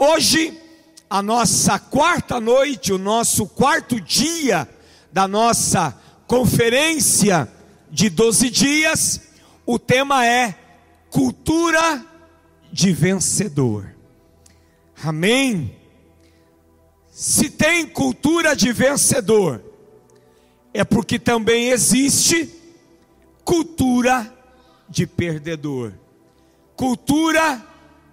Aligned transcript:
Hoje, 0.00 0.56
a 1.10 1.20
nossa 1.20 1.76
quarta 1.76 2.40
noite, 2.40 2.92
o 2.92 2.98
nosso 2.98 3.48
quarto 3.48 4.00
dia 4.00 4.68
da 5.12 5.26
nossa 5.26 5.92
conferência 6.24 7.50
de 7.90 8.08
12 8.08 8.48
dias, 8.48 9.20
o 9.66 9.76
tema 9.76 10.24
é 10.24 10.54
cultura 11.10 12.06
de 12.72 12.92
vencedor. 12.92 13.92
Amém? 15.02 15.74
Se 17.10 17.50
tem 17.50 17.84
cultura 17.84 18.54
de 18.54 18.72
vencedor, 18.72 19.64
é 20.72 20.84
porque 20.84 21.18
também 21.18 21.70
existe 21.70 22.54
cultura 23.44 24.32
de 24.88 25.08
perdedor. 25.08 25.92
Cultura 26.76 27.66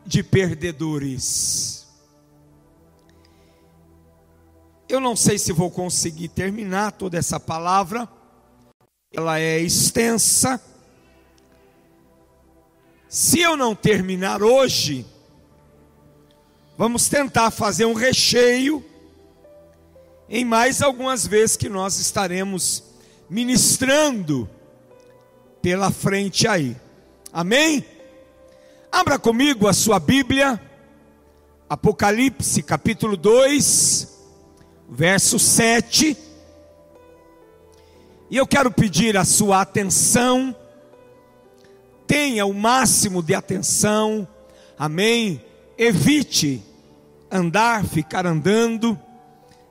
de 0.06 0.24
perdedores. 0.24 1.75
Eu 4.88 5.00
não 5.00 5.16
sei 5.16 5.40
se 5.40 5.52
vou 5.52 5.72
conseguir 5.72 6.28
terminar 6.28 6.92
toda 6.92 7.18
essa 7.18 7.40
palavra, 7.40 8.08
ela 9.12 9.40
é 9.40 9.60
extensa. 9.60 10.62
Se 13.10 13.40
eu 13.40 13.58
não 13.58 13.74
terminar 13.74 14.44
hoje, 14.44 15.04
vamos 16.78 17.10
tentar 17.10 17.50
fazer 17.50 17.86
um 17.86 17.94
recheio 17.94 18.86
em 20.30 20.46
mais 20.46 20.84
algumas 20.84 21.26
vezes 21.26 21.58
que 21.58 21.70
nós 21.70 21.98
estaremos 21.98 22.84
ministrando 23.28 24.48
pela 25.64 25.90
frente 25.90 26.48
aí. 26.48 26.78
Amém? 27.34 27.84
Abra 28.92 29.18
comigo 29.18 29.68
a 29.68 29.74
sua 29.74 30.00
Bíblia, 30.00 30.62
Apocalipse 31.68 32.62
capítulo 32.62 33.18
2, 33.18 34.15
verso 34.90 35.40
7. 35.40 36.18
E 38.30 38.38
eu 38.38 38.48
quero 38.48 38.72
pedir 38.72 39.16
a 39.18 39.24
sua 39.24 39.62
atenção, 39.62 40.56
tenha 42.08 42.46
o 42.46 42.54
máximo 42.54 43.22
de 43.22 43.36
atenção, 43.36 44.28
amém? 44.78 45.42
Evite 45.78 46.64
andar, 47.32 47.86
ficar 47.86 48.26
andando, 48.26 49.00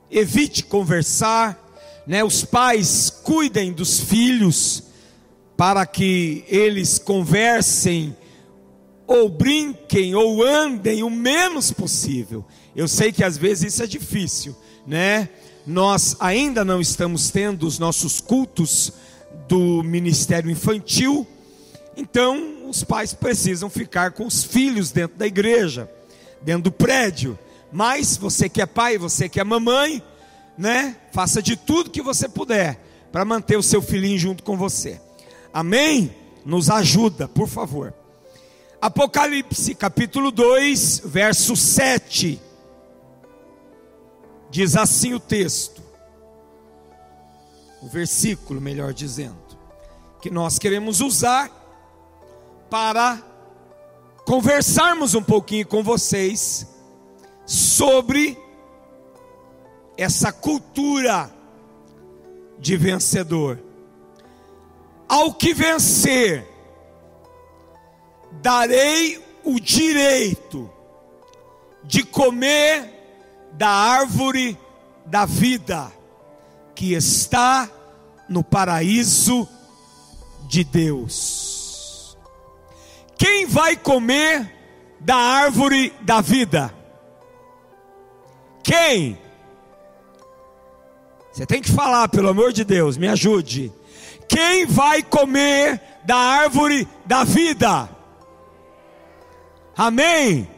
evite 0.09 0.63
conversar, 0.63 1.61
né? 2.07 2.23
Os 2.23 2.45
pais 2.45 3.09
cuidem 3.09 3.73
dos 3.73 3.99
filhos 3.99 4.83
para 5.57 5.85
que 5.85 6.43
eles 6.47 6.99
conversem 6.99 8.15
ou 9.07 9.29
brinquem 9.29 10.15
ou 10.15 10.43
andem 10.43 11.03
o 11.03 11.09
menos 11.09 11.71
possível. 11.71 12.45
Eu 12.75 12.87
sei 12.87 13.11
que 13.11 13.23
às 13.23 13.37
vezes 13.37 13.73
isso 13.73 13.83
é 13.83 13.87
difícil, 13.87 14.55
né? 14.85 15.29
Nós 15.65 16.15
ainda 16.19 16.63
não 16.63 16.79
estamos 16.79 17.29
tendo 17.31 17.65
os 17.65 17.79
nossos 17.79 18.21
cultos 18.21 18.93
do 19.47 19.83
ministério 19.83 20.49
infantil, 20.49 21.25
então 21.97 22.69
os 22.69 22.83
pais 22.83 23.13
precisam 23.13 23.69
ficar 23.69 24.11
com 24.11 24.25
os 24.25 24.43
filhos 24.43 24.91
dentro 24.91 25.17
da 25.17 25.25
igreja, 25.25 25.89
dentro 26.41 26.63
do 26.63 26.71
prédio. 26.71 27.37
Mas 27.71 28.17
você 28.17 28.47
que 28.47 28.61
é 28.61 28.65
pai, 28.65 28.97
você 28.97 29.27
que 29.27 29.39
é 29.39 29.43
mamãe, 29.43 30.01
né? 30.57 30.95
Faça 31.11 31.41
de 31.41 31.55
tudo 31.55 31.89
que 31.89 32.01
você 32.01 32.29
puder 32.29 32.79
para 33.11 33.25
manter 33.25 33.57
o 33.57 33.63
seu 33.63 33.81
filhinho 33.81 34.19
junto 34.19 34.43
com 34.43 34.57
você. 34.57 34.99
Amém? 35.53 36.13
Nos 36.45 36.69
ajuda, 36.69 37.27
por 37.27 37.47
favor. 37.47 37.93
Apocalipse 38.81 39.73
capítulo 39.73 40.31
2, 40.31 41.01
verso 41.05 41.55
7. 41.55 42.39
Diz 44.55 44.77
assim 44.77 45.13
o 45.13 45.19
texto, 45.19 45.83
o 47.81 47.89
versículo, 47.89 48.61
melhor 48.61 48.93
dizendo, 48.93 49.35
que 50.21 50.29
nós 50.29 50.57
queremos 50.57 51.01
usar 51.01 51.51
para 52.69 53.21
conversarmos 54.25 55.13
um 55.13 55.21
pouquinho 55.21 55.67
com 55.67 55.83
vocês 55.83 56.67
sobre 57.45 58.41
essa 59.97 60.31
cultura 60.31 61.29
de 62.57 62.77
vencedor. 62.77 63.59
Ao 65.05 65.33
que 65.33 65.53
vencer, 65.53 66.47
darei 68.41 69.21
o 69.43 69.59
direito 69.59 70.71
de 71.83 72.03
comer 72.03 72.94
da 73.57 73.69
árvore 73.69 74.57
da 75.05 75.25
vida 75.25 75.91
que 76.73 76.93
está 76.93 77.69
no 78.27 78.43
paraíso 78.43 79.47
de 80.47 80.63
Deus. 80.63 82.17
Quem 83.17 83.45
vai 83.45 83.77
comer 83.77 84.51
da 84.99 85.15
árvore 85.15 85.93
da 86.01 86.21
vida? 86.21 86.73
Quem? 88.61 89.17
Você 91.31 91.45
tem 91.45 91.61
que 91.61 91.71
falar, 91.71 92.07
pelo 92.09 92.29
amor 92.29 92.51
de 92.51 92.63
Deus, 92.63 92.97
me 92.97 93.07
ajude. 93.07 93.71
Quem 94.27 94.65
vai 94.65 95.03
comer 95.03 95.81
da 96.03 96.15
árvore 96.15 96.87
da 97.05 97.23
vida? 97.23 97.89
Amém? 99.77 100.49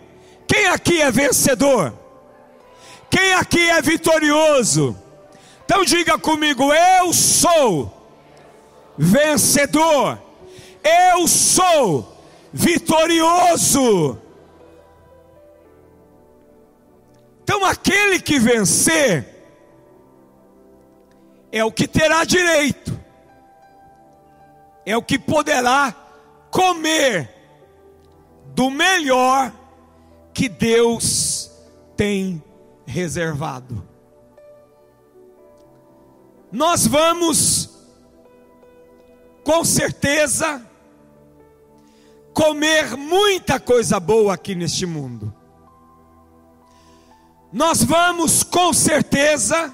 Quem 0.47 0.67
aqui 0.67 1.01
é 1.01 1.11
vencedor? 1.11 1.93
Quem 3.09 3.33
aqui 3.33 3.69
é 3.69 3.81
vitorioso? 3.81 4.97
Então 5.65 5.83
diga 5.83 6.17
comigo: 6.17 6.71
eu 6.73 7.13
sou 7.13 7.93
vencedor, 8.97 10.19
eu 10.83 11.27
sou 11.27 12.17
vitorioso. 12.51 14.17
Então 17.43 17.63
aquele 17.63 18.19
que 18.19 18.39
vencer 18.39 19.35
é 21.51 21.63
o 21.63 21.71
que 21.71 21.87
terá 21.87 22.23
direito, 22.23 22.97
é 24.85 24.97
o 24.97 25.01
que 25.01 25.17
poderá 25.17 25.95
comer 26.51 27.33
do 28.47 28.69
melhor 28.69 29.53
que 30.33 30.49
Deus 30.49 31.51
tem 31.95 32.43
reservado. 32.87 33.85
Nós 36.51 36.87
vamos, 36.87 37.69
com 39.43 39.65
certeza, 39.65 40.65
comer 42.33 42.95
muita 42.95 43.59
coisa 43.59 43.99
boa 43.99 44.33
aqui 44.33 44.55
neste 44.55 44.85
mundo. 44.85 45.33
Nós 47.51 47.83
vamos, 47.83 48.43
com 48.43 48.71
certeza, 48.71 49.73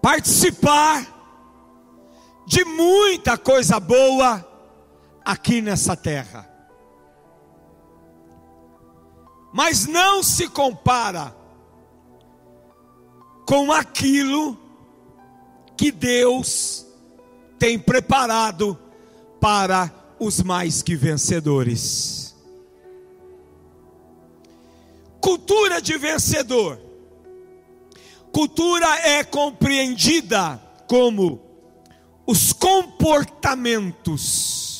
participar 0.00 1.06
de 2.46 2.64
muita 2.64 3.38
coisa 3.38 3.78
boa 3.78 4.44
aqui 5.24 5.62
nessa 5.62 5.96
terra. 5.96 6.51
Mas 9.52 9.86
não 9.86 10.22
se 10.22 10.48
compara 10.48 11.36
com 13.46 13.70
aquilo 13.70 14.58
que 15.76 15.92
Deus 15.92 16.86
tem 17.58 17.78
preparado 17.78 18.78
para 19.40 19.92
os 20.18 20.42
mais 20.42 20.80
que 20.82 20.96
vencedores. 20.96 22.34
Cultura 25.20 25.82
de 25.82 25.98
vencedor. 25.98 26.80
Cultura 28.32 28.88
é 29.00 29.22
compreendida 29.22 30.58
como 30.88 31.40
os 32.26 32.52
comportamentos 32.52 34.72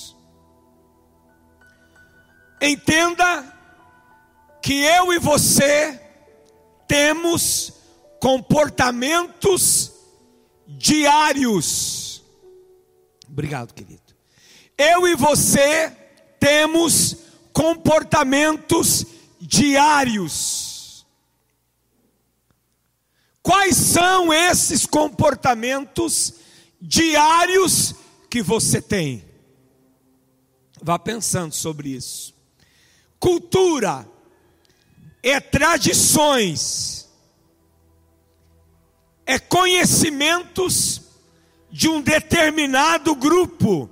Entenda 2.62 3.51
que 4.62 4.84
eu 4.84 5.12
e 5.12 5.18
você 5.18 6.00
temos 6.86 7.72
comportamentos 8.20 9.92
diários. 10.68 12.22
Obrigado, 13.28 13.74
querido. 13.74 14.00
Eu 14.78 15.08
e 15.08 15.16
você 15.16 15.90
temos 16.38 17.16
comportamentos 17.52 19.04
diários. 19.40 21.04
Quais 23.42 23.76
são 23.76 24.32
esses 24.32 24.86
comportamentos 24.86 26.34
diários 26.80 27.94
que 28.30 28.40
você 28.40 28.80
tem? 28.80 29.24
Vá 30.80 30.98
pensando 30.98 31.52
sobre 31.52 31.90
isso. 31.90 32.32
Cultura 33.18 34.08
é 35.22 35.38
tradições, 35.38 37.08
é 39.24 39.38
conhecimentos 39.38 41.02
de 41.70 41.88
um 41.88 42.00
determinado 42.02 43.14
grupo, 43.14 43.88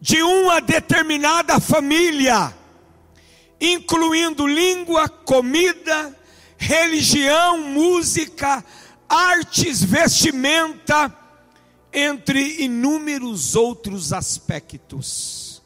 de 0.00 0.20
uma 0.22 0.60
determinada 0.60 1.60
família, 1.60 2.52
incluindo 3.60 4.46
língua, 4.46 5.08
comida, 5.08 6.18
religião, 6.58 7.58
música, 7.58 8.64
artes, 9.08 9.82
vestimenta, 9.84 11.16
entre 11.92 12.64
inúmeros 12.64 13.54
outros 13.54 14.12
aspectos. 14.12 15.62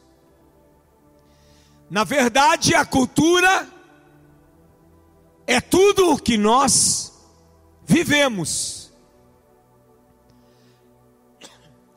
Na 1.89 2.03
verdade, 2.03 2.75
a 2.75 2.85
cultura 2.85 3.67
é 5.47 5.61
tudo 5.61 6.11
o 6.11 6.19
que 6.19 6.37
nós 6.37 7.13
vivemos. 7.85 8.91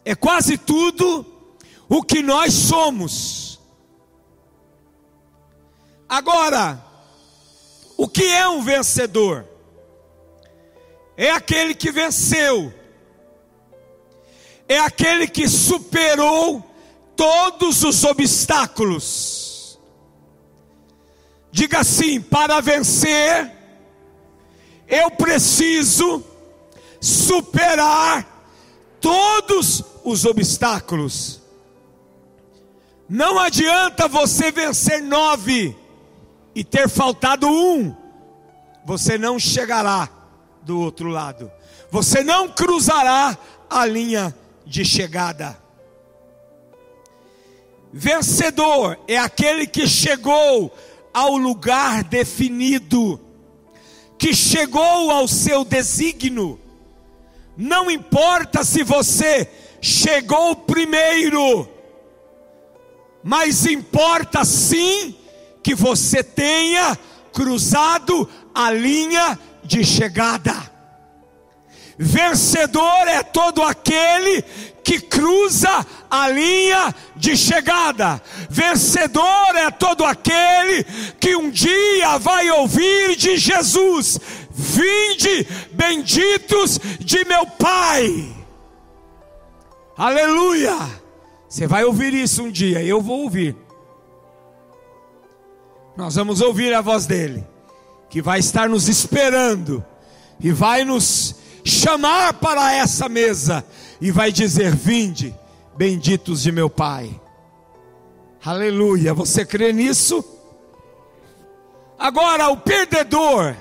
É 0.05 0.14
quase 0.14 0.56
tudo 0.56 1.26
o 1.88 2.00
que 2.02 2.23
nós 2.23 2.55
somos. 2.55 3.61
Agora, 6.08 6.82
o 7.97 8.08
que 8.08 8.25
é 8.25 8.49
um 8.49 8.62
vencedor? 8.62 9.47
É 11.17 11.31
aquele 11.31 11.75
que 11.75 11.91
venceu, 11.91 12.73
é 14.67 14.79
aquele 14.79 15.29
que 15.29 15.47
superou 15.49 16.64
todos 17.14 17.85
os 17.85 18.05
obstáculos. 18.05 19.39
Diga 21.52 21.81
assim: 21.81 22.20
para 22.20 22.61
vencer, 22.61 23.50
eu 24.88 25.11
preciso 25.11 26.25
superar 27.00 28.26
todos 29.00 29.85
os 30.05 30.25
obstáculos. 30.25 31.41
Não 33.08 33.38
adianta 33.38 34.06
você 34.06 34.52
vencer 34.52 35.02
nove 35.02 35.76
e 36.55 36.62
ter 36.62 36.88
faltado 36.88 37.49
um, 37.49 37.94
você 38.85 39.19
não 39.19 39.38
chegará 39.38 40.08
do 40.62 40.79
outro 40.79 41.08
lado, 41.08 41.50
você 41.91 42.23
não 42.23 42.49
cruzará 42.49 43.37
a 43.69 43.85
linha 43.85 44.35
de 44.64 44.85
chegada. 44.85 45.58
Vencedor 47.93 48.97
é 49.08 49.19
aquele 49.19 49.67
que 49.67 49.88
chegou 49.88 50.73
ao 51.12 51.37
lugar 51.37 52.05
definido, 52.05 53.21
que 54.19 54.35
chegou 54.35 55.11
ao 55.11 55.27
seu 55.27 55.65
desígnio. 55.65 56.61
Não 57.57 57.91
importa 57.91 58.65
se 58.65 58.83
você 58.83 59.51
chegou 59.81 60.55
primeiro, 60.55 61.69
mas 63.23 63.67
importa 63.67 64.45
sim 64.45 65.17
que 65.62 65.75
você 65.75 66.23
tenha 66.23 66.97
cruzado 67.33 68.29
a 68.55 68.71
linha 68.71 69.39
de 69.62 69.85
chegada. 69.85 70.71
Vencedor 72.03 73.09
é 73.09 73.23
todo 73.23 73.62
aquele 73.62 74.43
que 74.82 75.00
cruza 75.00 75.87
a 76.11 76.29
linha 76.29 76.94
de 77.17 77.37
chegada. 77.37 78.21
Vencedor 78.49 79.56
é 79.56 79.71
todo 79.71 80.05
aquele 80.05 80.85
que 81.19 81.37
um 81.37 81.50
dia 81.50 82.19
vai 82.19 82.50
ouvir 82.50 83.17
de 83.17 83.37
Jesus: 83.37 84.19
Vinde, 84.50 85.47
benditos 85.73 86.79
de 86.99 87.25
meu 87.25 87.47
Pai. 87.47 88.37
Aleluia! 89.97 90.77
Você 91.49 91.67
vai 91.67 91.85
ouvir 91.85 92.15
isso 92.15 92.44
um 92.44 92.50
dia, 92.50 92.83
eu 92.83 93.03
vou 93.03 93.23
ouvir. 93.23 93.56
Nós 95.97 96.15
vamos 96.15 96.41
ouvir 96.41 96.73
a 96.73 96.81
voz 96.81 97.06
dele, 97.06 97.44
que 98.09 98.23
vai 98.23 98.38
estar 98.38 98.69
nos 98.69 98.88
esperando 98.88 99.85
e 100.38 100.53
vai 100.53 100.85
nos 100.85 101.35
chamar 101.65 102.35
para 102.35 102.73
essa 102.73 103.09
mesa 103.09 103.65
e 104.00 104.11
vai 104.11 104.32
dizer: 104.32 104.75
Vinde, 104.75 105.35
benditos 105.76 106.43
de 106.43 106.52
meu 106.52 106.70
Pai. 106.70 107.20
Aleluia, 108.44 109.12
você 109.12 109.44
crê 109.44 109.73
nisso? 109.73 110.25
Agora, 111.99 112.49
o 112.49 112.56
perdedor 112.56 113.55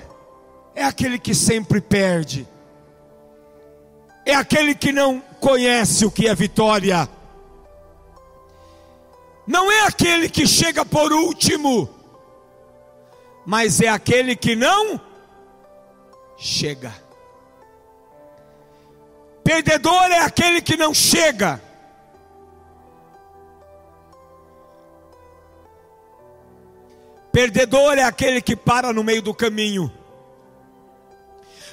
é 0.74 0.82
aquele 0.82 1.18
que 1.18 1.34
sempre 1.34 1.80
perde, 1.80 2.48
é 4.24 4.34
aquele 4.34 4.74
que 4.74 4.90
não 4.92 5.20
conhece 5.38 6.06
o 6.06 6.10
que 6.10 6.26
é 6.26 6.34
vitória, 6.34 7.06
não 9.46 9.70
é 9.70 9.86
aquele 9.86 10.30
que 10.30 10.46
chega 10.46 10.84
por 10.86 11.12
último, 11.12 11.90
mas 13.44 13.80
é 13.82 13.88
aquele 13.88 14.34
que 14.34 14.56
não 14.56 14.98
chega. 16.38 16.94
Perdedor 19.50 20.12
é 20.12 20.18
aquele 20.20 20.62
que 20.62 20.76
não 20.76 20.94
chega. 20.94 21.60
Perdedor 27.32 27.98
é 27.98 28.04
aquele 28.04 28.40
que 28.40 28.54
para 28.54 28.92
no 28.92 29.02
meio 29.02 29.20
do 29.20 29.34
caminho. 29.34 29.92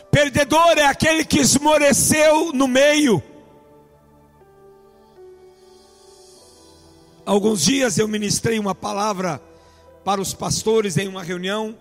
Perdedor 0.09 0.79
é 0.79 0.85
aquele 0.85 1.23
que 1.23 1.37
esmoreceu 1.37 2.51
no 2.51 2.67
meio. 2.67 3.21
Alguns 7.27 7.63
dias 7.63 7.99
eu 7.99 8.07
ministrei 8.07 8.57
uma 8.57 8.73
palavra 8.73 9.39
para 10.03 10.19
os 10.19 10.33
pastores 10.33 10.97
em 10.97 11.07
uma 11.07 11.21
reunião, 11.21 11.77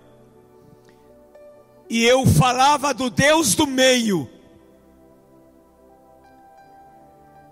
e 1.89 2.05
eu 2.05 2.27
falava 2.27 2.93
do 2.93 3.09
Deus 3.09 3.55
do 3.55 3.67
meio. 3.67 4.36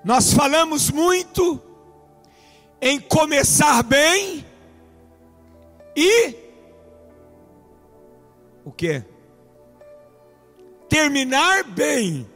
Nós 0.05 0.35
falamos 0.35 0.91
muito 0.91 1.59
em 2.79 3.01
começar 3.01 3.83
bem 3.83 4.45
e 5.97 6.37
o 8.63 8.71
que? 8.71 9.03
Terminar 10.91 11.65
bem, 11.65 12.29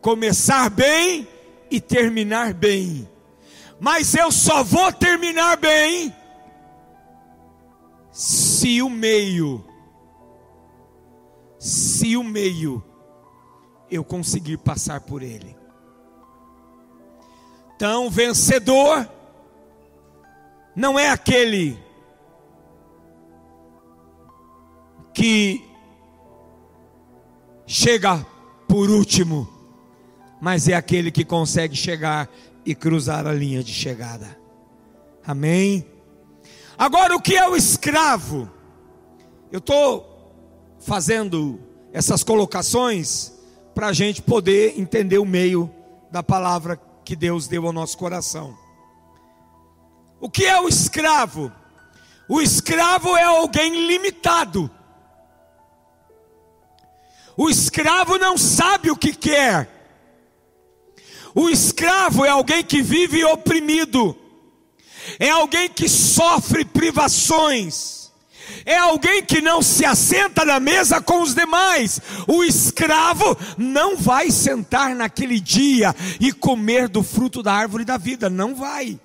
começar 0.00 0.70
bem 0.70 1.26
e 1.68 1.80
terminar 1.80 2.54
bem. 2.54 3.08
Mas 3.80 4.14
eu 4.14 4.30
só 4.30 4.62
vou 4.62 4.92
terminar 4.92 5.56
bem 5.56 6.14
se 8.12 8.80
o 8.80 8.88
meio, 8.88 9.64
se 11.58 12.16
o 12.16 12.22
meio 12.22 12.80
eu 13.90 14.04
conseguir 14.04 14.58
passar 14.58 15.00
por 15.00 15.20
ele. 15.20 15.57
Então, 17.78 18.10
vencedor 18.10 19.08
não 20.74 20.98
é 20.98 21.10
aquele 21.10 21.78
que 25.14 25.64
chega 27.64 28.26
por 28.66 28.90
último, 28.90 29.48
mas 30.40 30.66
é 30.66 30.74
aquele 30.74 31.12
que 31.12 31.24
consegue 31.24 31.76
chegar 31.76 32.28
e 32.66 32.74
cruzar 32.74 33.28
a 33.28 33.32
linha 33.32 33.62
de 33.62 33.72
chegada. 33.72 34.36
Amém? 35.24 35.86
Agora, 36.76 37.14
o 37.14 37.22
que 37.22 37.36
é 37.36 37.48
o 37.48 37.54
escravo? 37.54 38.50
Eu 39.52 39.60
estou 39.60 40.34
fazendo 40.80 41.60
essas 41.92 42.24
colocações 42.24 43.34
para 43.72 43.86
a 43.86 43.92
gente 43.92 44.20
poder 44.20 44.76
entender 44.80 45.18
o 45.18 45.24
meio 45.24 45.70
da 46.10 46.24
palavra 46.24 46.87
que 47.08 47.16
Deus 47.16 47.48
deu 47.48 47.66
ao 47.66 47.72
nosso 47.72 47.96
coração. 47.96 48.54
O 50.20 50.28
que 50.28 50.44
é 50.44 50.60
o 50.60 50.68
escravo? 50.68 51.50
O 52.28 52.38
escravo 52.38 53.16
é 53.16 53.22
alguém 53.22 53.86
limitado. 53.86 54.70
O 57.34 57.48
escravo 57.48 58.18
não 58.18 58.36
sabe 58.36 58.90
o 58.90 58.96
que 58.96 59.14
quer. 59.14 59.70
O 61.34 61.48
escravo 61.48 62.26
é 62.26 62.28
alguém 62.28 62.62
que 62.62 62.82
vive 62.82 63.24
oprimido. 63.24 64.14
É 65.18 65.30
alguém 65.30 65.66
que 65.66 65.88
sofre 65.88 66.62
privações 66.62 67.97
é 68.64 68.76
alguém 68.76 69.22
que 69.22 69.40
não 69.40 69.62
se 69.62 69.84
assenta 69.84 70.44
na 70.44 70.60
mesa 70.60 71.00
com 71.00 71.22
os 71.22 71.34
demais. 71.34 72.00
O 72.26 72.44
escravo 72.44 73.36
não 73.56 73.96
vai 73.96 74.30
sentar 74.30 74.94
naquele 74.94 75.40
dia 75.40 75.94
e 76.20 76.32
comer 76.32 76.88
do 76.88 77.02
fruto 77.02 77.42
da 77.42 77.52
árvore 77.52 77.84
da 77.84 77.96
vida, 77.96 78.28
não 78.28 78.54
vai. 78.54 78.98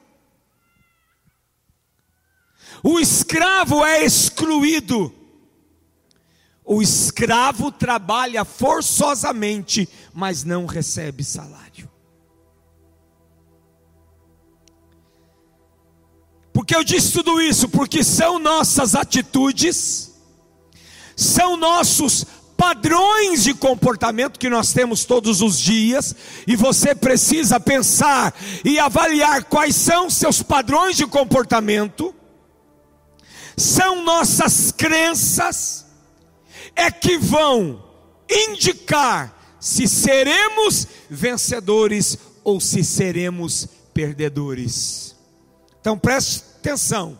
O 2.83 2.99
escravo 2.99 3.85
é 3.85 4.03
excluído. 4.03 5.13
O 6.65 6.81
escravo 6.81 7.71
trabalha 7.71 8.45
forçosamente, 8.45 9.87
mas 10.13 10.43
não 10.43 10.65
recebe 10.65 11.23
salário. 11.23 11.92
Porque 16.63 16.77
eu 16.77 16.83
disse 16.85 17.11
tudo 17.11 17.41
isso? 17.41 17.67
Porque 17.67 18.05
são 18.05 18.39
nossas 18.39 18.95
atitudes, 18.95 20.13
são 21.13 21.57
nossos 21.57 22.25
padrões 22.55 23.43
de 23.43 23.53
comportamento 23.53 24.39
que 24.39 24.49
nós 24.49 24.71
temos 24.71 25.03
todos 25.03 25.41
os 25.41 25.59
dias, 25.59 26.15
e 26.47 26.55
você 26.55 26.95
precisa 26.95 27.59
pensar 27.59 28.33
e 28.63 28.79
avaliar 28.79 29.43
quais 29.43 29.75
são 29.75 30.09
seus 30.09 30.41
padrões 30.41 30.95
de 30.95 31.05
comportamento, 31.05 32.15
são 33.57 34.01
nossas 34.01 34.71
crenças, 34.71 35.85
é 36.77 36.89
que 36.89 37.17
vão 37.17 37.83
indicar 38.29 39.37
se 39.59 39.85
seremos 39.85 40.87
vencedores 41.09 42.17
ou 42.41 42.61
se 42.61 42.85
seremos 42.85 43.67
perdedores. 43.93 45.13
Então 45.81 45.97
preste 45.97 46.52
atenção: 46.63 47.19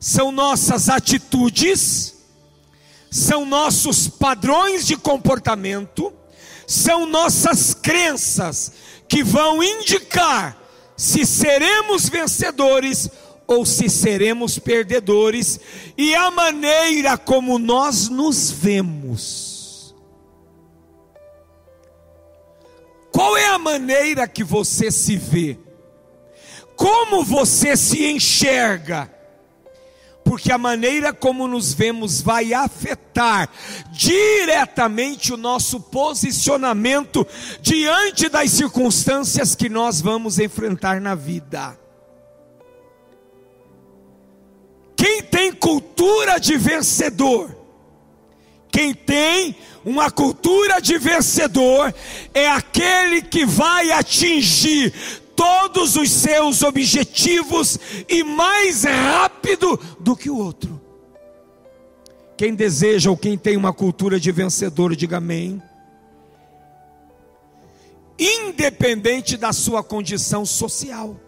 são 0.00 0.32
nossas 0.32 0.88
atitudes, 0.88 2.16
são 3.08 3.46
nossos 3.46 4.08
padrões 4.08 4.84
de 4.84 4.96
comportamento, 4.96 6.12
são 6.66 7.06
nossas 7.06 7.72
crenças 7.72 8.72
que 9.08 9.22
vão 9.22 9.62
indicar 9.62 10.58
se 10.96 11.24
seremos 11.24 12.08
vencedores 12.08 13.08
ou 13.46 13.64
se 13.64 13.88
seremos 13.88 14.58
perdedores, 14.58 15.58
e 15.96 16.14
a 16.14 16.30
maneira 16.30 17.18
como 17.18 17.58
nós 17.58 18.08
nos 18.08 18.50
vemos. 18.50 19.94
Qual 23.10 23.36
é 23.36 23.48
a 23.48 23.58
maneira 23.58 24.28
que 24.28 24.44
você 24.44 24.88
se 24.88 25.16
vê? 25.16 25.58
Como 26.80 27.22
você 27.22 27.76
se 27.76 28.10
enxerga? 28.10 29.10
porque 30.22 30.52
a 30.52 30.58
maneira 30.58 31.12
como 31.12 31.48
nos 31.48 31.72
vemos 31.72 32.20
vai 32.20 32.54
afetar 32.54 33.48
diretamente 33.90 35.32
o 35.32 35.36
nosso 35.36 35.80
posicionamento 35.80 37.26
diante 37.60 38.28
das 38.28 38.50
circunstâncias 38.52 39.56
que 39.56 39.68
nós 39.68 40.00
vamos 40.00 40.38
enfrentar 40.38 41.00
na 41.00 41.16
vida. 41.16 41.76
Quem 44.94 45.20
tem 45.22 45.52
cultura 45.52 46.38
de 46.38 46.56
vencedor, 46.56 47.52
quem 48.70 48.94
tem 48.94 49.56
uma 49.84 50.10
cultura 50.12 50.80
de 50.80 50.96
vencedor, 50.96 51.92
é 52.32 52.48
aquele 52.48 53.22
que 53.22 53.44
vai 53.44 53.90
atingir 53.90 54.94
todos 55.40 55.96
os 55.96 56.10
seus 56.10 56.62
objetivos 56.62 57.78
e 58.06 58.22
mais 58.22 58.84
rápido 58.84 59.80
do 59.98 60.14
que 60.14 60.28
o 60.28 60.36
outro. 60.36 60.78
Quem 62.36 62.54
deseja 62.54 63.08
ou 63.08 63.16
quem 63.16 63.38
tem 63.38 63.56
uma 63.56 63.72
cultura 63.72 64.20
de 64.20 64.30
vencedor, 64.30 64.94
diga 64.94 65.16
amém. 65.16 65.62
Independente 68.18 69.38
da 69.38 69.50
sua 69.50 69.82
condição 69.82 70.44
social 70.44 71.18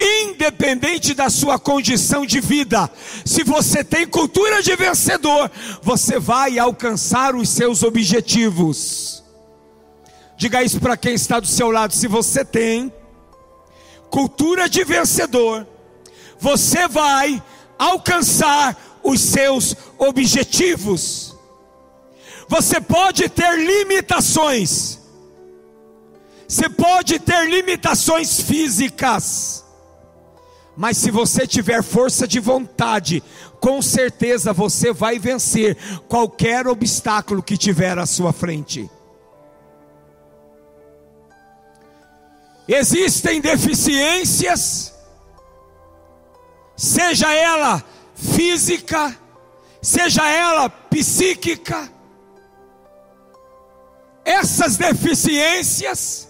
independente 0.00 1.14
da 1.14 1.30
sua 1.30 1.56
condição 1.56 2.26
de 2.26 2.40
vida, 2.40 2.90
se 3.24 3.44
você 3.44 3.84
tem 3.84 4.04
cultura 4.04 4.60
de 4.60 4.74
vencedor, 4.74 5.48
você 5.80 6.18
vai 6.18 6.58
alcançar 6.58 7.36
os 7.36 7.48
seus 7.48 7.84
objetivos. 7.84 9.22
Diga 10.36 10.64
isso 10.64 10.80
para 10.80 10.96
quem 10.96 11.14
está 11.14 11.38
do 11.38 11.46
seu 11.46 11.70
lado: 11.70 11.94
se 11.94 12.08
você 12.08 12.44
tem 12.44 12.92
cultura 14.14 14.68
de 14.68 14.84
vencedor, 14.84 15.66
você 16.38 16.86
vai 16.86 17.42
alcançar 17.76 19.00
os 19.02 19.20
seus 19.20 19.74
objetivos. 19.98 21.36
Você 22.46 22.80
pode 22.80 23.28
ter 23.28 23.58
limitações, 23.58 25.00
você 26.46 26.68
pode 26.68 27.18
ter 27.18 27.50
limitações 27.50 28.40
físicas, 28.40 29.64
mas 30.76 30.96
se 30.96 31.10
você 31.10 31.44
tiver 31.44 31.82
força 31.82 32.28
de 32.28 32.38
vontade, 32.38 33.20
com 33.58 33.82
certeza 33.82 34.52
você 34.52 34.92
vai 34.92 35.18
vencer 35.18 35.76
qualquer 36.06 36.68
obstáculo 36.68 37.42
que 37.42 37.56
tiver 37.56 37.98
à 37.98 38.06
sua 38.06 38.32
frente. 38.32 38.88
Existem 42.66 43.40
deficiências, 43.40 44.94
seja 46.76 47.32
ela 47.32 47.84
física, 48.14 49.16
seja 49.82 50.26
ela 50.28 50.70
psíquica, 50.70 51.92
essas 54.24 54.78
deficiências, 54.78 56.28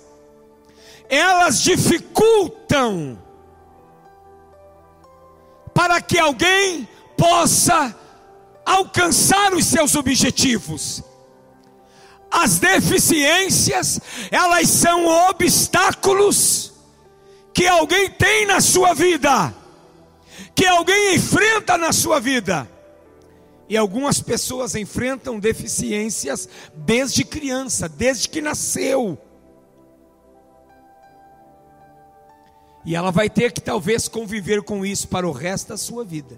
elas 1.08 1.60
dificultam 1.60 3.16
para 5.72 6.00
que 6.00 6.18
alguém 6.18 6.88
possa 7.16 7.94
alcançar 8.66 9.54
os 9.54 9.66
seus 9.66 9.94
objetivos. 9.94 11.02
As 12.36 12.58
deficiências, 12.58 14.00
elas 14.28 14.68
são 14.68 15.06
obstáculos 15.28 16.72
que 17.54 17.64
alguém 17.64 18.10
tem 18.10 18.44
na 18.44 18.60
sua 18.60 18.92
vida, 18.92 19.54
que 20.52 20.66
alguém 20.66 21.14
enfrenta 21.14 21.78
na 21.78 21.92
sua 21.92 22.18
vida. 22.18 22.68
E 23.68 23.76
algumas 23.76 24.20
pessoas 24.20 24.74
enfrentam 24.74 25.38
deficiências 25.38 26.48
desde 26.74 27.24
criança, 27.24 27.88
desde 27.88 28.28
que 28.28 28.42
nasceu. 28.42 29.16
E 32.84 32.96
ela 32.96 33.12
vai 33.12 33.30
ter 33.30 33.52
que 33.52 33.60
talvez 33.60 34.08
conviver 34.08 34.64
com 34.64 34.84
isso 34.84 35.06
para 35.06 35.26
o 35.26 35.32
resto 35.32 35.68
da 35.68 35.76
sua 35.76 36.04
vida. 36.04 36.36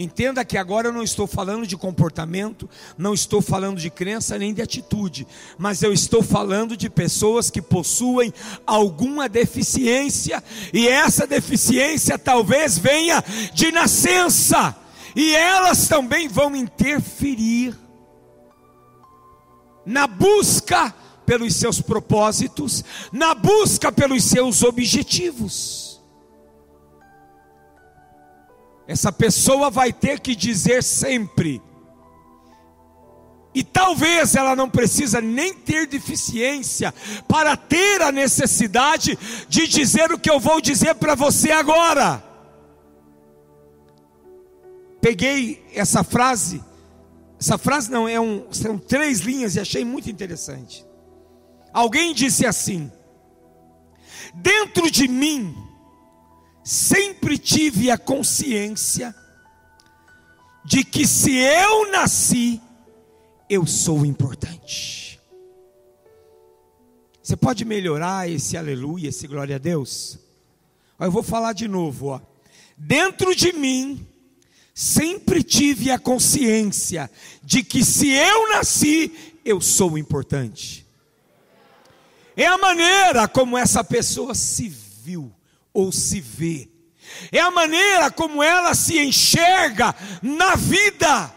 Entenda 0.00 0.44
que 0.44 0.56
agora 0.56 0.86
eu 0.86 0.92
não 0.92 1.02
estou 1.02 1.26
falando 1.26 1.66
de 1.66 1.76
comportamento, 1.76 2.70
não 2.96 3.12
estou 3.12 3.42
falando 3.42 3.80
de 3.80 3.90
crença 3.90 4.38
nem 4.38 4.54
de 4.54 4.62
atitude, 4.62 5.26
mas 5.58 5.82
eu 5.82 5.92
estou 5.92 6.22
falando 6.22 6.76
de 6.76 6.88
pessoas 6.88 7.50
que 7.50 7.60
possuem 7.60 8.32
alguma 8.64 9.28
deficiência, 9.28 10.42
e 10.72 10.86
essa 10.86 11.26
deficiência 11.26 12.16
talvez 12.16 12.78
venha 12.78 13.24
de 13.52 13.72
nascença, 13.72 14.76
e 15.16 15.34
elas 15.34 15.88
também 15.88 16.28
vão 16.28 16.54
interferir 16.54 17.76
na 19.84 20.06
busca 20.06 20.94
pelos 21.26 21.56
seus 21.56 21.80
propósitos, 21.80 22.84
na 23.10 23.34
busca 23.34 23.90
pelos 23.90 24.22
seus 24.22 24.62
objetivos. 24.62 25.87
Essa 28.88 29.12
pessoa 29.12 29.68
vai 29.70 29.92
ter 29.92 30.18
que 30.18 30.34
dizer 30.34 30.82
sempre, 30.82 31.62
e 33.54 33.62
talvez 33.62 34.34
ela 34.34 34.54
não 34.54 34.70
precisa 34.70 35.20
nem 35.20 35.52
ter 35.52 35.86
deficiência 35.86 36.94
para 37.26 37.56
ter 37.56 38.00
a 38.00 38.12
necessidade 38.12 39.18
de 39.48 39.66
dizer 39.66 40.12
o 40.12 40.18
que 40.18 40.30
eu 40.30 40.38
vou 40.38 40.60
dizer 40.60 40.94
para 40.94 41.14
você 41.14 41.50
agora. 41.50 42.22
Peguei 45.00 45.64
essa 45.74 46.02
frase, 46.04 46.62
essa 47.38 47.58
frase 47.58 47.90
não 47.90 48.08
é 48.08 48.20
um, 48.20 48.46
são 48.52 48.78
três 48.78 49.20
linhas 49.20 49.56
e 49.56 49.60
achei 49.60 49.84
muito 49.84 50.10
interessante. 50.10 50.86
Alguém 51.72 52.14
disse 52.14 52.46
assim: 52.46 52.90
Dentro 54.34 54.90
de 54.90 55.08
mim 55.08 55.67
sempre 56.64 57.38
tive 57.38 57.90
a 57.90 57.98
consciência 57.98 59.14
de 60.64 60.84
que 60.84 61.06
se 61.06 61.34
eu 61.36 61.90
nasci, 61.90 62.60
eu 63.48 63.66
sou 63.66 64.04
importante. 64.04 65.18
Você 67.22 67.36
pode 67.36 67.64
melhorar 67.64 68.28
esse 68.28 68.56
aleluia, 68.56 69.08
esse 69.08 69.26
glória 69.26 69.56
a 69.56 69.58
Deus? 69.58 70.18
Eu 70.98 71.10
vou 71.10 71.22
falar 71.22 71.52
de 71.52 71.68
novo, 71.68 72.08
ó. 72.08 72.20
Dentro 72.76 73.34
de 73.34 73.52
mim 73.52 74.06
sempre 74.74 75.42
tive 75.42 75.90
a 75.90 75.98
consciência 75.98 77.10
de 77.42 77.62
que 77.62 77.84
se 77.84 78.10
eu 78.10 78.48
nasci, 78.50 79.12
eu 79.44 79.60
sou 79.60 79.98
importante 79.98 80.88
é 82.42 82.46
a 82.46 82.56
maneira 82.56 83.26
como 83.26 83.58
essa 83.58 83.82
pessoa 83.82 84.32
se 84.32 84.68
viu 84.68 85.32
ou 85.78 85.92
se 85.92 86.20
vê, 86.20 86.68
é 87.30 87.38
a 87.38 87.52
maneira 87.52 88.10
como 88.10 88.42
ela 88.42 88.74
se 88.74 88.98
enxerga 88.98 89.94
na 90.20 90.56
vida. 90.56 91.32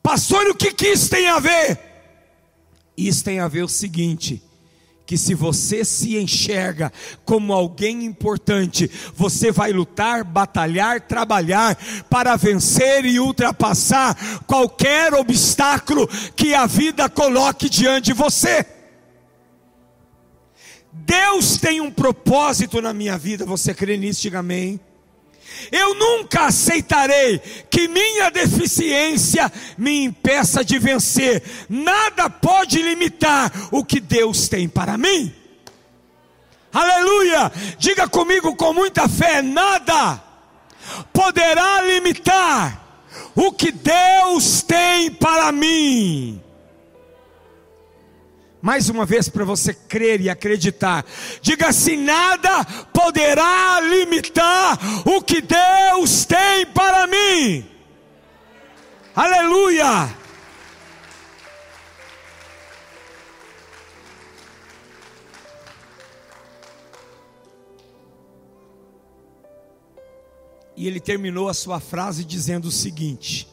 Pastor, 0.00 0.46
o 0.46 0.54
que, 0.54 0.72
que 0.72 0.86
isso 0.86 1.10
tem 1.10 1.26
a 1.26 1.40
ver? 1.40 1.78
Isso 2.96 3.24
tem 3.24 3.40
a 3.40 3.48
ver 3.48 3.64
o 3.64 3.68
seguinte: 3.68 4.40
que 5.04 5.18
se 5.18 5.34
você 5.34 5.84
se 5.84 6.16
enxerga 6.16 6.92
como 7.24 7.52
alguém 7.52 8.04
importante, 8.04 8.88
você 9.16 9.50
vai 9.50 9.72
lutar, 9.72 10.22
batalhar, 10.22 11.00
trabalhar 11.00 11.76
para 12.08 12.36
vencer 12.36 13.04
e 13.04 13.18
ultrapassar 13.18 14.16
qualquer 14.46 15.12
obstáculo 15.12 16.08
que 16.36 16.54
a 16.54 16.66
vida 16.66 17.08
coloque 17.08 17.68
diante 17.68 18.06
de 18.06 18.12
você. 18.12 18.73
Deus 20.94 21.56
tem 21.58 21.80
um 21.80 21.90
propósito 21.90 22.80
na 22.80 22.94
minha 22.94 23.18
vida, 23.18 23.44
você 23.44 23.74
crê 23.74 23.96
nisso? 23.96 24.22
Diga 24.22 24.38
amém. 24.38 24.78
Eu 25.70 25.94
nunca 25.94 26.46
aceitarei 26.46 27.38
que 27.68 27.88
minha 27.88 28.30
deficiência 28.30 29.50
me 29.76 30.04
impeça 30.04 30.64
de 30.64 30.78
vencer. 30.78 31.42
Nada 31.68 32.30
pode 32.30 32.80
limitar 32.80 33.52
o 33.72 33.84
que 33.84 34.00
Deus 34.00 34.48
tem 34.48 34.68
para 34.68 34.96
mim. 34.96 35.34
Aleluia! 36.72 37.52
Diga 37.78 38.08
comigo 38.08 38.54
com 38.56 38.72
muita 38.72 39.08
fé: 39.08 39.42
nada 39.42 40.22
poderá 41.12 41.82
limitar 41.82 42.82
o 43.34 43.52
que 43.52 43.72
Deus 43.72 44.62
tem 44.62 45.10
para 45.10 45.50
mim 45.50 46.43
mais 48.64 48.88
uma 48.88 49.04
vez 49.04 49.28
para 49.28 49.44
você 49.44 49.74
crer 49.74 50.22
e 50.22 50.30
acreditar. 50.30 51.04
Diga 51.42 51.68
assim: 51.68 51.98
nada 51.98 52.64
poderá 52.94 53.78
limitar 53.82 54.78
o 55.06 55.20
que 55.20 55.42
Deus 55.42 56.24
tem 56.24 56.64
para 56.72 57.06
mim. 57.06 57.70
Aleluia! 59.14 60.16
E 70.74 70.88
ele 70.88 71.00
terminou 71.00 71.50
a 71.50 71.54
sua 71.54 71.80
frase 71.80 72.24
dizendo 72.24 72.68
o 72.68 72.72
seguinte: 72.72 73.46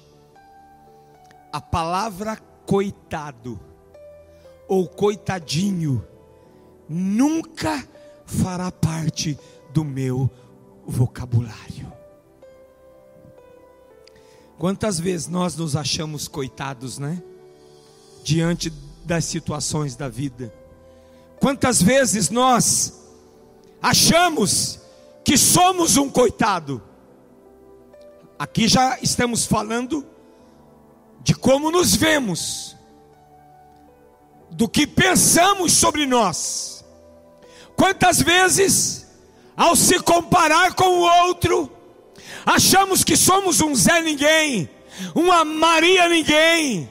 a 1.52 1.60
palavra 1.60 2.38
coitado 2.66 3.71
ou 4.72 4.88
coitadinho 4.88 6.02
nunca 6.88 7.86
fará 8.26 8.72
parte 8.72 9.38
do 9.74 9.84
meu 9.84 10.32
vocabulário. 10.88 11.92
Quantas 14.58 14.98
vezes 14.98 15.28
nós 15.28 15.58
nos 15.58 15.76
achamos 15.76 16.30
coitados, 16.30 16.98
né? 16.98 17.22
Diante 18.24 18.72
das 19.04 19.26
situações 19.26 19.98
da 19.98 20.08
vida. 20.08 20.54
Quantas 21.38 21.82
vezes 21.82 22.30
nós 22.30 22.94
achamos 23.82 24.80
que 25.22 25.38
somos 25.38 25.98
um 25.98 26.10
coitado. 26.10 26.82
Aqui 28.40 28.70
já 28.70 28.98
estamos 29.02 29.46
falando 29.46 30.06
de 31.22 31.36
como 31.36 31.70
nos 31.72 31.94
vemos 31.94 32.78
do 34.52 34.68
que 34.68 34.86
pensamos 34.86 35.74
sobre 35.74 36.06
nós. 36.06 36.84
Quantas 37.76 38.22
vezes, 38.22 39.08
ao 39.56 39.76
se 39.76 40.00
comparar 40.00 40.74
com 40.76 40.86
o 40.86 41.26
outro, 41.26 41.72
achamos 42.46 43.04
que 43.04 43.16
somos 43.16 43.62
um 43.62 43.74
Zé 43.74 44.02
Ninguém, 44.02 44.70
uma 45.16 45.44
Maria 45.44 46.08
Ninguém. 46.10 46.90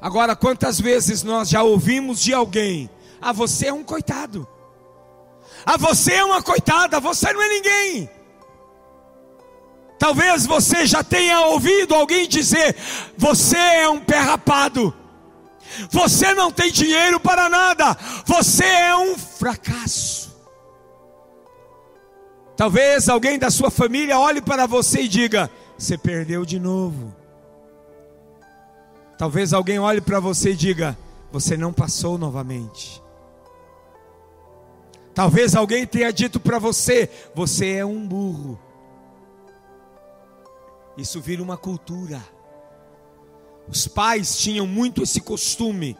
Agora, 0.00 0.36
quantas 0.36 0.80
vezes 0.80 1.22
nós 1.22 1.48
já 1.48 1.62
ouvimos 1.62 2.20
de 2.20 2.32
alguém: 2.34 2.90
Ah, 3.20 3.32
você 3.32 3.66
é 3.66 3.72
um 3.72 3.82
coitado, 3.82 4.46
ah, 5.64 5.76
você 5.76 6.14
é 6.14 6.24
uma 6.24 6.42
coitada, 6.42 7.00
você 7.00 7.32
não 7.32 7.42
é 7.42 7.48
ninguém. 7.48 8.17
Talvez 9.98 10.46
você 10.46 10.86
já 10.86 11.02
tenha 11.02 11.40
ouvido 11.46 11.94
alguém 11.94 12.28
dizer: 12.28 12.76
você 13.16 13.56
é 13.56 13.88
um 13.88 13.98
pé 13.98 14.18
rapado, 14.18 14.94
você 15.90 16.32
não 16.34 16.52
tem 16.52 16.70
dinheiro 16.70 17.18
para 17.18 17.48
nada, 17.48 17.96
você 18.24 18.64
é 18.64 18.96
um 18.96 19.18
fracasso. 19.18 20.36
Talvez 22.56 23.08
alguém 23.08 23.38
da 23.38 23.50
sua 23.50 23.70
família 23.70 24.18
olhe 24.18 24.40
para 24.40 24.66
você 24.66 25.02
e 25.02 25.08
diga: 25.08 25.50
você 25.76 25.98
perdeu 25.98 26.44
de 26.44 26.58
novo. 26.58 27.14
Talvez 29.16 29.52
alguém 29.52 29.78
olhe 29.78 30.00
para 30.00 30.20
você 30.20 30.50
e 30.50 30.56
diga: 30.56 30.96
você 31.32 31.56
não 31.56 31.72
passou 31.72 32.16
novamente. 32.16 33.02
Talvez 35.12 35.56
alguém 35.56 35.84
tenha 35.84 36.12
dito 36.12 36.38
para 36.38 36.60
você: 36.60 37.10
você 37.34 37.74
é 37.74 37.84
um 37.84 38.06
burro. 38.06 38.58
Isso 40.98 41.20
vira 41.20 41.40
uma 41.40 41.56
cultura. 41.56 42.20
Os 43.68 43.86
pais 43.86 44.36
tinham 44.36 44.66
muito 44.66 45.04
esse 45.04 45.20
costume. 45.20 45.96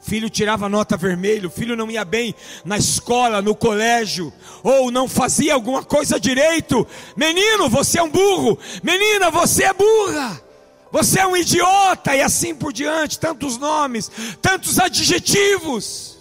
Filho 0.00 0.28
tirava 0.28 0.68
nota 0.68 0.96
vermelha, 0.96 1.48
filho 1.48 1.76
não 1.76 1.88
ia 1.88 2.04
bem 2.04 2.34
na 2.64 2.76
escola, 2.76 3.40
no 3.40 3.54
colégio, 3.54 4.32
ou 4.64 4.90
não 4.90 5.06
fazia 5.06 5.54
alguma 5.54 5.84
coisa 5.84 6.18
direito. 6.18 6.84
Menino, 7.16 7.68
você 7.68 8.00
é 8.00 8.02
um 8.02 8.10
burro. 8.10 8.58
Menina, 8.82 9.30
você 9.30 9.62
é 9.62 9.72
burra. 9.72 10.42
Você 10.90 11.20
é 11.20 11.26
um 11.26 11.36
idiota, 11.36 12.16
e 12.16 12.20
assim 12.20 12.52
por 12.52 12.72
diante, 12.72 13.18
tantos 13.18 13.56
nomes, 13.56 14.10
tantos 14.42 14.78
adjetivos, 14.78 16.18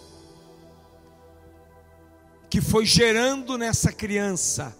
que 2.49 2.61
foi 2.61 2.85
gerando 2.85 3.57
nessa 3.57 3.91
criança, 3.91 4.73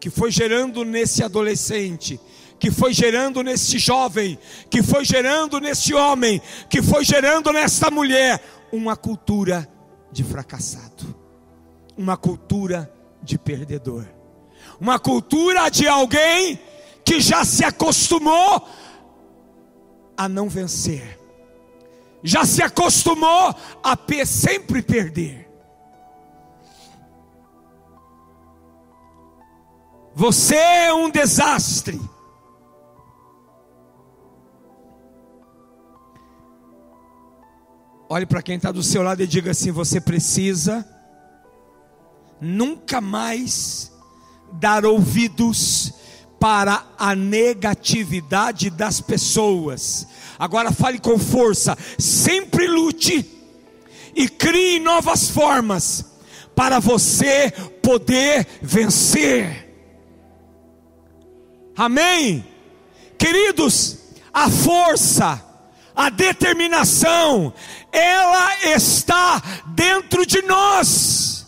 que 0.00 0.08
foi 0.08 0.30
gerando 0.30 0.82
nesse 0.82 1.22
adolescente, 1.22 2.18
que 2.58 2.70
foi 2.70 2.92
gerando 2.92 3.42
nesse 3.42 3.78
jovem, 3.78 4.38
que 4.70 4.82
foi 4.82 5.04
gerando 5.04 5.60
nesse 5.60 5.94
homem, 5.94 6.40
que 6.68 6.82
foi 6.82 7.04
gerando 7.04 7.52
nesta 7.52 7.90
mulher 7.90 8.42
uma 8.72 8.96
cultura 8.96 9.68
de 10.10 10.24
fracassado, 10.24 11.14
uma 11.96 12.16
cultura 12.16 12.92
de 13.22 13.38
perdedor, 13.38 14.06
uma 14.80 14.98
cultura 14.98 15.68
de 15.68 15.86
alguém 15.86 16.58
que 17.04 17.20
já 17.20 17.44
se 17.44 17.64
acostumou 17.64 18.66
a 20.16 20.28
não 20.28 20.48
vencer, 20.48 21.18
já 22.22 22.44
se 22.44 22.62
acostumou 22.62 23.54
a 23.82 23.96
sempre 24.24 24.82
perder. 24.82 25.46
Você 30.14 30.56
é 30.56 30.94
um 30.94 31.10
desastre. 31.10 32.00
Olhe 38.08 38.24
para 38.24 38.42
quem 38.42 38.56
está 38.56 38.70
do 38.70 38.82
seu 38.82 39.02
lado 39.02 39.22
e 39.22 39.26
diga 39.26 39.50
assim: 39.50 39.70
você 39.70 40.00
precisa 40.00 40.86
nunca 42.40 43.00
mais 43.00 43.90
dar 44.52 44.84
ouvidos 44.84 45.92
para 46.38 46.84
a 46.98 47.14
negatividade 47.14 48.70
das 48.70 49.00
pessoas. 49.00 50.06
Agora 50.38 50.70
fale 50.70 50.98
com 50.98 51.18
força, 51.18 51.76
sempre 51.98 52.66
lute 52.66 53.28
e 54.14 54.28
crie 54.28 54.78
novas 54.78 55.28
formas 55.28 56.04
para 56.54 56.78
você 56.78 57.50
poder 57.82 58.46
vencer. 58.62 59.64
Amém? 61.76 62.46
Queridos, 63.18 63.98
a 64.32 64.48
força, 64.50 65.42
a 65.96 66.10
determinação, 66.10 67.54
ela 67.90 68.68
está 68.68 69.42
dentro 69.68 70.26
de 70.26 70.42
nós. 70.42 71.46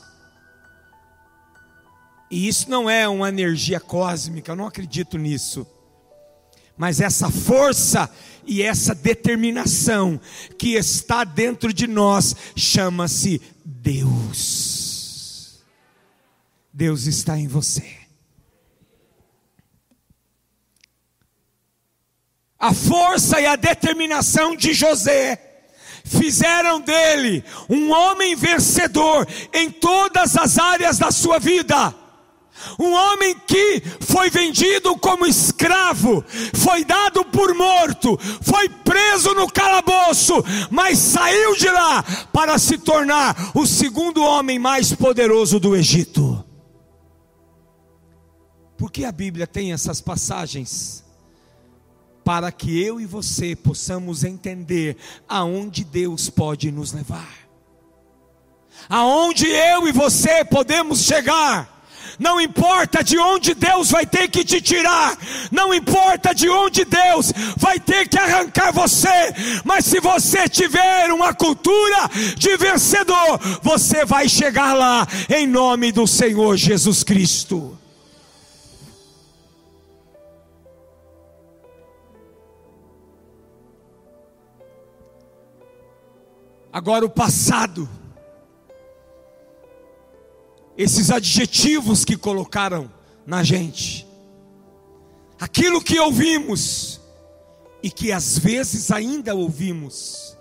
E 2.30 2.48
isso 2.48 2.70
não 2.70 2.88
é 2.88 3.06
uma 3.06 3.28
energia 3.28 3.78
cósmica, 3.78 4.52
eu 4.52 4.56
não 4.56 4.66
acredito 4.66 5.18
nisso. 5.18 5.66
Mas 6.78 7.00
essa 7.00 7.30
força 7.30 8.10
e 8.46 8.62
essa 8.62 8.94
determinação 8.94 10.18
que 10.56 10.74
está 10.74 11.24
dentro 11.24 11.72
de 11.72 11.86
nós 11.86 12.34
chama-se 12.56 13.42
Deus. 13.64 15.62
Deus 16.72 17.06
está 17.06 17.36
em 17.36 17.48
você. 17.48 17.97
A 22.58 22.74
força 22.74 23.40
e 23.40 23.46
a 23.46 23.54
determinação 23.54 24.56
de 24.56 24.72
José 24.74 25.40
fizeram 26.04 26.80
dele 26.80 27.44
um 27.68 27.92
homem 27.92 28.34
vencedor 28.34 29.28
em 29.52 29.70
todas 29.70 30.36
as 30.36 30.58
áreas 30.58 30.98
da 30.98 31.12
sua 31.12 31.38
vida. 31.38 31.94
Um 32.76 32.92
homem 32.92 33.36
que 33.46 33.80
foi 34.00 34.28
vendido 34.28 34.96
como 34.96 35.24
escravo, 35.24 36.24
foi 36.54 36.84
dado 36.84 37.24
por 37.24 37.54
morto, 37.54 38.18
foi 38.42 38.68
preso 38.68 39.32
no 39.34 39.46
calabouço, 39.46 40.34
mas 40.68 40.98
saiu 40.98 41.54
de 41.54 41.70
lá 41.70 42.02
para 42.32 42.58
se 42.58 42.76
tornar 42.78 43.52
o 43.54 43.64
segundo 43.64 44.22
homem 44.22 44.58
mais 44.58 44.92
poderoso 44.92 45.60
do 45.60 45.76
Egito. 45.76 46.44
Por 48.76 48.90
que 48.90 49.04
a 49.04 49.12
Bíblia 49.12 49.46
tem 49.46 49.72
essas 49.72 50.00
passagens? 50.00 51.07
Para 52.28 52.52
que 52.52 52.78
eu 52.78 53.00
e 53.00 53.06
você 53.06 53.56
possamos 53.56 54.22
entender 54.22 54.98
aonde 55.26 55.82
Deus 55.82 56.28
pode 56.28 56.70
nos 56.70 56.92
levar, 56.92 57.26
aonde 58.86 59.46
eu 59.46 59.88
e 59.88 59.92
você 59.92 60.44
podemos 60.44 61.04
chegar. 61.04 61.86
Não 62.18 62.38
importa 62.38 63.02
de 63.02 63.16
onde 63.16 63.54
Deus 63.54 63.90
vai 63.90 64.04
ter 64.04 64.28
que 64.28 64.44
te 64.44 64.60
tirar, 64.60 65.16
não 65.50 65.72
importa 65.72 66.34
de 66.34 66.50
onde 66.50 66.84
Deus 66.84 67.32
vai 67.56 67.80
ter 67.80 68.06
que 68.06 68.18
arrancar 68.18 68.72
você, 68.72 69.32
mas 69.64 69.86
se 69.86 69.98
você 69.98 70.46
tiver 70.50 71.10
uma 71.10 71.32
cultura 71.32 72.10
de 72.36 72.58
vencedor, 72.58 73.40
você 73.62 74.04
vai 74.04 74.28
chegar 74.28 74.74
lá 74.74 75.08
em 75.30 75.46
nome 75.46 75.92
do 75.92 76.06
Senhor 76.06 76.58
Jesus 76.58 77.02
Cristo. 77.02 77.77
Agora 86.72 87.04
o 87.04 87.10
passado. 87.10 87.88
Esses 90.76 91.10
adjetivos 91.10 92.04
que 92.04 92.16
colocaram 92.16 92.90
na 93.26 93.42
gente, 93.42 94.06
aquilo 95.40 95.82
que 95.82 95.98
ouvimos 95.98 97.00
e 97.82 97.90
que 97.90 98.12
às 98.12 98.38
vezes 98.38 98.90
ainda 98.90 99.34
ouvimos, 99.34 100.38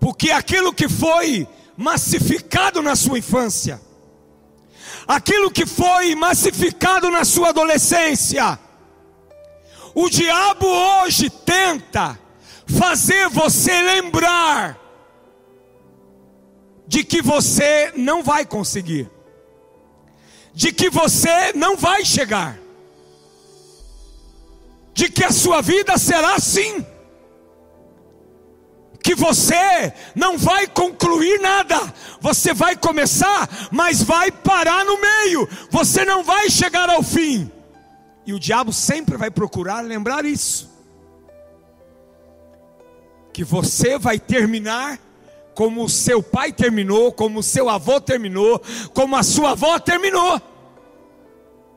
porque 0.00 0.30
aquilo 0.30 0.72
que 0.72 0.88
foi 0.88 1.46
massificado 1.76 2.80
na 2.80 2.96
sua 2.96 3.18
infância, 3.18 3.80
aquilo 5.06 5.50
que 5.50 5.66
foi 5.66 6.14
massificado 6.14 7.10
na 7.10 7.24
sua 7.24 7.50
adolescência, 7.50 8.58
o 9.94 10.08
diabo 10.08 10.66
hoje 10.66 11.28
tenta 11.28 12.18
fazer 12.72 13.28
você 13.28 13.82
lembrar 13.82 14.78
de 16.86 17.04
que 17.04 17.22
você 17.22 17.92
não 17.96 18.22
vai 18.22 18.44
conseguir, 18.44 19.08
de 20.52 20.72
que 20.72 20.90
você 20.90 21.52
não 21.54 21.76
vai 21.76 22.04
chegar, 22.04 22.58
de 24.92 25.08
que 25.08 25.24
a 25.24 25.30
sua 25.30 25.62
vida 25.62 25.96
será 25.96 26.34
assim, 26.34 26.84
que 29.02 29.14
você 29.14 29.92
não 30.14 30.38
vai 30.38 30.66
concluir 30.66 31.40
nada, 31.40 31.92
você 32.20 32.54
vai 32.54 32.76
começar, 32.76 33.48
mas 33.70 34.02
vai 34.02 34.30
parar 34.30 34.84
no 34.84 35.00
meio, 35.00 35.48
você 35.70 36.04
não 36.04 36.22
vai 36.22 36.48
chegar 36.48 36.88
ao 36.88 37.02
fim. 37.02 37.50
E 38.24 38.32
o 38.32 38.38
diabo 38.38 38.72
sempre 38.72 39.16
vai 39.16 39.30
procurar 39.30 39.80
lembrar 39.80 40.24
isso. 40.24 40.71
Que 43.32 43.44
você 43.44 43.98
vai 43.98 44.18
terminar 44.18 44.98
como 45.54 45.84
o 45.84 45.88
seu 45.88 46.22
pai 46.22 46.52
terminou, 46.52 47.12
como 47.12 47.40
o 47.40 47.42
seu 47.42 47.68
avô 47.68 48.00
terminou, 48.00 48.60
como 48.94 49.16
a 49.16 49.22
sua 49.22 49.50
avó 49.50 49.78
terminou. 49.78 50.40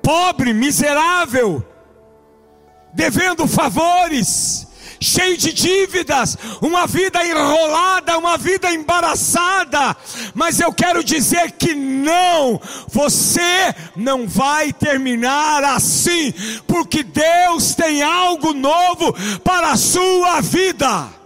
Pobre, 0.02 0.54
miserável, 0.54 1.66
devendo 2.94 3.48
favores, 3.48 4.68
cheio 5.02 5.36
de 5.38 5.52
dívidas, 5.52 6.38
uma 6.62 6.86
vida 6.86 7.26
enrolada, 7.26 8.18
uma 8.18 8.38
vida 8.38 8.72
embaraçada. 8.72 9.96
Mas 10.34 10.60
eu 10.60 10.72
quero 10.72 11.04
dizer 11.04 11.52
que 11.54 11.74
não, 11.74 12.62
você 12.88 13.74
não 13.96 14.28
vai 14.28 14.72
terminar 14.72 15.64
assim, 15.64 16.32
porque 16.68 17.04
Deus 17.04 17.74
tem 17.74 18.04
algo 18.04 18.54
novo 18.54 19.14
para 19.44 19.72
a 19.72 19.78
sua 19.78 20.40
vida 20.40 21.25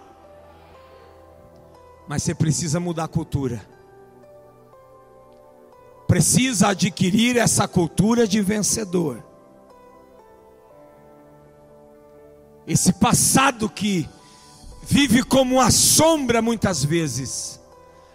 mas 2.09 2.23
você 2.23 2.33
precisa 2.33 2.79
mudar 2.79 3.03
a 3.03 3.07
cultura. 3.07 3.63
Precisa 6.07 6.69
adquirir 6.69 7.37
essa 7.37 7.67
cultura 7.67 8.27
de 8.27 8.41
vencedor. 8.41 9.23
Esse 12.65 12.91
passado 12.91 13.69
que 13.69 14.09
vive 14.81 15.21
como 15.21 15.57
uma 15.57 15.69
sombra 15.69 16.41
muitas 16.41 16.83
vezes, 16.83 17.59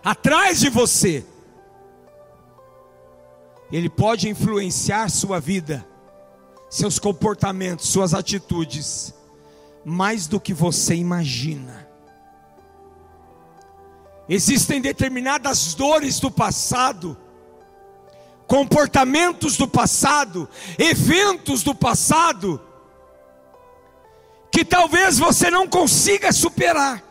atrás 0.04 0.58
de 0.58 0.68
você, 0.68 1.24
ele 3.70 3.88
pode 3.88 4.28
influenciar 4.28 5.08
sua 5.08 5.38
vida, 5.38 5.86
seus 6.68 6.98
comportamentos, 6.98 7.90
suas 7.90 8.12
atitudes, 8.12 9.14
mais 9.84 10.26
do 10.26 10.40
que 10.40 10.52
você 10.52 10.96
imagina. 10.96 11.83
Existem 14.28 14.80
determinadas 14.80 15.74
dores 15.74 16.18
do 16.18 16.30
passado, 16.30 17.16
comportamentos 18.46 19.56
do 19.56 19.68
passado, 19.68 20.48
eventos 20.78 21.62
do 21.62 21.74
passado, 21.74 22.60
que 24.50 24.64
talvez 24.64 25.18
você 25.18 25.50
não 25.50 25.68
consiga 25.68 26.32
superar. 26.32 27.02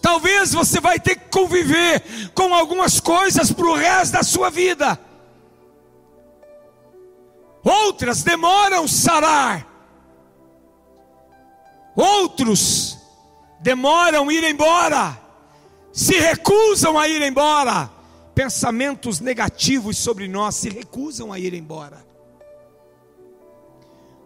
Talvez 0.00 0.52
você 0.52 0.80
vai 0.80 1.00
ter 1.00 1.16
que 1.16 1.30
conviver 1.30 2.30
com 2.34 2.54
algumas 2.54 3.00
coisas 3.00 3.50
para 3.50 3.66
o 3.66 3.74
resto 3.74 4.12
da 4.12 4.22
sua 4.22 4.50
vida. 4.50 5.00
Outras 7.64 8.22
demoram 8.22 8.86
sarar. 8.86 9.66
Outros 11.96 12.98
demoram 13.60 14.30
ir 14.30 14.44
embora 14.44 15.23
se 15.94 16.18
recusam 16.18 16.98
a 16.98 17.06
ir 17.08 17.22
embora. 17.22 17.88
Pensamentos 18.34 19.20
negativos 19.20 19.96
sobre 19.96 20.26
nós 20.26 20.56
se 20.56 20.68
recusam 20.68 21.32
a 21.32 21.38
ir 21.38 21.54
embora. 21.54 22.04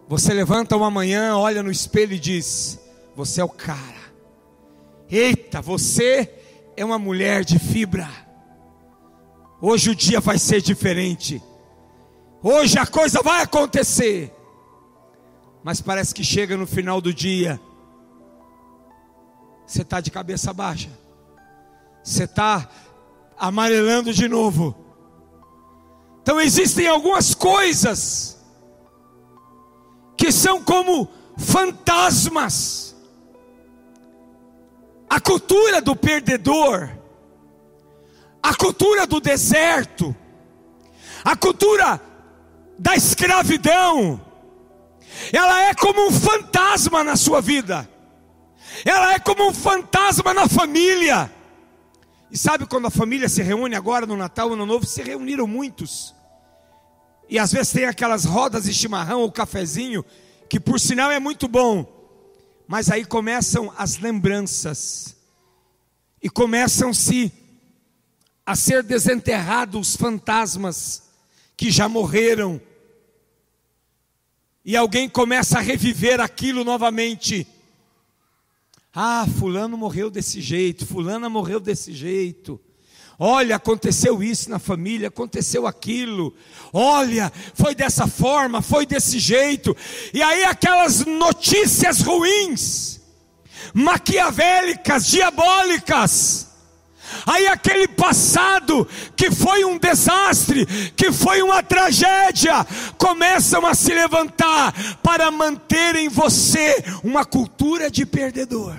Você 0.07 0.33
levanta 0.33 0.75
uma 0.75 0.89
manhã, 0.89 1.37
olha 1.37 1.61
no 1.61 1.69
espelho 1.69 2.13
e 2.13 2.19
diz: 2.19 2.79
Você 3.15 3.39
é 3.39 3.43
o 3.43 3.49
cara. 3.49 3.99
Eita, 5.07 5.61
você 5.61 6.27
é 6.75 6.83
uma 6.83 6.97
mulher 6.97 7.45
de 7.45 7.59
fibra. 7.59 8.09
Hoje 9.61 9.91
o 9.91 9.95
dia 9.95 10.19
vai 10.19 10.39
ser 10.39 10.61
diferente. 10.61 11.39
Hoje 12.41 12.79
a 12.79 12.87
coisa 12.87 13.21
vai 13.21 13.43
acontecer. 13.43 14.33
Mas 15.63 15.81
parece 15.81 16.15
que 16.15 16.23
chega 16.23 16.57
no 16.57 16.65
final 16.65 16.99
do 16.99 17.13
dia, 17.13 17.59
você 19.67 19.83
está 19.83 20.01
de 20.01 20.09
cabeça 20.09 20.51
baixa 20.51 20.98
você 22.03 22.23
está 22.23 22.67
amarelando 23.37 24.13
de 24.13 24.27
novo. 24.27 24.75
Então 26.21 26.39
existem 26.39 26.87
algumas 26.87 27.33
coisas 27.33 28.37
que 30.17 30.31
são 30.31 30.61
como 30.61 31.09
fantasmas. 31.37 32.95
A 35.09 35.19
cultura 35.19 35.81
do 35.81 35.95
perdedor, 35.95 36.89
a 38.43 38.53
cultura 38.53 39.07
do 39.07 39.19
deserto, 39.19 40.15
a 41.23 41.35
cultura 41.35 41.99
da 42.77 42.95
escravidão, 42.95 44.21
ela 45.33 45.63
é 45.63 45.73
como 45.73 46.07
um 46.07 46.11
fantasma 46.11 47.03
na 47.03 47.15
sua 47.15 47.41
vida, 47.41 47.89
ela 48.85 49.13
é 49.13 49.19
como 49.19 49.47
um 49.47 49.53
fantasma 49.53 50.33
na 50.33 50.47
família. 50.47 51.38
E 52.31 52.37
sabe 52.37 52.65
quando 52.65 52.85
a 52.85 52.91
família 52.91 53.27
se 53.27 53.41
reúne 53.41 53.75
agora 53.75 54.05
no 54.05 54.15
Natal, 54.15 54.53
Ano 54.53 54.65
Novo, 54.65 54.85
se 54.85 55.01
reuniram 55.01 55.47
muitos. 55.47 56.13
E 57.27 57.39
às 57.39 57.51
vezes 57.51 57.71
tem 57.71 57.85
aquelas 57.85 58.25
rodas 58.25 58.65
de 58.65 58.73
chimarrão 58.73 59.21
ou 59.21 59.31
cafezinho, 59.31 60.05
que 60.47 60.59
por 60.59 60.79
sinal 60.79 61.11
é 61.11 61.19
muito 61.19 61.47
bom. 61.47 61.87
Mas 62.67 62.89
aí 62.91 63.03
começam 63.03 63.73
as 63.77 63.97
lembranças. 63.97 65.15
E 66.21 66.29
começam-se 66.29 67.31
a 68.45 68.55
ser 68.55 68.83
desenterrados 68.83 69.89
os 69.89 69.95
fantasmas 69.95 71.03
que 71.55 71.71
já 71.71 71.89
morreram. 71.89 72.61
E 74.63 74.75
alguém 74.75 75.09
começa 75.09 75.57
a 75.57 75.61
reviver 75.61 76.19
aquilo 76.19 76.63
novamente. 76.63 77.47
Ah, 78.93 79.27
fulano 79.37 79.77
morreu 79.77 80.09
desse 80.09 80.41
jeito, 80.41 80.85
fulana 80.85 81.29
morreu 81.29 81.59
desse 81.59 81.93
jeito. 81.93 82.59
Olha, 83.21 83.57
aconteceu 83.57 84.23
isso 84.23 84.49
na 84.49 84.59
família, 84.59 85.09
aconteceu 85.09 85.67
aquilo. 85.67 86.33
Olha, 86.71 87.31
foi 87.53 87.75
dessa 87.75 88.07
forma, 88.07 88.61
foi 88.61 88.85
desse 88.85 89.19
jeito. 89.19 89.75
E 90.13 90.23
aí 90.23 90.45
aquelas 90.45 91.05
notícias 91.05 91.99
ruins, 91.99 93.01
maquiavélicas, 93.73 95.05
diabólicas. 95.05 96.48
Aí 97.25 97.47
aquele 97.47 97.87
passado 97.87 98.87
que 99.15 99.31
foi 99.31 99.63
um 99.65 99.77
desastre, 99.77 100.65
que 100.95 101.11
foi 101.11 101.41
uma 101.41 101.61
tragédia, 101.63 102.65
começam 102.97 103.65
a 103.65 103.73
se 103.73 103.93
levantar 103.93 104.73
para 105.01 105.29
manter 105.31 105.95
em 105.95 106.09
você 106.09 106.83
uma 107.03 107.25
cultura 107.25 107.89
de 107.89 108.05
perdedor. 108.05 108.75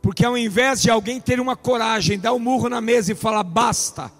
Porque 0.00 0.24
ao 0.24 0.38
invés 0.38 0.80
de 0.80 0.90
alguém 0.90 1.20
ter 1.20 1.40
uma 1.40 1.56
coragem, 1.56 2.18
dar 2.18 2.32
um 2.32 2.38
murro 2.38 2.68
na 2.68 2.80
mesa 2.80 3.12
e 3.12 3.14
falar 3.14 3.42
basta, 3.42 4.10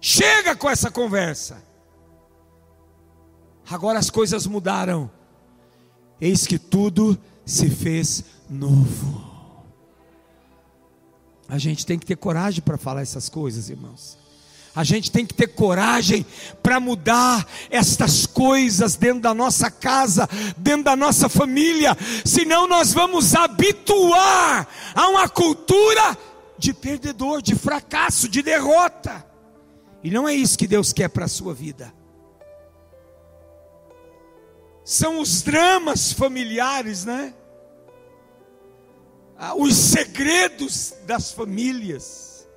chega 0.00 0.54
com 0.54 0.68
essa 0.68 0.90
conversa. 0.90 1.62
Agora 3.70 3.98
as 3.98 4.10
coisas 4.10 4.46
mudaram. 4.46 5.10
Eis 6.20 6.46
que 6.46 6.58
tudo 6.58 7.18
se 7.44 7.70
fez 7.70 8.24
novo. 8.48 9.23
A 11.54 11.58
gente 11.58 11.86
tem 11.86 11.96
que 11.96 12.04
ter 12.04 12.16
coragem 12.16 12.60
para 12.60 12.76
falar 12.76 13.02
essas 13.02 13.28
coisas, 13.28 13.70
irmãos. 13.70 14.18
A 14.74 14.82
gente 14.82 15.08
tem 15.08 15.24
que 15.24 15.32
ter 15.32 15.46
coragem 15.46 16.26
para 16.60 16.80
mudar 16.80 17.46
estas 17.70 18.26
coisas 18.26 18.96
dentro 18.96 19.20
da 19.20 19.32
nossa 19.32 19.70
casa, 19.70 20.28
dentro 20.56 20.82
da 20.82 20.96
nossa 20.96 21.28
família, 21.28 21.96
senão 22.24 22.66
nós 22.66 22.92
vamos 22.92 23.36
habituar 23.36 24.66
a 24.96 25.08
uma 25.10 25.28
cultura 25.28 26.18
de 26.58 26.74
perdedor, 26.74 27.40
de 27.40 27.54
fracasso, 27.54 28.28
de 28.28 28.42
derrota. 28.42 29.24
E 30.02 30.10
não 30.10 30.28
é 30.28 30.34
isso 30.34 30.58
que 30.58 30.66
Deus 30.66 30.92
quer 30.92 31.08
para 31.08 31.26
a 31.26 31.28
sua 31.28 31.54
vida. 31.54 31.94
São 34.84 35.20
os 35.20 35.40
dramas 35.40 36.12
familiares, 36.12 37.04
né? 37.04 37.32
Ah, 39.46 39.54
os 39.54 39.76
segredos 39.76 40.94
das 41.06 41.30
famílias 41.30 42.48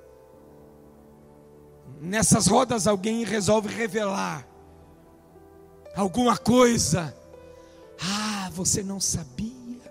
nessas 2.00 2.46
rodas 2.46 2.86
alguém 2.86 3.24
resolve 3.24 3.68
revelar 3.68 4.48
alguma 5.94 6.38
coisa. 6.38 7.14
Ah, 8.00 8.48
você 8.54 8.82
não 8.82 8.98
sabia. 8.98 9.82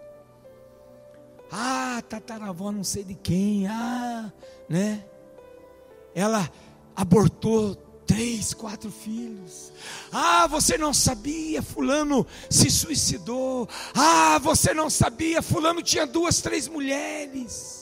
Ah, 1.51 2.01
tataravó 2.09 2.71
não 2.71 2.83
sei 2.83 3.03
de 3.03 3.13
quem. 3.13 3.67
Ah, 3.67 4.33
né? 4.67 5.05
Ela 6.15 6.49
abortou 6.95 7.75
três, 8.07 8.53
quatro 8.53 8.89
filhos. 8.89 9.71
Ah, 10.11 10.47
você 10.47 10.77
não 10.77 10.93
sabia, 10.93 11.61
fulano 11.61 12.25
se 12.49 12.71
suicidou. 12.71 13.67
Ah, 13.93 14.39
você 14.41 14.73
não 14.73 14.89
sabia, 14.89 15.41
fulano 15.41 15.83
tinha 15.83 16.07
duas, 16.07 16.41
três 16.41 16.67
mulheres. 16.67 17.77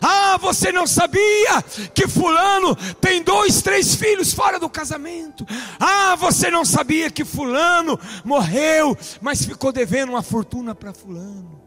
Ah, 0.00 0.36
você 0.38 0.72
não 0.72 0.86
sabia 0.86 1.62
que 1.94 2.08
Fulano 2.08 2.74
tem 3.00 3.22
dois, 3.22 3.60
três 3.60 3.94
filhos 3.94 4.32
fora 4.32 4.58
do 4.58 4.68
casamento. 4.68 5.44
Ah, 5.78 6.16
você 6.16 6.50
não 6.50 6.64
sabia 6.64 7.10
que 7.10 7.24
Fulano 7.24 7.98
morreu, 8.24 8.96
mas 9.20 9.44
ficou 9.44 9.72
devendo 9.72 10.10
uma 10.10 10.22
fortuna 10.22 10.74
para 10.74 10.94
Fulano. 10.94 11.60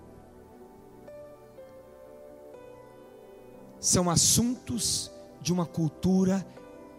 São 3.79 4.09
assuntos 4.09 5.11
de 5.41 5.51
uma 5.51 5.65
cultura 5.65 6.45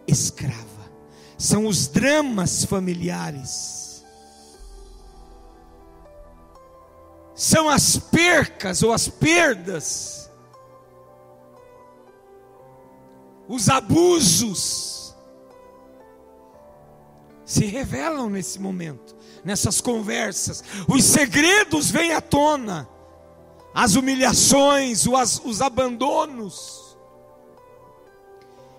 escrava, 0.07 0.91
são 1.37 1.65
os 1.65 1.87
dramas 1.87 2.65
familiares. 2.65 4.03
São 7.33 7.67
as 7.67 7.97
percas 7.97 8.81
ou 8.81 8.93
as 8.93 9.09
perdas 9.09 10.25
os 13.47 13.69
abusos 13.69 15.15
se 17.45 17.65
revelam 17.65 18.29
nesse 18.29 18.59
momento, 18.59 19.15
nessas 19.43 19.79
conversas, 19.79 20.63
os 20.87 21.03
segredos 21.03 21.91
vêm 21.91 22.13
à 22.13 22.19
tona, 22.19 22.89
as 23.73 23.95
humilhações, 23.95 25.05
os, 25.05 25.41
os 25.45 25.61
abandonos. 25.61 26.84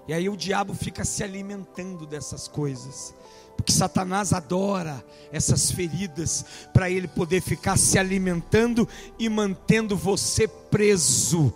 E 0.09 0.13
aí 0.13 0.29
o 0.29 0.37
diabo 0.37 0.75
fica 0.75 1.05
se 1.05 1.25
alimentando 1.25 2.07
dessas 2.07 2.47
coisas. 2.47 3.15
Porque 3.57 3.73
Satanás 3.73 4.33
adora 4.33 5.05
essas 5.33 5.71
feridas 5.71 6.45
para 6.73 6.91
ele 6.91 7.09
poder 7.09 7.41
ficar 7.41 7.79
se 7.79 7.99
alimentando 7.99 8.87
e 9.19 9.29
mantendo 9.29 9.97
você 9.97 10.47
preso 10.47 11.53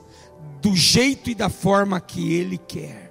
do 0.60 0.74
jeito 0.74 1.30
e 1.30 1.34
da 1.34 1.48
forma 1.48 2.00
que 2.00 2.32
Ele 2.34 2.58
quer. 2.58 3.10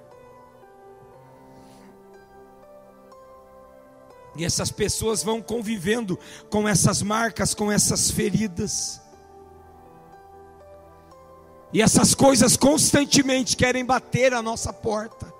E 4.36 4.44
essas 4.44 4.70
pessoas 4.70 5.22
vão 5.22 5.42
convivendo 5.42 6.18
com 6.48 6.68
essas 6.68 7.02
marcas, 7.02 7.52
com 7.52 7.70
essas 7.70 8.10
feridas. 8.10 9.00
E 11.72 11.80
essas 11.80 12.14
coisas 12.14 12.56
constantemente 12.56 13.56
querem 13.56 13.84
bater 13.84 14.34
a 14.34 14.42
nossa 14.42 14.72
porta. 14.72 15.32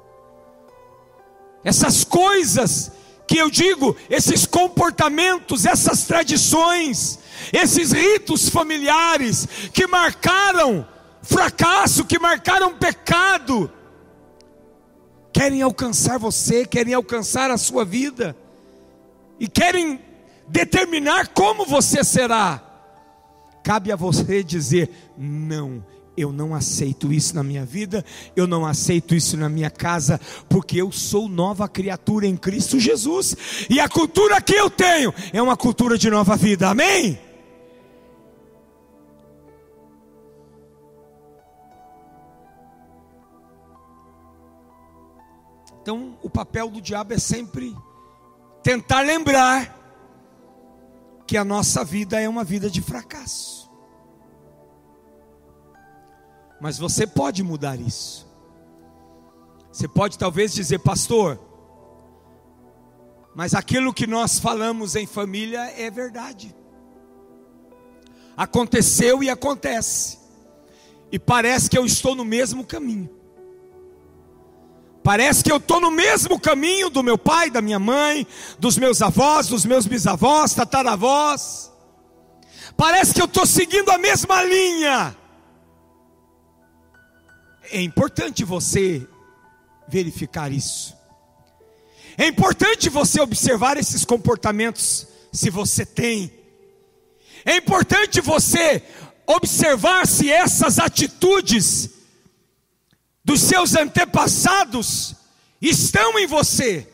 Essas 1.65 2.05
coisas 2.05 2.93
que 3.27 3.39
eu 3.39 3.51
digo, 3.51 3.97
esses 4.09 4.47
comportamentos, 4.47 5.65
essas 5.65 6.05
tradições, 6.05 7.19
esses 7.53 7.93
ritos 7.93 8.49
familiares 8.49 9.47
que 9.73 9.87
marcaram 9.87 10.87
fracasso, 11.23 12.05
que 12.05 12.19
marcaram 12.19 12.77
pecado, 12.77 13.71
querem 15.33 15.63
alcançar 15.63 16.19
você, 16.19 16.65
querem 16.65 16.95
alcançar 16.95 17.51
a 17.51 17.59
sua 17.59 17.85
vida, 17.85 18.37
e 19.39 19.47
querem 19.47 20.01
determinar 20.49 21.29
como 21.29 21.65
você 21.65 22.03
será. 22.03 22.63
Cabe 23.63 23.93
a 23.93 23.97
você 23.97 24.43
dizer: 24.43 24.91
não, 25.17 25.85
eu 26.21 26.33
não 26.33 26.55
aceito 26.55 27.13
isso 27.13 27.35
na 27.35 27.43
minha 27.43 27.65
vida, 27.65 28.05
eu 28.37 28.47
não 28.47 28.67
aceito 28.67 29.15
isso 29.15 29.37
na 29.37 29.49
minha 29.49 29.71
casa, 29.71 30.21
porque 30.49 30.81
eu 30.81 30.93
sou 30.93 31.29
nova 31.29 31.69
criatura 31.69 32.27
em 32.27 32.37
Cristo 32.37 32.79
Jesus, 32.79 33.37
e 33.69 33.81
a 33.81 33.89
cultura 33.89 34.41
que 34.41 34.55
eu 34.55 34.69
tenho 34.69 35.13
é 35.33 35.41
uma 35.41 35.57
cultura 35.57 35.97
de 35.97 36.11
nova 36.11 36.37
vida, 36.37 36.69
amém? 36.69 37.19
Então, 45.83 46.19
o 46.23 46.29
papel 46.29 46.69
do 46.69 46.81
diabo 46.81 47.15
é 47.15 47.19
sempre 47.19 47.75
tentar 48.63 49.01
lembrar 49.01 49.77
que 51.27 51.37
a 51.37 51.45
nossa 51.45 51.85
vida 51.85 52.21
é 52.21 52.29
uma 52.29 52.45
vida 52.45 52.69
de 52.69 52.83
fracasso. 52.83 53.60
Mas 56.61 56.79
você 56.79 57.07
pode 57.07 57.43
mudar 57.43 57.81
isso. 57.81 58.29
Você 59.73 59.89
pode 59.89 60.19
talvez 60.19 60.53
dizer, 60.53 60.81
pastor, 60.81 61.39
mas 63.35 63.55
aquilo 63.55 63.95
que 63.95 64.07
nós 64.07 64.39
falamos 64.39 64.97
em 64.97 65.07
família 65.07 65.73
é 65.77 65.91
verdade. 65.91 66.55
Aconteceu 68.37 69.23
e 69.23 69.31
acontece. 69.31 70.19
E 71.13 71.19
parece 71.19 71.71
que 71.71 71.79
eu 71.79 71.85
estou 71.85 72.15
no 72.15 72.25
mesmo 72.25 72.65
caminho. 72.65 73.09
Parece 75.03 75.43
que 75.43 75.51
eu 75.51 75.57
estou 75.57 75.81
no 75.81 75.91
mesmo 75.91 76.39
caminho 76.39 76.91
do 76.91 77.03
meu 77.03 77.17
pai, 77.17 77.51
da 77.51 77.63
minha 77.63 77.79
mãe, 77.79 78.27
dos 78.59 78.77
meus 78.77 79.01
avós, 79.01 79.49
dos 79.49 79.65
meus 79.65 79.87
bisavós, 79.87 80.55
tataravós. 80.55 81.73
Parece 82.77 83.15
que 83.15 83.23
eu 83.23 83.27
estou 83.27 83.47
seguindo 83.47 83.91
a 83.91 83.99
mesma 83.99 84.43
linha. 84.43 85.17
É 87.71 87.81
importante 87.81 88.45
você 88.45 89.07
verificar 89.89 90.53
isso. 90.53 90.97
É 92.19 92.27
importante 92.27 92.89
você 92.89 93.21
observar 93.21 93.77
esses 93.77 94.05
comportamentos, 94.05 95.07
se 95.33 95.49
você 95.49 95.87
tem. 95.87 96.33
É 97.45 97.57
importante 97.57 98.21
você 98.21 98.83
observar 99.27 100.07
se 100.07 100.31
essas 100.31 100.79
atitudes 100.79 101.91
dos 103.25 103.41
seus 103.41 103.75
antepassados 103.75 105.15
estão 105.63 106.19
em 106.19 106.27
você. 106.27 106.87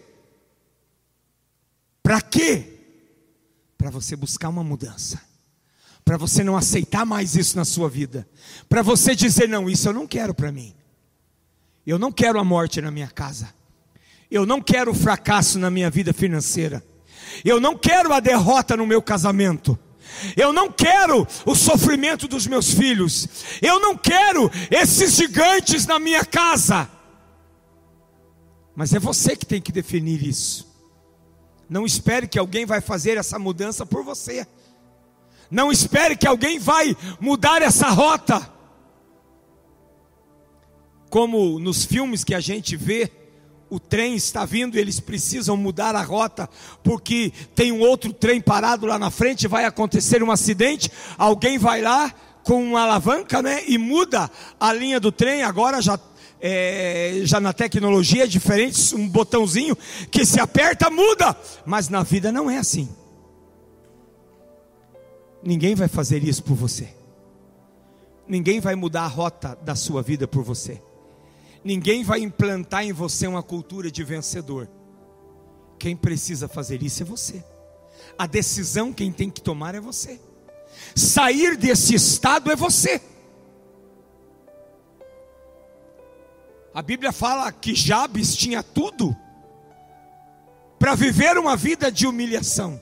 Para 2.02 2.20
quê? 2.20 2.78
Para 3.76 3.90
você 3.90 4.14
buscar 4.14 4.48
uma 4.48 4.62
mudança. 4.62 5.25
Para 6.06 6.16
você 6.16 6.44
não 6.44 6.56
aceitar 6.56 7.04
mais 7.04 7.34
isso 7.34 7.56
na 7.56 7.64
sua 7.64 7.88
vida, 7.88 8.28
para 8.68 8.80
você 8.80 9.12
dizer: 9.12 9.48
não, 9.48 9.68
isso 9.68 9.88
eu 9.88 9.92
não 9.92 10.06
quero 10.06 10.32
para 10.32 10.52
mim, 10.52 10.72
eu 11.84 11.98
não 11.98 12.12
quero 12.12 12.38
a 12.38 12.44
morte 12.44 12.80
na 12.80 12.92
minha 12.92 13.08
casa, 13.08 13.52
eu 14.30 14.46
não 14.46 14.62
quero 14.62 14.92
o 14.92 14.94
fracasso 14.94 15.58
na 15.58 15.68
minha 15.68 15.90
vida 15.90 16.12
financeira, 16.14 16.80
eu 17.44 17.58
não 17.58 17.76
quero 17.76 18.12
a 18.12 18.20
derrota 18.20 18.76
no 18.76 18.86
meu 18.86 19.02
casamento. 19.02 19.76
Eu 20.36 20.50
não 20.52 20.70
quero 20.70 21.26
o 21.44 21.54
sofrimento 21.54 22.26
dos 22.28 22.46
meus 22.46 22.72
filhos. 22.72 23.28
Eu 23.60 23.80
não 23.80 23.98
quero 23.98 24.50
esses 24.70 25.14
gigantes 25.14 25.84
na 25.84 25.98
minha 25.98 26.24
casa. 26.24 26.88
Mas 28.74 28.94
é 28.94 28.98
você 28.98 29.36
que 29.36 29.44
tem 29.44 29.60
que 29.60 29.72
definir 29.72 30.24
isso. 30.24 30.72
Não 31.68 31.84
espere 31.84 32.28
que 32.28 32.38
alguém 32.38 32.64
vai 32.64 32.80
fazer 32.80 33.18
essa 33.18 33.38
mudança 33.38 33.84
por 33.84 34.04
você. 34.04 34.46
Não 35.50 35.70
espere 35.70 36.16
que 36.16 36.26
alguém 36.26 36.58
vai 36.58 36.96
mudar 37.20 37.62
essa 37.62 37.88
rota. 37.88 38.50
Como 41.08 41.58
nos 41.58 41.84
filmes 41.84 42.24
que 42.24 42.34
a 42.34 42.40
gente 42.40 42.76
vê, 42.76 43.10
o 43.70 43.80
trem 43.80 44.14
está 44.14 44.44
vindo, 44.44 44.78
eles 44.78 45.00
precisam 45.00 45.56
mudar 45.56 45.94
a 45.94 46.02
rota, 46.02 46.48
porque 46.82 47.32
tem 47.54 47.72
um 47.72 47.80
outro 47.80 48.12
trem 48.12 48.40
parado 48.40 48.86
lá 48.86 48.98
na 48.98 49.10
frente, 49.10 49.48
vai 49.48 49.64
acontecer 49.64 50.22
um 50.22 50.30
acidente, 50.30 50.90
alguém 51.18 51.58
vai 51.58 51.80
lá 51.80 52.12
com 52.44 52.62
uma 52.62 52.82
alavanca, 52.82 53.42
né, 53.42 53.64
e 53.66 53.76
muda 53.76 54.30
a 54.60 54.72
linha 54.72 55.00
do 55.00 55.10
trem, 55.10 55.42
agora 55.42 55.82
já 55.82 55.98
é, 56.40 57.22
já 57.24 57.40
na 57.40 57.52
tecnologia 57.52 58.24
é 58.24 58.26
diferente, 58.26 58.94
um 58.94 59.08
botãozinho 59.08 59.76
que 60.10 60.24
se 60.24 60.38
aperta 60.38 60.90
muda, 60.90 61.36
mas 61.64 61.88
na 61.88 62.02
vida 62.02 62.30
não 62.30 62.50
é 62.50 62.58
assim. 62.58 62.88
Ninguém 65.46 65.76
vai 65.76 65.86
fazer 65.86 66.24
isso 66.24 66.42
por 66.42 66.56
você. 66.56 66.88
Ninguém 68.26 68.58
vai 68.58 68.74
mudar 68.74 69.04
a 69.04 69.06
rota 69.06 69.56
da 69.62 69.76
sua 69.76 70.02
vida 70.02 70.26
por 70.26 70.42
você. 70.42 70.82
Ninguém 71.62 72.02
vai 72.02 72.18
implantar 72.18 72.82
em 72.82 72.92
você 72.92 73.28
uma 73.28 73.44
cultura 73.44 73.88
de 73.88 74.02
vencedor. 74.02 74.68
Quem 75.78 75.94
precisa 75.94 76.48
fazer 76.48 76.82
isso 76.82 77.00
é 77.04 77.06
você. 77.06 77.44
A 78.18 78.26
decisão 78.26 78.92
quem 78.92 79.12
tem 79.12 79.30
que 79.30 79.40
tomar 79.40 79.76
é 79.76 79.80
você. 79.80 80.20
Sair 80.96 81.56
desse 81.56 81.94
estado 81.94 82.50
é 82.50 82.56
você. 82.56 83.00
A 86.74 86.82
Bíblia 86.82 87.12
fala 87.12 87.52
que 87.52 87.72
Jabes 87.72 88.34
tinha 88.34 88.64
tudo 88.64 89.16
para 90.76 90.96
viver 90.96 91.38
uma 91.38 91.56
vida 91.56 91.90
de 91.90 92.04
humilhação. 92.04 92.80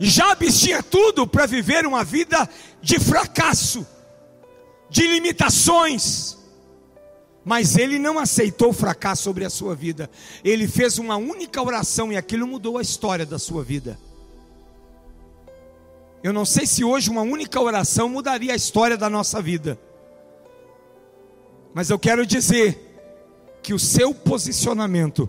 Jabes 0.00 0.58
tinha 0.58 0.82
tudo 0.82 1.26
para 1.26 1.46
viver 1.46 1.86
uma 1.86 2.04
vida 2.04 2.48
de 2.80 2.98
fracasso, 2.98 3.86
de 4.88 5.06
limitações. 5.06 6.36
Mas 7.44 7.76
ele 7.76 7.98
não 7.98 8.18
aceitou 8.18 8.70
o 8.70 8.72
fracasso 8.72 9.22
sobre 9.22 9.44
a 9.44 9.50
sua 9.50 9.74
vida. 9.74 10.10
Ele 10.42 10.66
fez 10.66 10.98
uma 10.98 11.16
única 11.16 11.62
oração 11.62 12.10
e 12.10 12.16
aquilo 12.16 12.46
mudou 12.46 12.78
a 12.78 12.82
história 12.82 13.26
da 13.26 13.38
sua 13.38 13.62
vida. 13.62 13.98
Eu 16.22 16.32
não 16.32 16.46
sei 16.46 16.66
se 16.66 16.82
hoje 16.82 17.10
uma 17.10 17.20
única 17.20 17.60
oração 17.60 18.08
mudaria 18.08 18.54
a 18.54 18.56
história 18.56 18.96
da 18.96 19.10
nossa 19.10 19.42
vida. 19.42 19.78
Mas 21.74 21.90
eu 21.90 21.98
quero 21.98 22.24
dizer 22.24 22.80
que 23.62 23.74
o 23.74 23.78
seu 23.78 24.14
posicionamento, 24.14 25.28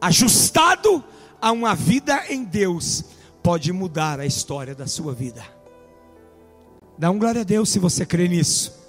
ajustado 0.00 1.02
a 1.42 1.50
uma 1.50 1.74
vida 1.74 2.24
em 2.28 2.44
Deus, 2.44 3.04
pode 3.42 3.72
mudar 3.72 4.20
a 4.20 4.24
história 4.24 4.76
da 4.76 4.86
sua 4.86 5.12
vida. 5.12 5.44
Dá 6.96 7.10
um 7.10 7.18
glória 7.18 7.40
a 7.40 7.44
Deus 7.44 7.68
se 7.68 7.80
você 7.80 8.06
crê 8.06 8.28
nisso. 8.28 8.80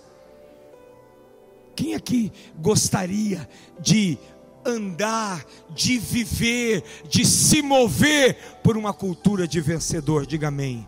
Quem 1.75 1.95
aqui 1.95 2.31
gostaria 2.59 3.49
de 3.79 4.19
andar, 4.63 5.43
de 5.71 5.97
viver, 5.97 6.83
de 7.09 7.25
se 7.25 7.63
mover 7.63 8.37
por 8.61 8.77
uma 8.77 8.93
cultura 8.93 9.47
de 9.47 9.59
vencedor? 9.59 10.27
Diga 10.27 10.49
amém. 10.49 10.87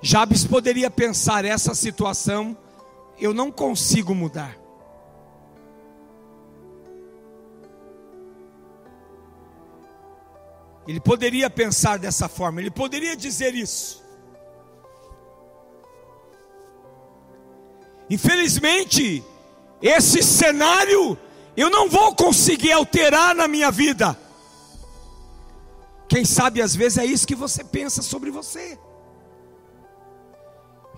Jabes 0.00 0.44
poderia 0.44 0.90
pensar: 0.90 1.44
essa 1.44 1.72
situação 1.72 2.56
eu 3.16 3.32
não 3.32 3.52
consigo 3.52 4.12
mudar. 4.12 4.61
Ele 10.86 11.00
poderia 11.00 11.48
pensar 11.48 11.98
dessa 11.98 12.28
forma, 12.28 12.60
ele 12.60 12.70
poderia 12.70 13.16
dizer 13.16 13.54
isso. 13.54 14.02
Infelizmente, 18.10 19.24
esse 19.80 20.22
cenário 20.22 21.16
eu 21.56 21.70
não 21.70 21.88
vou 21.88 22.14
conseguir 22.14 22.72
alterar 22.72 23.34
na 23.34 23.46
minha 23.46 23.70
vida. 23.70 24.18
Quem 26.08 26.24
sabe 26.24 26.60
às 26.60 26.74
vezes 26.74 26.98
é 26.98 27.06
isso 27.06 27.26
que 27.26 27.34
você 27.34 27.62
pensa 27.62 28.02
sobre 28.02 28.30
você. 28.30 28.78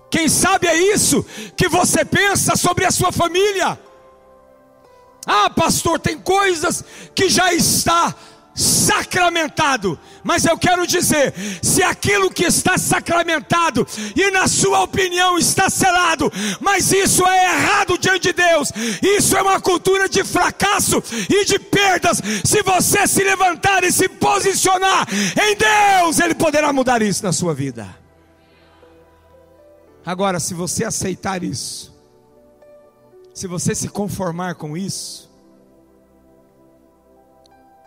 Quem 0.09 0.29
sabe 0.29 0.67
é 0.67 0.75
isso 0.75 1.23
que 1.57 1.67
você 1.67 2.05
pensa 2.05 2.55
sobre 2.55 2.85
a 2.85 2.91
sua 2.91 3.11
família. 3.11 3.79
Ah, 5.25 5.49
pastor, 5.49 5.99
tem 5.99 6.17
coisas 6.17 6.83
que 7.13 7.29
já 7.29 7.53
está 7.53 8.15
sacramentado. 8.55 9.99
Mas 10.23 10.45
eu 10.45 10.57
quero 10.57 10.87
dizer, 10.87 11.33
se 11.61 11.83
aquilo 11.83 12.31
que 12.31 12.45
está 12.45 12.77
sacramentado 12.77 13.85
e 14.15 14.31
na 14.31 14.47
sua 14.47 14.81
opinião 14.81 15.37
está 15.37 15.69
selado, 15.69 16.31
mas 16.61 16.91
isso 16.91 17.25
é 17.27 17.53
errado 17.53 17.97
diante 17.97 18.23
de 18.23 18.33
Deus, 18.33 18.71
isso 19.01 19.35
é 19.35 19.41
uma 19.41 19.59
cultura 19.59 20.07
de 20.07 20.23
fracasso 20.23 21.03
e 21.29 21.43
de 21.43 21.59
perdas. 21.59 22.21
Se 22.43 22.63
você 22.63 23.05
se 23.05 23.23
levantar 23.23 23.83
e 23.83 23.91
se 23.91 24.07
posicionar 24.07 25.05
em 25.13 25.55
Deus, 25.55 26.19
ele 26.19 26.33
poderá 26.33 26.71
mudar 26.71 27.01
isso 27.01 27.23
na 27.23 27.33
sua 27.33 27.53
vida. 27.53 27.87
Agora, 30.05 30.39
se 30.39 30.53
você 30.53 30.85
aceitar 30.85 31.43
isso, 31.43 31.93
se 33.33 33.47
você 33.47 33.75
se 33.75 33.89
conformar 33.89 34.55
com 34.55 34.77
isso, 34.77 35.24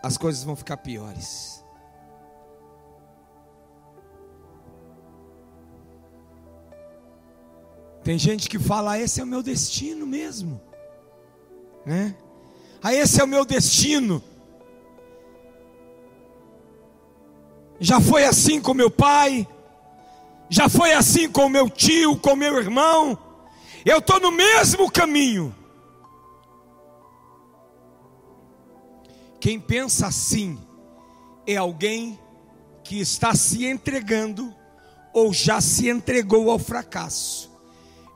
as 0.03 0.17
coisas 0.17 0.45
vão 0.45 0.57
ficar 0.57 0.77
piores. 0.79 1.65
Tem 8.03 8.19
gente 8.19 8.49
que 8.49 8.59
fala: 8.59 8.99
esse 8.99 9.21
é 9.21 9.25
o 9.25 9.27
meu 9.27 9.43
destino 9.43 10.07
mesmo, 10.07 10.61
né? 11.85 12.17
Ah, 12.83 12.95
esse 12.95 13.21
é 13.21 13.25
o 13.25 13.29
meu 13.29 13.45
destino. 13.45 14.23
Já 17.81 18.01
foi 18.01 18.25
assim 18.25 18.61
com 18.61 18.75
meu 18.75 18.91
pai, 18.91 19.47
já 20.49 20.69
foi 20.69 20.93
assim 20.93 21.31
com 21.31 21.49
meu 21.49 21.69
tio, 21.69 22.17
com 22.17 22.35
meu 22.35 22.57
irmão. 22.57 23.19
Eu 23.85 23.99
estou 23.99 24.19
no 24.19 24.31
mesmo 24.31 24.91
caminho. 24.91 25.55
Quem 29.41 29.61
pensa 29.61 30.07
assim 30.07 30.59
é 31.47 31.57
alguém 31.57 32.19
que 32.83 33.01
está 33.01 33.35
se 33.35 33.65
entregando 33.67 34.55
ou 35.13 35.33
já 35.33 35.61
se 35.61 35.89
entregou 35.89 36.51
ao 36.51 36.59
fracasso. 36.59 37.51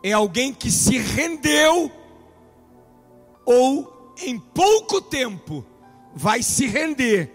É 0.03 0.13
alguém 0.13 0.53
que 0.53 0.71
se 0.71 0.99
rendeu 0.99 1.91
ou 3.45 4.15
em 4.23 4.39
pouco 4.39 5.01
tempo 5.01 5.65
vai 6.15 6.43
se 6.43 6.67
render 6.67 7.31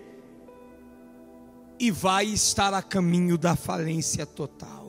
e 1.80 1.92
vai 1.92 2.26
estar 2.26 2.74
a 2.74 2.82
caminho 2.82 3.38
da 3.38 3.56
falência 3.56 4.26
total. 4.26 4.88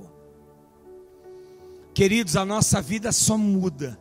Queridos, 1.95 2.37
a 2.37 2.45
nossa 2.45 2.81
vida 2.81 3.13
só 3.13 3.37
muda 3.37 3.99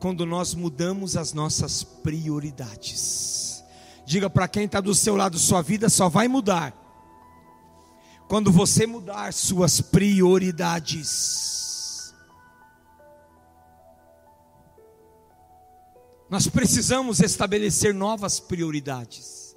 quando 0.00 0.24
nós 0.24 0.54
mudamos 0.54 1.16
as 1.16 1.32
nossas 1.32 1.82
prioridades. 1.84 3.37
Diga 4.08 4.28
para 4.30 4.48
quem 4.48 4.64
está 4.64 4.80
do 4.80 4.94
seu 4.94 5.14
lado: 5.14 5.38
sua 5.38 5.60
vida 5.60 5.90
só 5.90 6.08
vai 6.08 6.28
mudar 6.28 6.72
quando 8.26 8.50
você 8.50 8.86
mudar 8.86 9.34
suas 9.34 9.82
prioridades. 9.82 12.14
Nós 16.30 16.48
precisamos 16.48 17.20
estabelecer 17.20 17.92
novas 17.92 18.40
prioridades. 18.40 19.54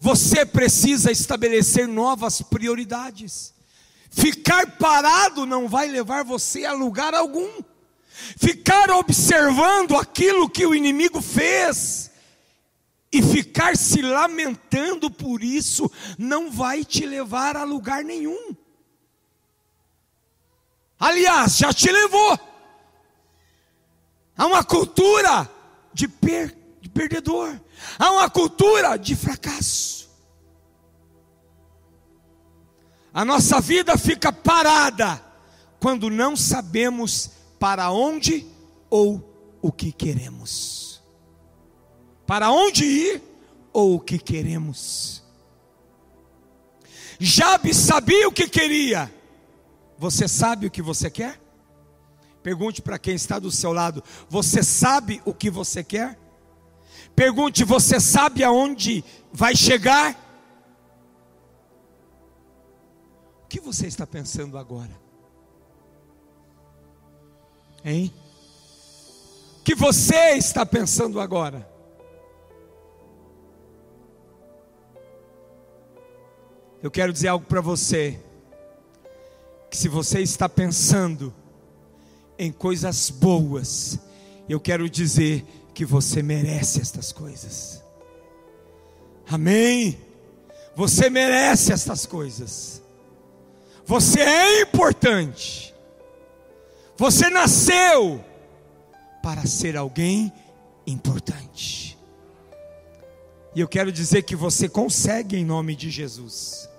Você 0.00 0.46
precisa 0.46 1.12
estabelecer 1.12 1.86
novas 1.86 2.40
prioridades. 2.40 3.52
Ficar 4.10 4.78
parado 4.78 5.44
não 5.44 5.68
vai 5.68 5.88
levar 5.88 6.24
você 6.24 6.64
a 6.64 6.72
lugar 6.72 7.12
algum. 7.12 7.50
Ficar 8.38 8.90
observando 8.92 9.94
aquilo 9.94 10.48
que 10.48 10.64
o 10.64 10.74
inimigo 10.74 11.20
fez 11.20 12.09
E 13.12 13.22
ficar 13.22 13.76
se 13.76 14.00
lamentando 14.02 15.10
por 15.10 15.42
isso 15.42 15.90
não 16.16 16.50
vai 16.50 16.84
te 16.84 17.04
levar 17.04 17.56
a 17.56 17.64
lugar 17.64 18.04
nenhum. 18.04 18.54
Aliás, 20.98 21.56
já 21.56 21.72
te 21.72 21.90
levou 21.90 22.38
a 24.36 24.46
uma 24.46 24.62
cultura 24.62 25.50
de, 25.92 26.06
per, 26.06 26.56
de 26.80 26.88
perdedor, 26.88 27.60
a 27.98 28.10
uma 28.12 28.30
cultura 28.30 28.96
de 28.96 29.16
fracasso. 29.16 30.08
A 33.12 33.24
nossa 33.24 33.60
vida 33.60 33.98
fica 33.98 34.32
parada 34.32 35.22
quando 35.80 36.08
não 36.08 36.36
sabemos 36.36 37.30
para 37.58 37.90
onde 37.90 38.46
ou 38.88 39.58
o 39.60 39.72
que 39.72 39.92
queremos. 39.92 40.89
Para 42.30 42.52
onde 42.52 42.84
ir 42.84 43.22
ou 43.72 43.96
o 43.96 44.00
que 44.00 44.16
queremos. 44.16 45.20
Jabe 47.18 47.74
sabia 47.74 48.28
o 48.28 48.32
que 48.32 48.46
queria. 48.48 49.12
Você 49.98 50.28
sabe 50.28 50.68
o 50.68 50.70
que 50.70 50.80
você 50.80 51.10
quer? 51.10 51.40
Pergunte 52.40 52.80
para 52.82 53.00
quem 53.00 53.16
está 53.16 53.40
do 53.40 53.50
seu 53.50 53.72
lado: 53.72 54.00
Você 54.28 54.62
sabe 54.62 55.20
o 55.24 55.34
que 55.34 55.50
você 55.50 55.82
quer? 55.82 56.16
Pergunte: 57.16 57.64
Você 57.64 57.98
sabe 57.98 58.44
aonde 58.44 59.04
vai 59.32 59.56
chegar? 59.56 60.14
O 63.42 63.48
que 63.48 63.58
você 63.58 63.88
está 63.88 64.06
pensando 64.06 64.56
agora? 64.56 64.96
Hein? 67.84 68.14
O 69.58 69.64
que 69.64 69.74
você 69.74 70.34
está 70.36 70.64
pensando 70.64 71.18
agora? 71.18 71.69
Eu 76.82 76.90
quero 76.90 77.12
dizer 77.12 77.28
algo 77.28 77.44
para 77.44 77.60
você. 77.60 78.18
Que 79.70 79.76
se 79.76 79.88
você 79.88 80.20
está 80.20 80.48
pensando 80.48 81.32
em 82.38 82.50
coisas 82.50 83.10
boas, 83.10 83.98
eu 84.48 84.58
quero 84.58 84.88
dizer 84.88 85.44
que 85.74 85.84
você 85.84 86.22
merece 86.22 86.80
estas 86.80 87.12
coisas. 87.12 87.82
Amém? 89.28 90.00
Você 90.74 91.10
merece 91.10 91.72
estas 91.72 92.06
coisas. 92.06 92.82
Você 93.84 94.20
é 94.20 94.62
importante. 94.62 95.74
Você 96.96 97.28
nasceu 97.28 98.24
para 99.22 99.46
ser 99.46 99.76
alguém 99.76 100.32
importante. 100.86 101.98
E 103.54 103.60
eu 103.60 103.68
quero 103.68 103.92
dizer 103.92 104.22
que 104.22 104.36
você 104.36 104.68
consegue 104.68 105.36
em 105.36 105.44
nome 105.44 105.74
de 105.76 105.90
Jesus. 105.90 106.69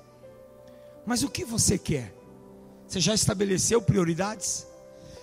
Mas 1.12 1.24
o 1.24 1.30
que 1.30 1.44
você 1.44 1.78
quer? 1.78 2.14
Você 2.88 3.02
já 3.02 3.14
estabeleceu 3.14 3.82
prioridades? 3.82 4.66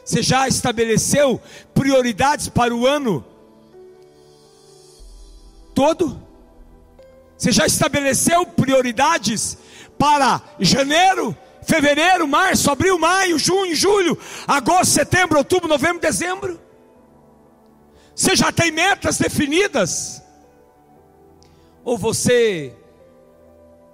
Você 0.05 0.23
já 0.23 0.47
estabeleceu 0.47 1.41
prioridades 1.73 2.47
para 2.51 2.77
o 2.77 2.87
ano 2.87 3.25
todo? 5.75 6.23
Você 7.39 7.51
já 7.51 7.65
estabeleceu 7.65 8.45
prioridades 8.45 9.57
para 9.99 10.43
janeiro, 10.61 11.35
fevereiro, 11.63 12.29
março, 12.29 12.71
abril, 12.71 12.99
maio, 12.99 13.39
junho, 13.39 13.75
julho, 13.75 14.19
agosto, 14.47 14.93
setembro, 14.93 15.39
outubro, 15.39 15.67
novembro, 15.69 16.03
dezembro? 16.03 16.61
Você 18.15 18.37
já 18.37 18.53
tem 18.53 18.71
metas 18.71 19.17
definidas? 19.17 20.23
Ou 21.83 21.97
você 21.97 22.77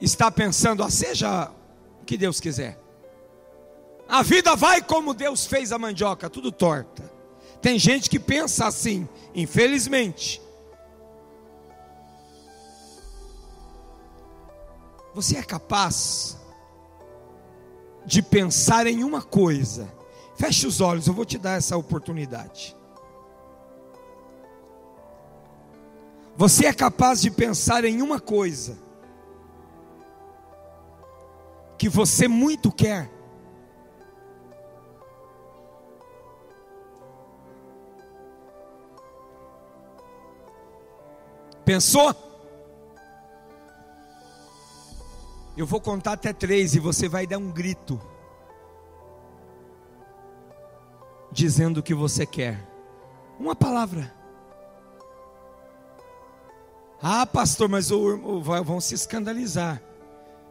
está 0.00 0.28
pensando, 0.28 0.82
ah, 0.82 0.90
seja 0.90 1.53
que 2.04 2.16
Deus 2.16 2.40
quiser? 2.40 2.78
A 4.08 4.22
vida 4.22 4.54
vai 4.54 4.82
como 4.82 5.14
Deus 5.14 5.46
fez 5.46 5.72
a 5.72 5.78
mandioca, 5.78 6.28
tudo 6.28 6.52
torta. 6.52 7.10
Tem 7.60 7.78
gente 7.78 8.10
que 8.10 8.18
pensa 8.18 8.66
assim, 8.66 9.08
infelizmente. 9.34 10.42
Você 15.14 15.38
é 15.38 15.42
capaz 15.42 16.36
de 18.04 18.20
pensar 18.20 18.86
em 18.86 19.02
uma 19.02 19.22
coisa. 19.22 19.90
Feche 20.36 20.66
os 20.66 20.80
olhos, 20.80 21.06
eu 21.06 21.14
vou 21.14 21.24
te 21.24 21.38
dar 21.38 21.56
essa 21.56 21.76
oportunidade. 21.76 22.76
Você 26.36 26.66
é 26.66 26.72
capaz 26.72 27.22
de 27.22 27.30
pensar 27.30 27.84
em 27.84 28.02
uma 28.02 28.20
coisa 28.20 28.83
que 31.84 31.88
você 31.90 32.26
muito 32.26 32.72
quer 32.72 33.10
Pensou? 41.62 42.14
Eu 45.56 45.66
vou 45.66 45.80
contar 45.80 46.12
até 46.12 46.32
três 46.32 46.74
e 46.74 46.78
você 46.78 47.08
vai 47.08 47.26
dar 47.26 47.38
um 47.38 47.50
grito, 47.50 47.98
dizendo 51.32 51.80
o 51.80 51.82
que 51.82 51.94
você 51.94 52.26
quer. 52.26 52.66
Uma 53.38 53.56
palavra. 53.56 54.14
Ah, 57.02 57.24
pastor, 57.24 57.66
mas 57.68 57.90
o, 57.90 57.98
o, 57.98 58.42
vão 58.42 58.78
se 58.78 58.94
escandalizar. 58.94 59.82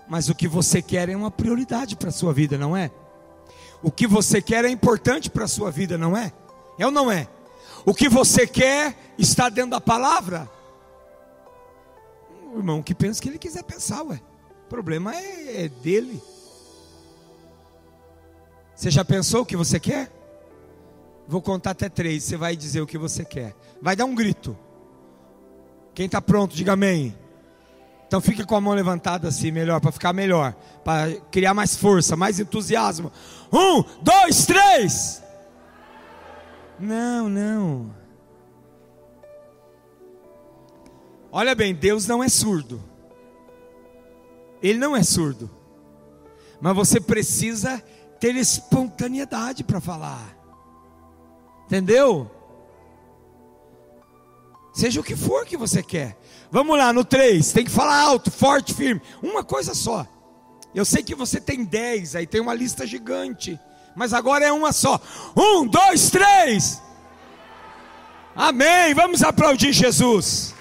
Mas 0.07 0.29
o 0.29 0.35
que 0.35 0.47
você 0.47 0.81
quer 0.81 1.09
é 1.09 1.15
uma 1.15 1.31
prioridade 1.31 1.95
para 1.95 2.09
a 2.09 2.11
sua 2.11 2.33
vida, 2.33 2.57
não 2.57 2.75
é? 2.75 2.91
O 3.81 3.91
que 3.91 4.07
você 4.07 4.41
quer 4.41 4.65
é 4.65 4.69
importante 4.69 5.29
para 5.29 5.45
a 5.45 5.47
sua 5.47 5.71
vida, 5.71 5.97
não 5.97 6.15
é? 6.15 6.31
É 6.77 6.85
ou 6.85 6.91
não 6.91 7.11
é? 7.11 7.27
O 7.85 7.93
que 7.93 8.07
você 8.07 8.47
quer 8.47 8.95
está 9.17 9.49
dentro 9.49 9.71
da 9.71 9.81
palavra 9.81 10.49
o 12.53 12.59
irmão 12.59 12.83
que 12.83 12.93
pensa 12.93 13.21
que 13.21 13.27
ele 13.27 13.39
quiser 13.39 13.63
pensar, 13.63 14.03
ué. 14.03 14.21
O 14.65 14.69
problema 14.69 15.15
é, 15.15 15.65
é 15.65 15.69
dele. 15.69 16.21
Você 18.75 18.91
já 18.91 19.03
pensou 19.03 19.41
o 19.41 19.45
que 19.45 19.55
você 19.55 19.79
quer? 19.79 20.11
Vou 21.27 21.41
contar 21.41 21.71
até 21.71 21.89
três. 21.89 22.23
Você 22.23 22.37
vai 22.37 22.55
dizer 22.55 22.81
o 22.81 22.87
que 22.87 22.97
você 22.97 23.25
quer. 23.25 23.55
Vai 23.81 23.95
dar 23.95 24.05
um 24.05 24.15
grito. 24.15 24.57
Quem 25.93 26.05
está 26.05 26.21
pronto, 26.21 26.55
diga 26.55 26.73
amém. 26.73 27.15
Então 28.14 28.22
fique 28.22 28.45
com 28.45 28.55
a 28.55 28.61
mão 28.61 28.76
levantada 28.76 29.28
assim, 29.28 29.49
melhor, 29.49 29.82
para 29.82 29.91
ficar 29.91 30.14
melhor, 30.14 30.53
para 30.84 31.16
criar 31.32 31.55
mais 31.55 31.76
força, 31.76 32.16
mais 32.16 32.39
entusiasmo. 32.39 33.11
Um, 33.51 33.84
dois, 34.03 34.45
três. 34.45 35.24
Não, 36.80 37.28
não. 37.28 37.91
Olha 41.32 41.55
bem, 41.55 41.74
Deus 41.74 42.05
não 42.05 42.24
é 42.24 42.30
surdo. 42.30 42.80
Ele 44.61 44.78
não 44.78 44.95
é 44.95 45.01
surdo. 45.01 45.49
Mas 46.61 46.76
você 46.76 47.01
precisa 47.01 47.84
ter 48.20 48.36
espontaneidade 48.36 49.64
para 49.64 49.82
falar. 49.82 50.38
Entendeu? 51.66 52.30
Seja 54.72 55.01
o 55.01 55.03
que 55.03 55.16
for 55.16 55.47
que 55.47 55.57
você 55.57 55.82
quer. 55.82 56.16
Vamos 56.53 56.77
lá, 56.77 56.93
no 56.93 57.03
3, 57.03 57.51
tem 57.51 57.65
que 57.65 57.71
falar 57.71 57.99
alto, 57.99 58.29
forte, 58.29 58.75
firme. 58.75 59.01
Uma 59.23 59.43
coisa 59.43 59.73
só. 59.73 60.05
Eu 60.71 60.85
sei 60.85 61.01
que 61.01 61.15
você 61.15 61.41
tem 61.41 61.65
10, 61.65 62.15
aí 62.15 62.27
tem 62.27 62.39
uma 62.39 62.53
lista 62.53 62.85
gigante. 62.85 63.59
Mas 63.95 64.13
agora 64.13 64.45
é 64.45 64.51
uma 64.51 64.71
só. 64.71 65.01
Um, 65.35 65.65
dois, 65.65 66.11
três. 66.11 66.79
Amém. 68.35 68.93
Vamos 68.93 69.23
aplaudir 69.23 69.73
Jesus. 69.73 70.53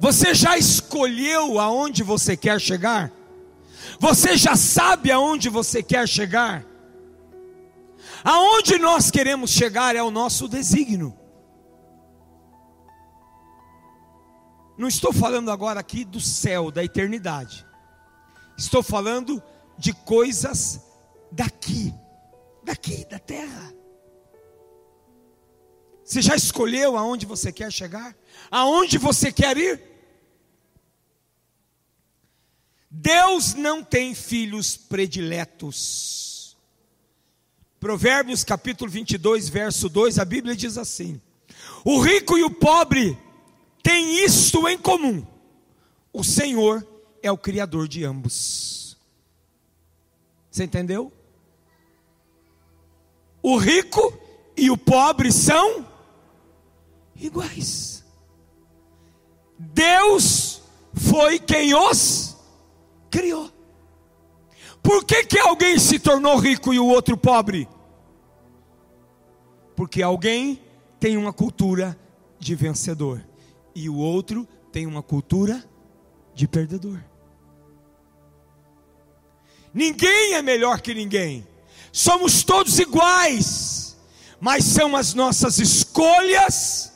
Você 0.00 0.34
já 0.34 0.58
escolheu 0.58 1.60
aonde 1.60 2.02
você 2.02 2.36
quer 2.36 2.60
chegar? 2.60 3.12
Você 4.00 4.36
já 4.36 4.56
sabe 4.56 5.12
aonde 5.12 5.48
você 5.48 5.84
quer 5.84 6.08
chegar? 6.08 6.64
Aonde 8.24 8.78
nós 8.78 9.10
queremos 9.10 9.50
chegar 9.50 9.96
é 9.96 10.02
o 10.02 10.10
nosso 10.10 10.48
desígnio. 10.48 11.16
Não 14.76 14.88
estou 14.88 15.12
falando 15.12 15.50
agora 15.50 15.80
aqui 15.80 16.04
do 16.04 16.20
céu, 16.20 16.70
da 16.70 16.82
eternidade. 16.82 17.66
Estou 18.56 18.82
falando 18.82 19.42
de 19.78 19.92
coisas 19.92 20.80
daqui, 21.30 21.94
daqui, 22.64 23.04
da 23.06 23.18
terra. 23.18 23.74
Você 26.04 26.20
já 26.20 26.34
escolheu 26.34 26.96
aonde 26.96 27.24
você 27.24 27.52
quer 27.52 27.70
chegar? 27.72 28.16
Aonde 28.50 28.98
você 28.98 29.30
quer 29.30 29.56
ir? 29.56 29.80
Deus 32.90 33.54
não 33.54 33.84
tem 33.84 34.14
filhos 34.14 34.76
prediletos. 34.76 36.29
Provérbios 37.80 38.44
capítulo 38.44 38.90
22, 38.90 39.48
verso 39.48 39.88
2, 39.88 40.18
a 40.18 40.24
Bíblia 40.26 40.54
diz 40.54 40.76
assim: 40.76 41.18
O 41.82 41.98
rico 41.98 42.36
e 42.36 42.44
o 42.44 42.50
pobre 42.50 43.18
têm 43.82 44.22
isto 44.22 44.68
em 44.68 44.76
comum: 44.76 45.26
o 46.12 46.22
Senhor 46.22 46.86
é 47.22 47.32
o 47.32 47.38
Criador 47.38 47.88
de 47.88 48.04
ambos. 48.04 48.98
Você 50.50 50.64
entendeu? 50.64 51.10
O 53.42 53.56
rico 53.56 54.12
e 54.54 54.70
o 54.70 54.76
pobre 54.76 55.32
são 55.32 55.86
iguais. 57.16 58.04
Deus 59.58 60.60
foi 60.92 61.38
quem 61.38 61.74
os 61.74 62.36
criou. 63.10 63.50
Por 64.82 65.04
que, 65.04 65.24
que 65.24 65.38
alguém 65.38 65.78
se 65.78 65.98
tornou 65.98 66.36
rico 66.36 66.72
e 66.72 66.78
o 66.78 66.86
outro 66.86 67.16
pobre? 67.16 67.68
Porque 69.76 70.02
alguém 70.02 70.60
tem 70.98 71.16
uma 71.16 71.32
cultura 71.32 71.98
de 72.38 72.54
vencedor 72.54 73.24
e 73.74 73.88
o 73.88 73.96
outro 73.96 74.46
tem 74.72 74.86
uma 74.86 75.02
cultura 75.02 75.64
de 76.34 76.46
perdedor. 76.48 77.02
Ninguém 79.72 80.34
é 80.34 80.42
melhor 80.42 80.80
que 80.80 80.92
ninguém, 80.92 81.46
somos 81.92 82.42
todos 82.42 82.78
iguais, 82.78 83.96
mas 84.40 84.64
são 84.64 84.96
as 84.96 85.14
nossas 85.14 85.58
escolhas, 85.58 86.92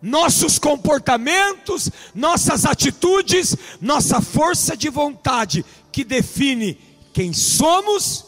nossos 0.00 0.58
comportamentos, 0.58 1.90
nossas 2.14 2.64
atitudes, 2.64 3.54
nossa 3.80 4.20
força 4.20 4.76
de 4.76 4.88
vontade 4.88 5.64
que 5.92 6.04
define 6.04 6.78
quem 7.20 7.34
somos 7.34 8.24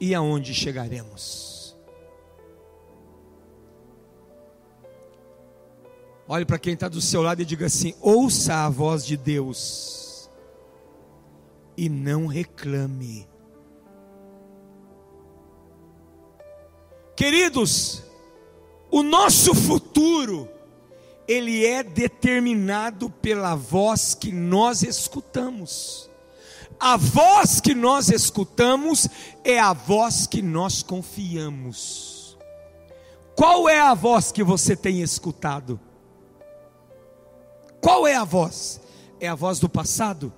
e 0.00 0.14
aonde 0.14 0.54
chegaremos. 0.54 1.76
Olhe 6.26 6.46
para 6.46 6.58
quem 6.58 6.72
está 6.72 6.88
do 6.88 7.02
seu 7.02 7.20
lado 7.20 7.42
e 7.42 7.44
diga 7.44 7.66
assim: 7.66 7.92
ouça 8.00 8.64
a 8.64 8.70
voz 8.70 9.04
de 9.04 9.18
Deus 9.18 10.30
e 11.76 11.90
não 11.90 12.26
reclame. 12.26 13.28
Queridos, 17.14 18.02
o 18.90 19.02
nosso 19.02 19.54
futuro, 19.54 20.48
ele 21.28 21.66
é 21.66 21.82
determinado 21.82 23.10
pela 23.10 23.54
voz 23.54 24.14
que 24.14 24.32
nós 24.32 24.82
escutamos. 24.82 26.10
A 26.84 26.96
voz 26.96 27.60
que 27.60 27.76
nós 27.76 28.08
escutamos 28.08 29.08
é 29.44 29.56
a 29.56 29.72
voz 29.72 30.26
que 30.26 30.42
nós 30.42 30.82
confiamos. 30.82 32.36
Qual 33.36 33.68
é 33.68 33.78
a 33.78 33.94
voz 33.94 34.32
que 34.32 34.42
você 34.42 34.74
tem 34.74 35.00
escutado? 35.00 35.78
Qual 37.80 38.04
é 38.04 38.16
a 38.16 38.24
voz? 38.24 38.80
É 39.20 39.28
a 39.28 39.36
voz 39.36 39.60
do 39.60 39.68
passado? 39.68 40.32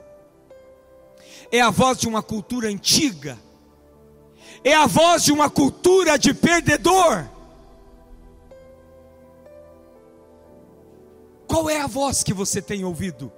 É 1.50 1.62
a 1.62 1.70
voz 1.70 1.96
de 1.96 2.06
uma 2.06 2.22
cultura 2.22 2.68
antiga? 2.68 3.38
É 4.62 4.74
a 4.74 4.86
voz 4.86 5.24
de 5.24 5.32
uma 5.32 5.48
cultura 5.48 6.18
de 6.18 6.34
perdedor? 6.34 7.26
Qual 11.46 11.70
é 11.70 11.80
a 11.80 11.86
voz 11.86 12.22
que 12.22 12.34
você 12.34 12.60
tem 12.60 12.84
ouvido? 12.84 13.32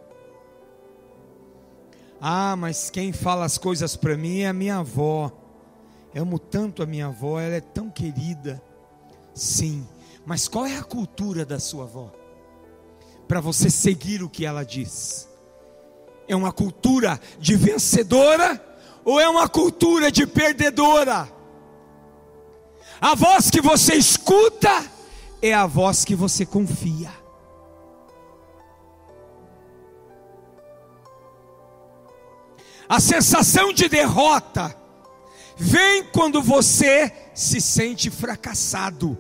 Ah, 2.21 2.57
mas 2.57 2.91
quem 2.91 3.13
fala 3.13 3.45
as 3.45 3.59
coisas 3.59 3.97
para 3.97 4.17
mim 4.17 4.41
é 4.41 4.49
a 4.49 4.53
minha 4.53 4.79
avó. 4.79 5.31
Eu 6.15 6.23
amo 6.23 6.39
tanto 6.39 6.83
a 6.83 6.87
minha 6.87 7.07
avó, 7.07 7.39
ela 7.39 7.57
é 7.57 7.61
tão 7.61 7.91
querida. 7.91 8.63
Sim, 9.35 9.87
mas 10.25 10.49
qual 10.49 10.65
é 10.65 10.77
a 10.77 10.83
cultura 10.83 11.45
da 11.45 11.59
sua 11.59 11.85
avó? 11.85 12.11
Para 13.29 13.41
você 13.41 13.69
seguir 13.69 14.23
o 14.23 14.29
que 14.29 14.47
ela 14.47 14.65
diz. 14.65 15.29
É 16.27 16.35
uma 16.35 16.53
cultura 16.53 17.21
de 17.39 17.55
vencedora 17.55 18.61
ou 19.05 19.21
é 19.21 19.29
uma 19.29 19.49
cultura 19.49 20.11
de 20.11 20.27
perdedora? 20.27 21.29
A 23.01 23.15
voz 23.15 23.51
que 23.51 23.61
você 23.61 23.95
escuta 23.95 24.85
é 25.43 25.53
a 25.53 25.67
voz 25.67 26.05
que 26.05 26.15
você 26.15 26.47
confia. 26.47 27.11
A 32.89 33.01
sensação 33.01 33.73
de 33.73 33.89
derrota 33.89 34.77
vem 35.57 36.05
quando 36.05 36.41
você 36.41 37.13
se 37.35 37.61
sente 37.61 38.11
fracassado, 38.11 39.19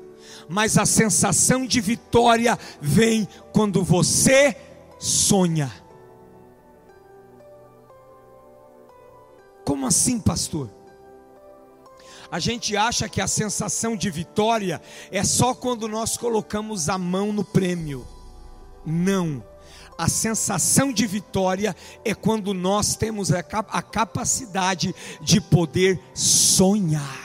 mas 0.49 0.79
a 0.79 0.87
sensação 0.87 1.67
de 1.67 1.81
vitória 1.81 2.59
vem 2.81 3.27
quando 3.53 3.83
você 3.83 4.57
sonha. 4.99 5.73
Como 9.65 9.87
assim, 9.87 10.21
pastor? 10.21 10.71
A 12.31 12.39
gente 12.39 12.77
acha 12.77 13.09
que 13.09 13.21
a 13.21 13.27
sensação 13.27 13.97
de 13.97 14.11
vitória 14.11 14.81
é 15.11 15.25
só 15.25 15.55
quando 15.55 15.89
nós 15.89 16.17
colocamos 16.17 16.89
a 16.89 16.99
mão 16.99 17.33
no 17.33 17.45
prêmio. 17.45 18.07
Não 18.85 19.43
a 19.99 20.09
sensação 20.09 20.93
de 20.93 21.07
vitória 21.07 21.75
é 22.05 22.15
quando 22.15 22.53
nós 22.53 22.97
temos 22.97 23.33
a, 23.33 23.43
capacidade 23.43 24.95
de 25.21 25.41
poder 25.41 26.01
sonhar. 26.15 27.25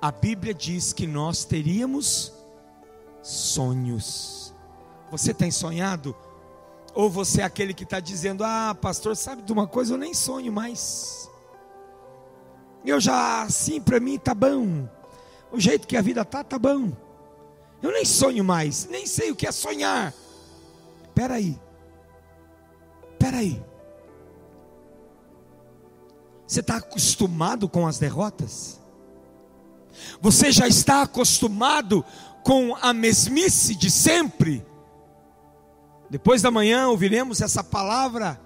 A 0.00 0.12
Bíblia 0.12 0.52
diz 0.52 0.92
que 0.92 1.06
nós 1.06 1.44
teríamos 1.44 2.32
sonhos. 3.22 4.54
Você 5.10 5.32
tem 5.32 5.50
sonhado? 5.50 6.14
Ou 6.94 7.10
você 7.10 7.40
é 7.40 7.44
aquele 7.44 7.74
que 7.74 7.84
está 7.84 7.98
dizendo: 7.98 8.44
Ah, 8.44 8.76
pastor, 8.78 9.16
sabe 9.16 9.42
de 9.42 9.52
uma 9.52 9.66
coisa? 9.66 9.94
Eu 9.94 9.98
nem 9.98 10.14
sonho 10.14 10.52
mais. 10.52 11.30
Eu 12.84 13.00
já, 13.00 13.42
assim, 13.42 13.80
para 13.80 13.98
mim 13.98 14.16
está 14.16 14.34
bom. 14.34 14.88
O 15.50 15.58
jeito 15.58 15.88
que 15.88 15.96
a 15.96 16.02
vida 16.02 16.20
está, 16.20 16.42
está 16.42 16.58
bom. 16.58 16.92
Eu 17.84 17.92
nem 17.92 18.06
sonho 18.06 18.42
mais, 18.42 18.86
nem 18.86 19.04
sei 19.04 19.30
o 19.30 19.36
que 19.36 19.46
é 19.46 19.52
sonhar. 19.52 20.14
Espera 21.02 21.34
aí. 21.34 21.60
Espera 23.12 23.36
aí. 23.36 23.62
Você 26.46 26.60
está 26.60 26.76
acostumado 26.76 27.68
com 27.68 27.86
as 27.86 27.98
derrotas? 27.98 28.80
Você 30.18 30.50
já 30.50 30.66
está 30.66 31.02
acostumado 31.02 32.02
com 32.42 32.74
a 32.80 32.94
mesmice 32.94 33.74
de 33.74 33.90
sempre? 33.90 34.66
Depois 36.08 36.40
da 36.40 36.50
manhã 36.50 36.88
ouviremos 36.88 37.42
essa 37.42 37.62
palavra, 37.62 38.40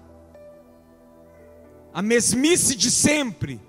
a 1.93 2.01
mesmice 2.01 2.75
de 2.75 2.91
sempre, 2.91 3.61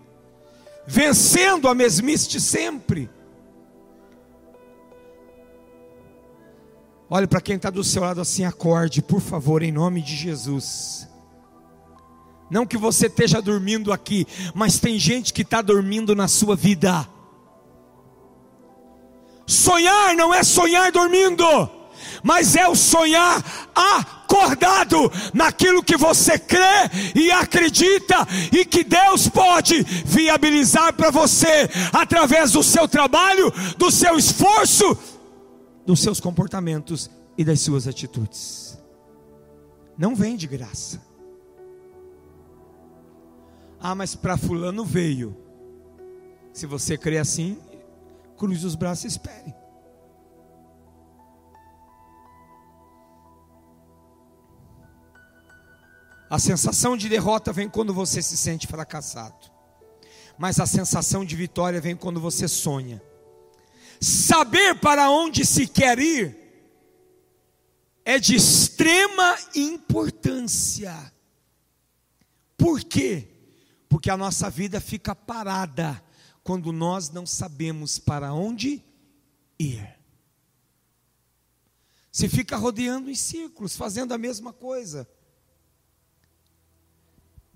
vencendo 0.84 1.68
a 1.68 1.76
mesmice 1.76 2.28
de 2.28 2.40
sempre. 2.40 3.08
Olhe 7.12 7.26
para 7.26 7.40
quem 7.40 7.56
está 7.56 7.70
do 7.70 7.82
seu 7.82 8.02
lado 8.02 8.20
assim, 8.20 8.44
acorde, 8.44 9.02
por 9.02 9.20
favor, 9.20 9.64
em 9.64 9.72
nome 9.72 10.00
de 10.00 10.14
Jesus. 10.14 11.08
Não 12.48 12.64
que 12.64 12.78
você 12.78 13.08
esteja 13.08 13.42
dormindo 13.42 13.92
aqui, 13.92 14.24
mas 14.54 14.78
tem 14.78 14.96
gente 14.96 15.32
que 15.32 15.42
está 15.42 15.61
dormindo 15.61 16.14
na 16.14 16.28
sua 16.28 16.54
vida. 16.54 17.04
Sonhar 19.44 20.14
não 20.14 20.32
é 20.32 20.44
sonhar 20.44 20.92
dormindo, 20.92 21.44
mas 22.22 22.54
é 22.54 22.68
o 22.68 22.76
sonhar 22.76 23.42
acordado 23.74 25.11
naquilo 25.34 25.82
que 25.82 25.96
você 25.96 26.38
crê 26.38 26.90
e 27.16 27.32
acredita 27.32 28.24
e 28.52 28.64
que 28.64 28.84
Deus 28.84 29.28
pode 29.28 29.82
viabilizar 29.82 30.92
para 30.92 31.11
você 31.11 31.68
através 31.92 32.52
do 32.52 32.62
seu 32.62 32.86
trabalho, 32.86 33.52
do 33.76 33.90
seu 33.90 34.16
esforço 34.16 34.96
dos 35.86 36.00
seus 36.00 36.20
comportamentos 36.20 37.10
e 37.36 37.44
das 37.44 37.60
suas 37.60 37.86
atitudes. 37.86 38.78
Não 39.96 40.14
vem 40.14 40.36
de 40.36 40.46
graça. 40.46 41.00
Ah, 43.78 43.94
mas 43.94 44.14
para 44.14 44.36
fulano 44.36 44.84
veio. 44.84 45.36
Se 46.52 46.66
você 46.66 46.98
crê 46.98 47.18
assim, 47.18 47.58
cruze 48.36 48.66
os 48.66 48.74
braços 48.74 49.04
e 49.04 49.08
espere. 49.08 49.54
A 56.28 56.38
sensação 56.38 56.96
de 56.96 57.08
derrota 57.08 57.52
vem 57.52 57.68
quando 57.68 57.92
você 57.92 58.22
se 58.22 58.36
sente 58.36 58.66
fracassado. 58.66 59.50
Mas 60.38 60.60
a 60.60 60.66
sensação 60.66 61.24
de 61.24 61.34
vitória 61.34 61.80
vem 61.80 61.96
quando 61.96 62.20
você 62.20 62.46
sonha 62.46 63.02
saber 64.01 64.76
para 64.80 65.11
onde 65.11 65.44
se 65.44 65.66
quer 65.66 65.98
ir 65.98 66.40
é 68.05 68.18
de 68.18 68.34
extrema 68.34 69.38
importância. 69.55 71.12
Por 72.57 72.82
quê? 72.82 73.28
Porque 73.88 74.11
a 74.11 74.16
nossa 74.16 74.48
vida 74.48 74.80
fica 74.80 75.14
parada 75.14 76.03
quando 76.42 76.72
nós 76.72 77.11
não 77.11 77.26
sabemos 77.26 77.98
para 77.98 78.32
onde 78.32 78.82
ir. 79.59 79.98
Se 82.11 82.28
fica 82.28 82.57
rodeando 82.57 83.11
em 83.11 83.14
círculos, 83.14 83.76
fazendo 83.76 84.12
a 84.12 84.18
mesma 84.18 84.53
coisa. 84.53 85.09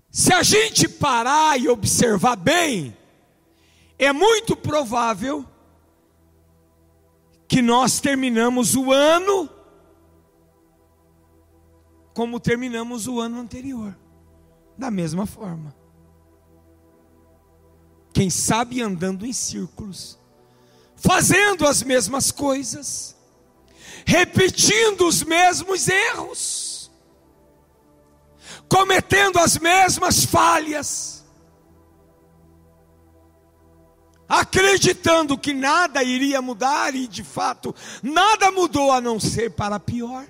Se 0.09 0.31
a 0.31 0.43
gente 0.43 0.87
parar 0.87 1.59
e 1.59 1.67
observar 1.67 2.37
bem, 2.37 2.95
é 3.99 4.13
muito 4.13 4.55
provável 4.55 5.45
que 7.47 7.61
nós 7.61 7.99
terminamos 7.99 8.75
o 8.75 8.91
ano 8.91 9.49
como 12.15 12.39
terminamos 12.39 13.07
o 13.07 13.19
ano 13.19 13.41
anterior, 13.41 13.93
da 14.77 14.89
mesma 14.89 15.25
forma. 15.25 15.75
Quem 18.13 18.29
sabe 18.29 18.81
andando 18.81 19.25
em 19.25 19.33
círculos, 19.33 20.17
fazendo 20.95 21.67
as 21.67 21.83
mesmas 21.83 22.31
coisas, 22.31 23.17
repetindo 24.05 25.05
os 25.05 25.23
mesmos 25.23 25.89
erros, 25.89 26.89
cometendo 28.69 29.37
as 29.37 29.57
mesmas 29.57 30.23
falhas, 30.23 31.14
acreditando 34.27 35.37
que 35.37 35.53
nada 35.53 36.03
iria 36.03 36.41
mudar 36.41 36.95
e 36.95 37.07
de 37.07 37.23
fato 37.23 37.73
nada 38.01 38.51
mudou 38.51 38.91
a 38.91 38.99
não 38.99 39.19
ser 39.19 39.51
para 39.51 39.79
pior. 39.79 40.25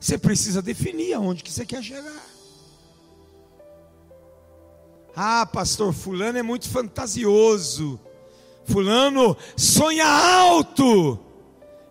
Você 0.00 0.16
precisa 0.16 0.62
definir 0.62 1.14
aonde 1.14 1.42
que 1.42 1.50
você 1.50 1.66
quer 1.66 1.82
chegar. 1.82 2.22
Ah, 5.14 5.44
pastor, 5.44 5.92
fulano 5.92 6.38
é 6.38 6.42
muito 6.42 6.68
fantasioso. 6.68 7.98
Fulano 8.64 9.36
sonha 9.56 10.06
alto. 10.06 11.18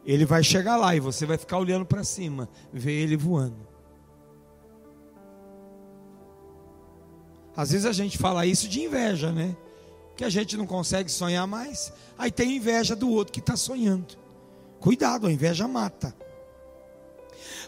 Ele 0.06 0.26
vai 0.26 0.42
chegar 0.42 0.78
lá 0.78 0.96
e 0.96 1.02
você 1.02 1.26
vai 1.26 1.38
ficar 1.38 1.58
olhando 1.58 1.86
para 1.86 2.04
cima, 2.06 2.48
ver 2.72 2.94
ele 2.94 3.18
voando. 3.18 3.67
Às 7.58 7.72
vezes 7.72 7.88
a 7.88 7.92
gente 7.92 8.20
fala 8.20 8.46
isso 8.46 8.70
de 8.70 8.82
inveja, 8.82 9.32
né? 9.32 9.58
Que 10.16 10.24
a 10.24 10.30
gente 10.30 10.56
não 10.56 10.68
consegue 10.68 11.12
sonhar 11.12 11.48
mais. 11.48 11.92
Aí 12.16 12.30
tem 12.30 12.56
inveja 12.56 12.96
do 12.96 13.10
outro 13.10 13.34
que 13.34 13.40
está 13.40 13.58
sonhando. 13.58 14.16
Cuidado, 14.80 15.26
a 15.26 15.32
inveja 15.32 15.68
mata. 15.68 16.16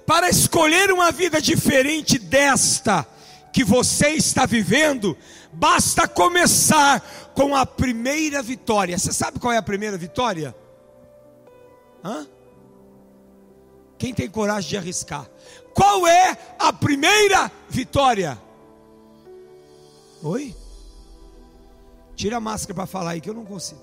Para 0.06 0.30
escolher 0.30 0.92
uma 0.92 1.12
vida 1.12 1.42
diferente 1.42 2.20
desta 2.20 3.06
que 3.52 3.64
você 3.64 4.10
está 4.10 4.46
vivendo, 4.46 5.18
basta 5.52 6.08
começar 6.08 7.02
com 7.34 7.56
a 7.56 7.66
primeira 7.66 8.44
vitória. 8.44 8.96
Você 8.96 9.12
sabe 9.12 9.40
qual 9.40 9.52
é 9.52 9.58
a 9.58 9.64
primeira 9.64 9.98
vitória? 9.98 10.56
Hã? 12.04 12.28
Quem 13.98 14.14
tem 14.14 14.30
coragem 14.30 14.70
de 14.70 14.78
arriscar? 14.78 15.28
Qual 15.74 16.06
é 16.06 16.38
a 16.60 16.72
primeira 16.72 17.52
vitória? 17.68 18.40
Oi? 20.24 20.56
Tira 22.16 22.38
a 22.38 22.42
máscara 22.42 22.74
para 22.74 22.86
falar 22.86 23.12
aí 23.12 23.22
que 23.22 23.30
eu 23.30 23.34
não 23.34 23.46
consigo. 23.46 23.82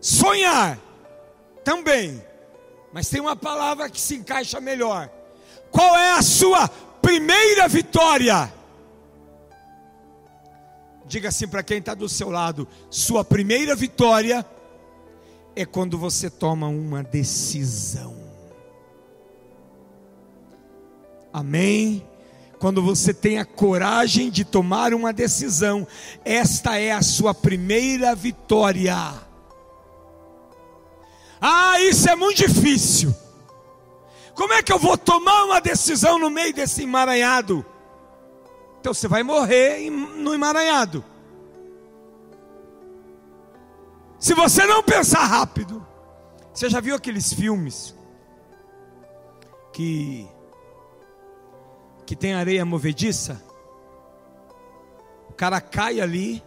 Sonhar 0.00 0.78
também. 1.64 2.22
Mas 2.92 3.08
tem 3.08 3.20
uma 3.20 3.34
palavra 3.34 3.88
que 3.88 4.00
se 4.00 4.14
encaixa 4.14 4.60
melhor. 4.60 5.10
Qual 5.70 5.96
é 5.96 6.12
a 6.12 6.22
sua 6.22 6.68
primeira 6.68 7.66
vitória? 7.66 8.52
Diga 11.06 11.28
assim 11.28 11.48
para 11.48 11.62
quem 11.62 11.78
está 11.78 11.94
do 11.94 12.08
seu 12.08 12.30
lado: 12.30 12.68
sua 12.90 13.24
primeira 13.24 13.74
vitória 13.74 14.46
é 15.56 15.64
quando 15.64 15.98
você 15.98 16.28
toma 16.28 16.68
uma 16.68 17.02
decisão. 17.02 18.14
Amém? 21.32 22.06
Quando 22.64 22.80
você 22.80 23.12
tem 23.12 23.38
a 23.38 23.44
coragem 23.44 24.30
de 24.30 24.42
tomar 24.42 24.94
uma 24.94 25.12
decisão, 25.12 25.86
esta 26.24 26.78
é 26.78 26.92
a 26.92 27.02
sua 27.02 27.34
primeira 27.34 28.14
vitória. 28.14 28.96
Ah, 31.38 31.78
isso 31.82 32.08
é 32.08 32.16
muito 32.16 32.38
difícil. 32.38 33.14
Como 34.34 34.54
é 34.54 34.62
que 34.62 34.72
eu 34.72 34.78
vou 34.78 34.96
tomar 34.96 35.44
uma 35.44 35.60
decisão 35.60 36.18
no 36.18 36.30
meio 36.30 36.54
desse 36.54 36.84
emaranhado? 36.84 37.66
Então 38.80 38.94
você 38.94 39.06
vai 39.06 39.22
morrer 39.22 39.90
no 39.90 40.32
emaranhado. 40.32 41.04
Se 44.18 44.32
você 44.32 44.64
não 44.64 44.82
pensar 44.82 45.26
rápido, 45.26 45.86
você 46.50 46.70
já 46.70 46.80
viu 46.80 46.94
aqueles 46.94 47.30
filmes 47.30 47.94
que 49.70 50.26
que 52.06 52.14
tem 52.14 52.34
areia 52.34 52.64
movediça? 52.64 53.42
O 55.28 55.32
cara 55.32 55.60
cai 55.60 56.00
ali. 56.00 56.42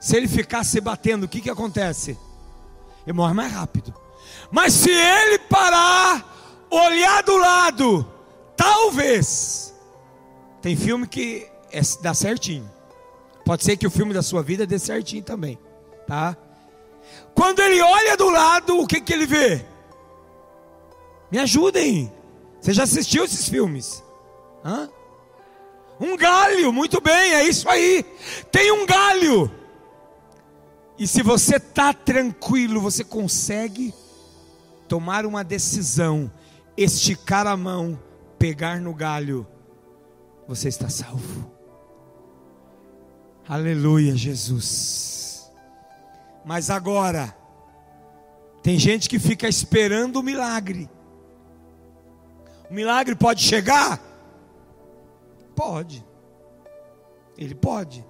Se 0.00 0.16
ele 0.16 0.28
ficar 0.28 0.64
se 0.64 0.80
batendo, 0.80 1.24
o 1.24 1.28
que 1.28 1.40
que 1.40 1.50
acontece? 1.50 2.18
ele 3.06 3.12
morre 3.12 3.34
mais 3.34 3.52
rápido. 3.52 3.94
Mas 4.50 4.72
se 4.72 4.90
ele 4.90 5.38
parar, 5.40 6.66
olhar 6.70 7.22
do 7.22 7.36
lado, 7.36 8.06
talvez. 8.56 9.74
Tem 10.60 10.76
filme 10.76 11.06
que 11.06 11.46
é, 11.72 11.80
dá 12.00 12.14
certinho. 12.14 12.70
Pode 13.44 13.64
ser 13.64 13.76
que 13.76 13.86
o 13.86 13.90
filme 13.90 14.14
da 14.14 14.22
sua 14.22 14.42
vida 14.42 14.66
dê 14.66 14.78
certinho 14.78 15.22
também, 15.22 15.58
tá? 16.06 16.36
Quando 17.34 17.60
ele 17.60 17.80
olha 17.80 18.16
do 18.16 18.30
lado, 18.30 18.78
o 18.78 18.86
que 18.86 19.00
que 19.00 19.12
ele 19.12 19.26
vê? 19.26 19.64
Me 21.30 21.38
ajudem. 21.40 22.12
Você 22.60 22.72
já 22.72 22.84
assistiu 22.84 23.24
esses 23.24 23.48
filmes? 23.48 24.03
Hã? 24.64 24.88
Um 26.00 26.16
galho, 26.16 26.72
muito 26.72 27.00
bem, 27.00 27.34
é 27.34 27.44
isso 27.44 27.68
aí. 27.68 28.04
Tem 28.50 28.72
um 28.72 28.86
galho. 28.86 29.50
E 30.98 31.06
se 31.06 31.22
você 31.22 31.56
está 31.56 31.92
tranquilo, 31.92 32.80
você 32.80 33.04
consegue 33.04 33.92
tomar 34.88 35.26
uma 35.26 35.44
decisão, 35.44 36.30
esticar 36.76 37.46
a 37.46 37.56
mão, 37.56 37.98
pegar 38.38 38.80
no 38.80 38.94
galho, 38.94 39.46
você 40.46 40.68
está 40.68 40.88
salvo. 40.88 41.52
Aleluia, 43.48 44.16
Jesus. 44.16 45.50
Mas 46.44 46.70
agora, 46.70 47.36
tem 48.62 48.78
gente 48.78 49.08
que 49.08 49.18
fica 49.18 49.48
esperando 49.48 50.16
o 50.16 50.22
milagre. 50.22 50.88
O 52.70 52.74
milagre 52.74 53.14
pode 53.14 53.42
chegar? 53.42 54.13
Pode. 55.54 56.04
Ele 57.36 57.54
pode. 57.54 58.04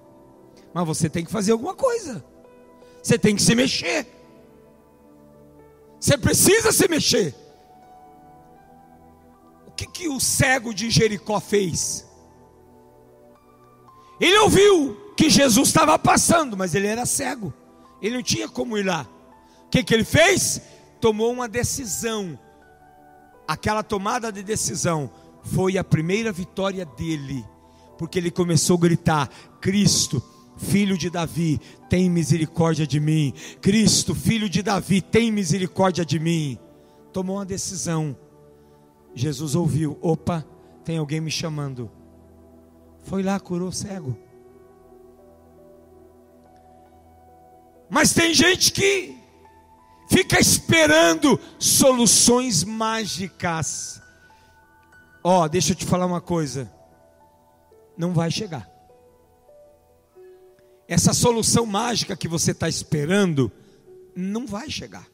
Mas 0.73 0.85
você 0.85 1.09
tem 1.09 1.23
que 1.23 1.31
fazer 1.31 1.51
alguma 1.51 1.75
coisa. 1.75 2.23
Você 3.01 3.17
tem 3.17 3.35
que 3.35 3.41
se 3.41 3.55
mexer. 3.55 4.07
Você 5.99 6.17
precisa 6.17 6.71
se 6.71 6.87
mexer. 6.87 7.33
O 9.67 9.71
que, 9.71 9.87
que 9.87 10.07
o 10.07 10.19
cego 10.19 10.73
de 10.73 10.89
Jericó 10.89 11.39
fez? 11.39 12.05
Ele 14.19 14.37
ouviu 14.39 15.13
que 15.17 15.29
Jesus 15.29 15.67
estava 15.69 15.97
passando, 15.99 16.55
mas 16.55 16.75
ele 16.75 16.87
era 16.87 17.05
cego. 17.05 17.53
Ele 18.01 18.15
não 18.15 18.23
tinha 18.23 18.47
como 18.47 18.77
ir 18.77 18.83
lá. 18.83 19.07
O 19.65 19.69
que, 19.69 19.83
que 19.83 19.93
ele 19.93 20.03
fez? 20.03 20.61
Tomou 20.99 21.31
uma 21.31 21.47
decisão. 21.47 22.37
Aquela 23.47 23.83
tomada 23.83 24.31
de 24.31 24.43
decisão 24.43 25.11
foi 25.45 25.77
a 25.77 25.83
primeira 25.83 26.31
vitória 26.31 26.85
dele, 26.85 27.45
porque 27.97 28.19
ele 28.19 28.31
começou 28.31 28.77
a 28.77 28.81
gritar: 28.81 29.29
Cristo 29.61 30.21
filho 30.57 30.97
de 30.97 31.09
Davi, 31.09 31.59
tem 31.89 32.09
misericórdia 32.09 32.87
de 32.87 32.99
mim. 32.99 33.33
Cristo, 33.61 34.15
filho 34.15 34.49
de 34.49 34.61
Davi, 34.61 35.01
tem 35.01 35.31
misericórdia 35.31 36.05
de 36.05 36.19
mim. 36.19 36.57
Tomou 37.11 37.37
uma 37.37 37.45
decisão. 37.45 38.15
Jesus 39.13 39.55
ouviu: 39.55 39.97
opa, 40.01 40.45
tem 40.83 40.97
alguém 40.97 41.21
me 41.21 41.31
chamando. 41.31 41.89
Foi 43.03 43.21
lá, 43.21 43.39
curou 43.39 43.69
o 43.69 43.73
cego. 43.73 44.17
Mas 47.89 48.13
tem 48.13 48.33
gente 48.33 48.71
que 48.71 49.15
fica 50.09 50.39
esperando 50.39 51.39
soluções 51.59 52.63
mágicas. 52.63 54.01
Ó, 55.27 55.43
oh, 55.43 55.49
deixa 55.49 55.71
eu 55.71 55.75
te 55.75 55.85
falar 55.85 56.05
uma 56.05 56.21
coisa. 56.21 56.71
Não 57.97 58.13
vai 58.13 58.29
chegar 58.29 58.75
essa 60.87 61.13
solução 61.13 61.65
mágica 61.65 62.15
que 62.15 62.27
você 62.27 62.51
está 62.51 62.69
esperando 62.69 63.51
não 64.15 64.45
vai 64.45 64.69
chegar. 64.69 65.07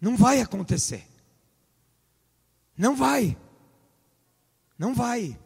Não 0.00 0.16
vai 0.16 0.40
acontecer. 0.40 1.06
Não 2.76 2.94
vai. 2.94 3.36
Não 4.78 4.94
vai. 4.94 5.38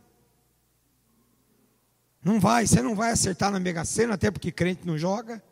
Não 2.25 2.41
vai, 2.41 2.67
você 2.67 2.83
não 2.83 2.97
vai 2.97 3.13
acertar 3.13 3.53
na 3.53 3.61
Mega 3.61 3.85
Sena, 3.85 4.15
até 4.15 4.31
porque 4.31 4.51
crente 4.51 4.87
não 4.87 4.99
joga. 4.99 5.43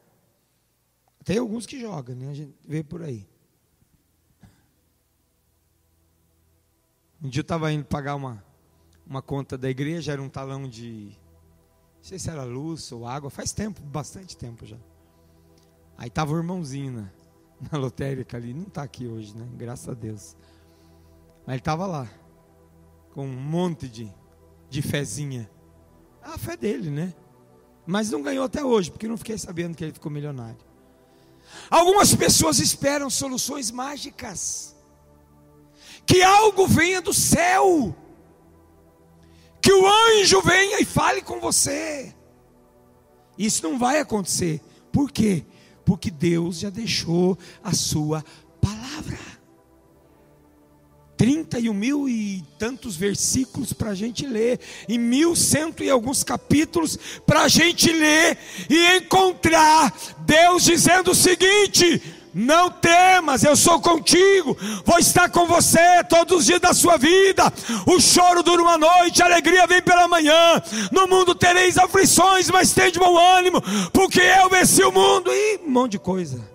Tem 1.25 1.39
alguns 1.39 1.65
que 1.65 1.81
jogam, 1.81 2.17
né? 2.17 2.31
A 2.31 2.35
gente 2.35 2.55
vê 2.67 2.83
por 2.83 3.03
aí. 3.03 3.29
Um 7.27 7.29
dia 7.29 7.41
eu 7.41 7.43
estava 7.43 7.72
indo 7.72 7.85
pagar 7.85 8.14
uma, 8.14 8.41
uma 9.05 9.20
conta 9.20 9.59
da 9.59 9.68
igreja, 9.68 10.12
era 10.12 10.22
um 10.22 10.29
talão 10.29 10.68
de. 10.68 11.07
Não 11.97 12.05
sei 12.05 12.20
se 12.20 12.31
era 12.31 12.45
luz 12.45 12.93
ou 12.93 13.05
água, 13.05 13.29
faz 13.29 13.51
tempo, 13.51 13.81
bastante 13.81 14.37
tempo 14.37 14.64
já. 14.64 14.77
Aí 15.99 16.07
estava 16.07 16.33
o 16.33 16.37
irmãozinho 16.37 16.93
na, 16.93 17.11
na 17.72 17.79
lotérica 17.79 18.37
ali, 18.37 18.55
não 18.55 18.68
está 18.68 18.85
aqui 18.85 19.09
hoje, 19.09 19.37
né? 19.37 19.45
Graças 19.57 19.89
a 19.89 19.95
Deus. 19.95 20.37
Mas 21.45 21.55
ele 21.55 21.59
estava 21.59 21.85
lá, 21.85 22.09
com 23.12 23.27
um 23.27 23.37
monte 23.37 23.89
de, 23.89 24.09
de 24.70 24.81
fezinha. 24.81 25.51
A 26.22 26.39
fé 26.39 26.57
dele, 26.57 26.91
né? 26.91 27.12
Mas 27.85 28.09
não 28.09 28.22
ganhou 28.22 28.45
até 28.45 28.64
hoje, 28.64 28.89
porque 28.89 29.09
não 29.09 29.16
fiquei 29.16 29.37
sabendo 29.37 29.77
que 29.77 29.83
ele 29.83 29.93
ficou 29.93 30.12
milionário. 30.12 30.64
Algumas 31.68 32.14
pessoas 32.14 32.61
esperam 32.61 33.11
soluções 33.11 33.72
mágicas. 33.72 34.76
Que 36.07 36.23
algo 36.23 36.67
venha 36.67 37.03
do 37.03 37.13
céu. 37.13 37.95
Que 39.61 39.73
o 39.73 39.87
anjo 39.87 40.41
venha 40.43 40.81
e 40.81 40.85
fale 40.85 41.21
com 41.21 41.41
você. 41.41 42.15
Isso 43.37 43.63
não 43.63 43.79
vai 43.79 43.99
acontecer. 43.99 44.61
Por 44.93 45.11
quê? 45.11 45.45
Porque 45.85 46.11
Deus 46.11 46.61
já 46.61 46.71
deixou 46.71 47.37
a 47.63 47.73
sua 47.73 48.25
palavra. 48.61 49.19
31 51.17 51.73
mil 51.73 52.09
e 52.09 52.45
tantos 52.59 52.95
versículos 52.95 53.73
para 53.73 53.91
a 53.91 53.95
gente 53.95 54.27
ler, 54.27 54.61
e 54.87 54.99
mil 54.99 55.35
cento 55.35 55.83
e 55.83 55.89
alguns 55.89 56.23
capítulos 56.23 56.99
para 57.27 57.43
a 57.43 57.49
gente 57.49 57.91
ler 57.91 58.39
e 58.69 58.97
encontrar 58.99 59.97
Deus 60.27 60.65
dizendo 60.65 61.13
o 61.13 61.15
seguinte: 61.15 62.03
não 62.39 62.70
temas, 62.70 63.43
eu 63.43 63.57
sou 63.57 63.80
contigo, 63.80 64.55
vou 64.84 64.99
estar 64.99 65.30
com 65.30 65.47
você 65.47 66.05
todos 66.05 66.41
os 66.41 66.45
dias 66.45 66.61
da 66.61 66.74
sua 66.74 66.99
vida. 66.99 67.45
O 67.87 67.99
choro 67.99 68.43
dura 68.43 68.61
uma 68.61 68.76
noite, 68.76 69.22
a 69.22 69.24
alegria 69.24 69.66
vem 69.66 69.80
pela 69.80 70.07
manhã. 70.07 70.62
No 70.93 71.09
mundo 71.09 71.34
tereis 71.34 71.78
aflições, 71.78 72.51
mas 72.51 72.74
tem 72.74 72.93
de 72.93 72.99
bom 72.99 73.18
ânimo, 73.18 73.62
porque 73.91 74.20
eu 74.20 74.51
venci 74.51 74.84
o 74.84 74.93
mundo 74.93 75.32
e 75.32 75.61
um 75.66 75.70
monte 75.70 75.93
de 75.93 75.99
coisa. 75.99 76.47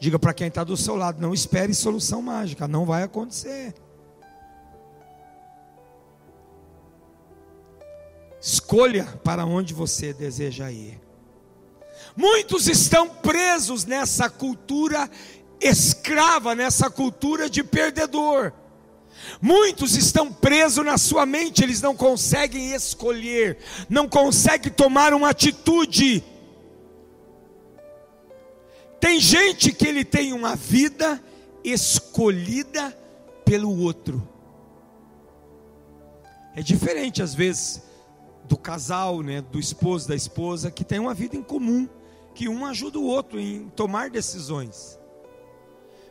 Diga 0.00 0.18
para 0.18 0.34
quem 0.34 0.48
está 0.48 0.64
do 0.64 0.76
seu 0.76 0.96
lado: 0.96 1.22
não 1.22 1.32
espere 1.32 1.72
solução 1.72 2.20
mágica, 2.20 2.66
não 2.66 2.84
vai 2.84 3.04
acontecer. 3.04 3.72
Escolha 8.40 9.04
para 9.22 9.44
onde 9.44 9.72
você 9.72 10.12
deseja 10.12 10.68
ir. 10.72 10.99
Muitos 12.16 12.66
estão 12.68 13.08
presos 13.08 13.84
nessa 13.84 14.28
cultura 14.28 15.08
escrava, 15.60 16.54
nessa 16.54 16.90
cultura 16.90 17.48
de 17.48 17.62
perdedor. 17.62 18.52
Muitos 19.40 19.96
estão 19.96 20.32
presos 20.32 20.84
na 20.84 20.96
sua 20.96 21.26
mente, 21.26 21.62
eles 21.62 21.82
não 21.82 21.94
conseguem 21.94 22.72
escolher, 22.72 23.58
não 23.88 24.08
conseguem 24.08 24.72
tomar 24.72 25.12
uma 25.12 25.30
atitude. 25.30 26.24
Tem 28.98 29.20
gente 29.20 29.72
que 29.72 29.86
ele 29.86 30.04
tem 30.04 30.32
uma 30.32 30.56
vida 30.56 31.22
escolhida 31.62 32.96
pelo 33.44 33.78
outro. 33.82 34.26
É 36.54 36.62
diferente 36.62 37.22
às 37.22 37.34
vezes 37.34 37.82
do 38.44 38.56
casal, 38.56 39.22
né, 39.22 39.40
do 39.40 39.60
esposo, 39.60 40.08
da 40.08 40.16
esposa, 40.16 40.70
que 40.70 40.84
tem 40.84 40.98
uma 40.98 41.14
vida 41.14 41.36
em 41.36 41.42
comum, 41.42 41.88
que 42.34 42.48
um 42.48 42.64
ajuda 42.64 42.98
o 42.98 43.04
outro 43.04 43.38
em 43.38 43.68
tomar 43.70 44.10
decisões. 44.10 44.98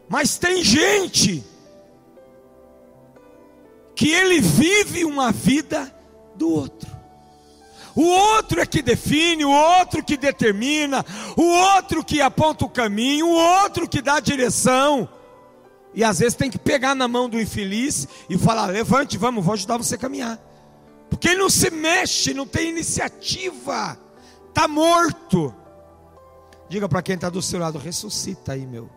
Mas 0.08 0.38
tem 0.38 0.64
gente 0.64 1.44
que 3.96 4.12
ele 4.12 4.40
vive 4.40 5.06
uma 5.06 5.32
vida 5.32 5.94
do 6.36 6.50
outro. 6.50 6.90
O 7.96 8.04
outro 8.04 8.62
é 8.62 8.66
que 8.66 8.82
define, 8.82 9.44
o 9.44 9.52
outro 9.52 10.04
que 10.04 10.16
determina, 10.16 11.06
o 11.36 11.44
outro 11.44 12.04
que 12.04 12.22
aponta 12.22 12.64
o 12.64 12.70
caminho, 12.70 13.28
o 13.28 13.34
outro 13.34 13.90
que 13.90 14.02
dá 14.02 14.16
a 14.16 14.20
direção. 14.22 15.10
E 15.94 16.04
às 16.04 16.20
vezes 16.20 16.36
tem 16.36 16.50
que 16.50 16.58
pegar 16.58 16.96
na 16.96 17.08
mão 17.08 17.28
do 17.28 17.40
infeliz 17.40 18.08
e 18.30 18.38
falar: 18.38 18.68
levante, 18.68 19.18
vamos, 19.18 19.44
vou 19.44 19.54
ajudar 19.54 19.78
você 19.78 19.96
a 19.96 19.98
caminhar. 19.98 20.40
Porque 21.10 21.30
ele 21.30 21.40
não 21.40 21.50
se 21.50 21.70
mexe, 21.72 22.34
não 22.34 22.48
tem 22.48 22.70
iniciativa, 22.70 24.00
está 24.48 24.68
morto. 24.68 25.54
Diga 26.70 26.88
para 26.88 27.02
quem 27.02 27.16
está 27.16 27.30
do 27.30 27.42
seu 27.42 27.60
lado: 27.60 27.80
ressuscita 27.80 28.54
aí, 28.54 28.66
meu. 28.66 28.90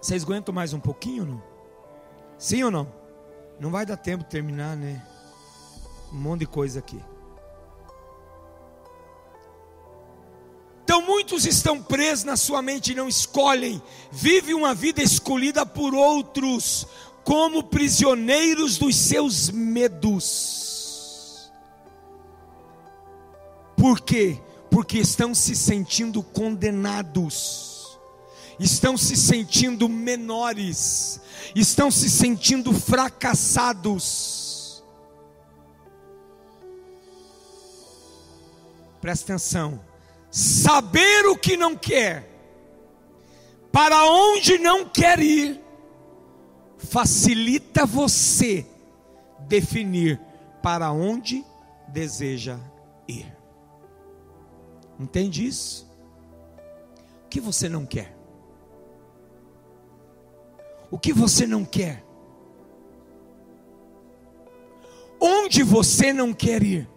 Vocês 0.00 0.24
aguentam 0.24 0.54
mais 0.54 0.72
um 0.72 0.80
pouquinho, 0.80 1.26
não? 1.26 1.42
Sim 2.38 2.64
ou 2.64 2.70
não? 2.70 2.90
Não 3.60 3.70
vai 3.70 3.84
dar 3.84 3.98
tempo 3.98 4.24
de 4.24 4.30
terminar, 4.30 4.74
né? 4.74 5.06
Um 6.10 6.16
monte 6.16 6.40
de 6.40 6.46
coisa 6.46 6.78
aqui. 6.78 6.98
Então 10.82 11.02
muitos 11.02 11.44
estão 11.44 11.80
presos 11.80 12.24
na 12.24 12.36
sua 12.36 12.62
mente 12.62 12.92
e 12.92 12.94
não 12.94 13.06
escolhem, 13.06 13.80
vivem 14.10 14.54
uma 14.54 14.74
vida 14.74 15.02
escolhida 15.02 15.64
por 15.64 15.94
outros, 15.94 16.86
como 17.22 17.62
prisioneiros 17.62 18.78
dos 18.78 18.96
seus 18.96 19.50
medos. 19.50 20.69
Por 23.80 24.00
quê? 24.02 24.38
Porque 24.70 24.98
estão 24.98 25.34
se 25.34 25.56
sentindo 25.56 26.22
condenados, 26.22 27.98
estão 28.58 28.94
se 28.94 29.16
sentindo 29.16 29.88
menores, 29.88 31.18
estão 31.56 31.90
se 31.90 32.10
sentindo 32.10 32.74
fracassados. 32.74 34.84
Presta 39.00 39.32
atenção. 39.32 39.80
Saber 40.30 41.24
o 41.28 41.38
que 41.38 41.56
não 41.56 41.74
quer, 41.74 42.28
para 43.72 44.04
onde 44.04 44.58
não 44.58 44.84
quer 44.84 45.20
ir, 45.20 45.58
facilita 46.76 47.86
você 47.86 48.66
definir 49.48 50.20
para 50.62 50.92
onde 50.92 51.42
deseja 51.88 52.58
ir. 53.08 53.39
Entende 55.00 55.46
isso? 55.46 55.90
O 57.24 57.28
que 57.30 57.40
você 57.40 57.70
não 57.70 57.86
quer? 57.86 58.14
O 60.90 60.98
que 60.98 61.10
você 61.10 61.46
não 61.46 61.64
quer? 61.64 62.04
Onde 65.18 65.62
você 65.62 66.12
não 66.12 66.34
quer 66.34 66.62
ir? 66.62 66.88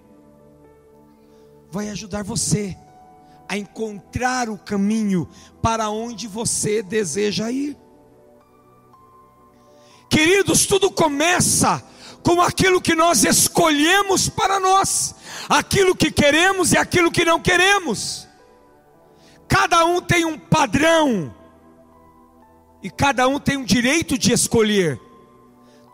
Vai 1.72 1.90
ajudar 1.90 2.26
você 2.26 2.76
a 3.48 3.58
encontrar 3.58 4.50
o 4.50 4.58
caminho 4.58 5.30
para 5.62 5.90
onde 5.90 6.28
você 6.28 6.84
deseja 6.84 7.50
ir. 7.52 7.78
Queridos, 10.10 10.66
tudo 10.66 10.92
começa 10.92 11.82
com 12.24 12.42
aquilo 12.42 12.82
que 12.82 12.96
nós 12.96 13.24
escolhemos 13.24 14.30
para 14.30 14.60
nós, 14.60 15.14
aquilo 15.50 15.96
que 15.96 16.10
queremos 16.10 16.72
e 16.72 16.78
aquilo 16.78 17.12
que 17.12 17.26
não 17.26 17.40
queremos. 17.40 18.28
Cada 19.48 19.86
um 19.86 20.02
tem 20.02 20.26
um 20.26 20.40
padrão 20.40 21.36
e 22.82 22.90
cada 22.90 23.28
um 23.28 23.40
tem 23.40 23.58
o 23.58 23.66
direito 23.66 24.18
de 24.18 24.32
escolher. 24.32 25.00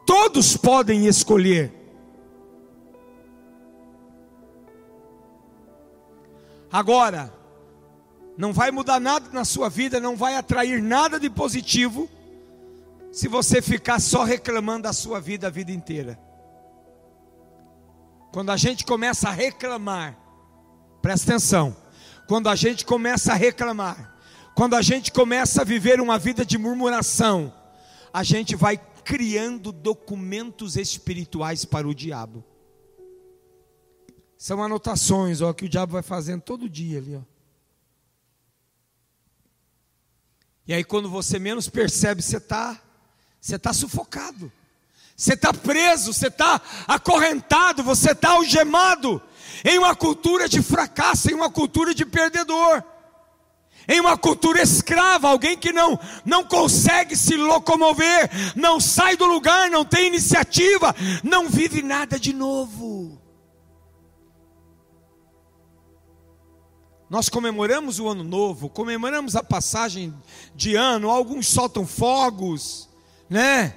Todos 0.06 0.56
podem 0.56 1.08
escolher. 1.08 1.74
Agora, 6.72 7.34
não 8.38 8.54
vai 8.54 8.72
mudar 8.72 9.00
nada 9.00 9.30
na 9.34 9.44
sua 9.44 9.70
vida, 9.70 10.00
não 10.00 10.16
vai 10.16 10.36
atrair 10.36 10.82
nada 10.82 11.20
de 11.20 11.30
positivo, 11.30 12.10
se 13.12 13.28
você 13.28 13.62
ficar 13.62 14.00
só 14.00 14.24
reclamando 14.24 14.84
da 14.84 14.94
sua 14.94 15.20
vida 15.20 15.48
a 15.48 15.50
vida 15.50 15.72
inteira. 15.72 16.20
Quando 18.32 18.52
a 18.52 18.58
gente 18.58 18.86
começa 18.86 19.30
a 19.30 19.32
reclamar, 19.32 20.18
presta 21.02 21.32
atenção, 21.32 21.76
quando 22.28 22.48
a 22.48 22.56
gente 22.56 22.86
começa 22.86 23.32
a 23.34 23.36
reclamar, 23.36 24.16
quando 24.56 24.76
a 24.76 24.82
gente 24.82 25.12
começa 25.12 25.62
a 25.62 25.66
viver 25.66 26.00
uma 26.00 26.20
vida 26.20 26.46
de 26.46 26.58
murmuração, 26.58 27.54
a 28.14 28.24
gente 28.24 28.56
vai 28.56 28.78
criando 29.04 29.72
documentos 29.72 30.78
espirituais 30.78 31.66
para 31.66 31.88
o 31.88 31.96
diabo. 31.96 32.44
São 34.38 34.64
anotações, 34.64 35.42
ó, 35.42 35.52
que 35.52 35.66
o 35.66 35.70
diabo 35.70 35.94
vai 35.94 36.04
fazendo 36.04 36.42
todo 36.42 36.70
dia 36.70 37.00
ali, 37.00 37.16
ó. 37.16 37.22
E 40.68 40.74
aí 40.74 40.84
quando 40.84 41.10
você 41.10 41.40
menos 41.40 41.68
percebe, 41.68 42.22
você 42.22 42.38
está 42.38 42.80
Você 43.40 43.56
está 43.56 43.74
sufocado. 43.74 44.52
Você 45.16 45.34
está 45.34 45.54
preso, 45.54 46.14
você 46.14 46.28
está 46.28 46.62
acorrentado, 46.88 47.84
você 47.84 48.12
está 48.12 48.32
algemado 48.32 49.22
em 49.66 49.78
uma 49.78 49.94
cultura 49.94 50.48
de 50.48 50.62
fracasso, 50.62 51.30
em 51.30 51.34
uma 51.34 51.50
cultura 51.50 51.94
de 51.94 52.06
perdedor, 52.06 52.82
em 53.86 54.00
uma 54.00 54.18
cultura 54.18 54.62
escrava, 54.62 55.28
alguém 55.28 55.58
que 55.58 55.74
não, 55.74 56.00
não 56.24 56.46
consegue 56.46 57.18
se 57.18 57.36
locomover, 57.36 58.30
não 58.56 58.80
sai 58.80 59.18
do 59.18 59.26
lugar, 59.26 59.70
não 59.70 59.84
tem 59.84 60.08
iniciativa, 60.08 60.96
não 61.22 61.50
vive 61.50 61.82
nada 61.82 62.18
de 62.18 62.32
novo. 62.32 63.22
Nós 67.10 67.28
comemoramos 67.28 68.00
o 68.00 68.08
ano 68.08 68.24
novo, 68.24 68.70
comemoramos 68.70 69.36
a 69.36 69.44
passagem 69.44 70.14
de 70.56 70.76
ano, 70.76 71.10
alguns 71.10 71.48
soltam 71.48 71.86
fogos, 71.86 72.89
né? 73.30 73.76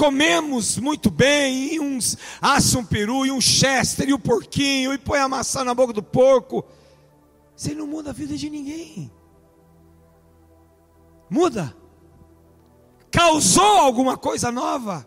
comemos 0.00 0.78
muito 0.78 1.10
bem, 1.10 1.74
e 1.74 1.78
uns 1.78 2.16
assam 2.40 2.80
um 2.80 2.84
peru, 2.86 3.26
e 3.26 3.30
um 3.30 3.38
chester, 3.38 4.08
e 4.08 4.14
o 4.14 4.16
um 4.16 4.18
porquinho, 4.18 4.94
e 4.94 4.98
põe 4.98 5.18
a 5.18 5.28
maçã 5.28 5.62
na 5.62 5.74
boca 5.74 5.92
do 5.92 6.02
porco. 6.02 6.64
Você 7.54 7.74
não 7.74 7.86
muda 7.86 8.08
a 8.08 8.12
vida 8.14 8.34
de 8.34 8.48
ninguém. 8.48 9.12
Muda. 11.28 11.76
Causou 13.10 13.62
alguma 13.62 14.16
coisa 14.16 14.50
nova. 14.50 15.06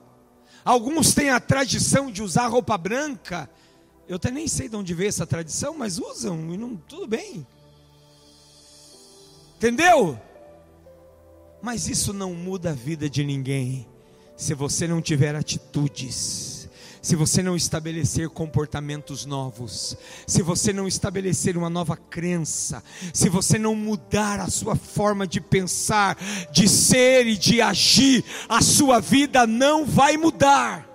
Alguns 0.63 1.15
têm 1.15 1.31
a 1.31 1.39
tradição 1.39 2.11
de 2.11 2.21
usar 2.21 2.45
roupa 2.45 2.77
branca. 2.77 3.49
Eu 4.07 4.17
até 4.17 4.29
nem 4.29 4.47
sei 4.47 4.69
de 4.69 4.75
onde 4.75 4.93
veio 4.93 5.09
essa 5.09 5.25
tradição, 5.25 5.75
mas 5.75 5.97
usam 5.97 6.53
e 6.53 6.57
não, 6.57 6.75
tudo 6.75 7.07
bem. 7.07 7.47
Entendeu? 9.55 10.21
Mas 11.63 11.87
isso 11.87 12.11
não 12.11 12.33
muda 12.33 12.71
a 12.71 12.73
vida 12.73 13.09
de 13.09 13.23
ninguém 13.23 13.87
se 14.35 14.53
você 14.53 14.85
não 14.85 15.01
tiver 15.01 15.33
atitudes, 15.33 16.67
se 17.01 17.15
você 17.15 17.41
não 17.41 17.55
estabelecer 17.55 18.27
comportamentos 18.27 19.25
novos, 19.25 19.95
se 20.27 20.41
você 20.41 20.73
não 20.73 20.89
estabelecer 20.89 21.55
uma 21.55 21.69
nova 21.69 21.95
crença, 21.95 22.83
se 23.13 23.29
você 23.29 23.57
não 23.57 23.75
mudar 23.75 24.41
a 24.41 24.49
sua 24.49 24.75
forma 24.75 25.25
de 25.25 25.39
pensar, 25.39 26.17
de 26.51 26.67
ser 26.67 27.27
e 27.27 27.37
de 27.37 27.61
agir, 27.61 28.25
a 28.49 28.61
sua 28.61 28.99
vida 28.99 29.47
não 29.47 29.85
vai 29.85 30.17
mudar. 30.17 30.89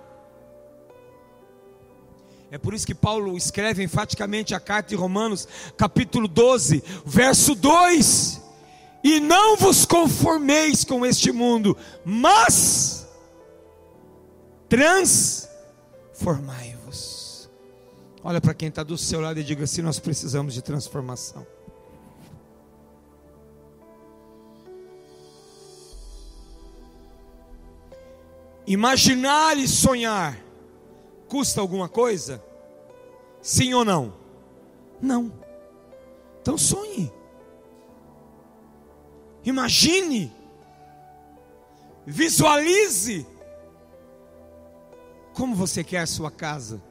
É 2.51 2.59
por 2.59 2.75
isso 2.75 2.85
que 2.85 2.93
Paulo 2.93 3.35
escreve 3.35 3.83
enfaticamente 3.83 4.53
a 4.53 4.59
carta 4.59 4.89
de 4.89 4.95
Romanos, 4.95 5.47
capítulo 5.75 6.27
12, 6.27 6.83
verso 7.07 7.55
2: 7.55 8.48
E 9.03 9.19
não 9.19 9.55
vos 9.55 9.85
conformeis 9.85 10.83
com 10.83 11.05
este 11.05 11.31
mundo, 11.31 11.77
mas 12.03 13.07
transformai-vos. 14.67 17.49
Olha 18.23 18.41
para 18.41 18.53
quem 18.53 18.67
está 18.67 18.83
do 18.83 18.97
seu 18.97 19.21
lado 19.21 19.39
e 19.39 19.43
diga 19.43 19.63
assim: 19.63 19.81
nós 19.81 19.99
precisamos 19.99 20.53
de 20.53 20.61
transformação. 20.61 21.47
Imaginar 28.67 29.57
e 29.57 29.67
sonhar 29.67 30.37
custa 31.27 31.59
alguma 31.59 31.89
coisa? 31.89 32.43
Sim 33.41 33.73
ou 33.73 33.83
não? 33.83 34.13
Não. 35.01 35.31
Então 36.41 36.57
sonhe. 36.57 37.11
Imagine. 39.43 40.31
Visualize 42.05 43.25
como 45.33 45.55
você 45.55 45.83
quer 45.83 45.99
a 45.99 46.07
sua 46.07 46.29
casa? 46.29 46.81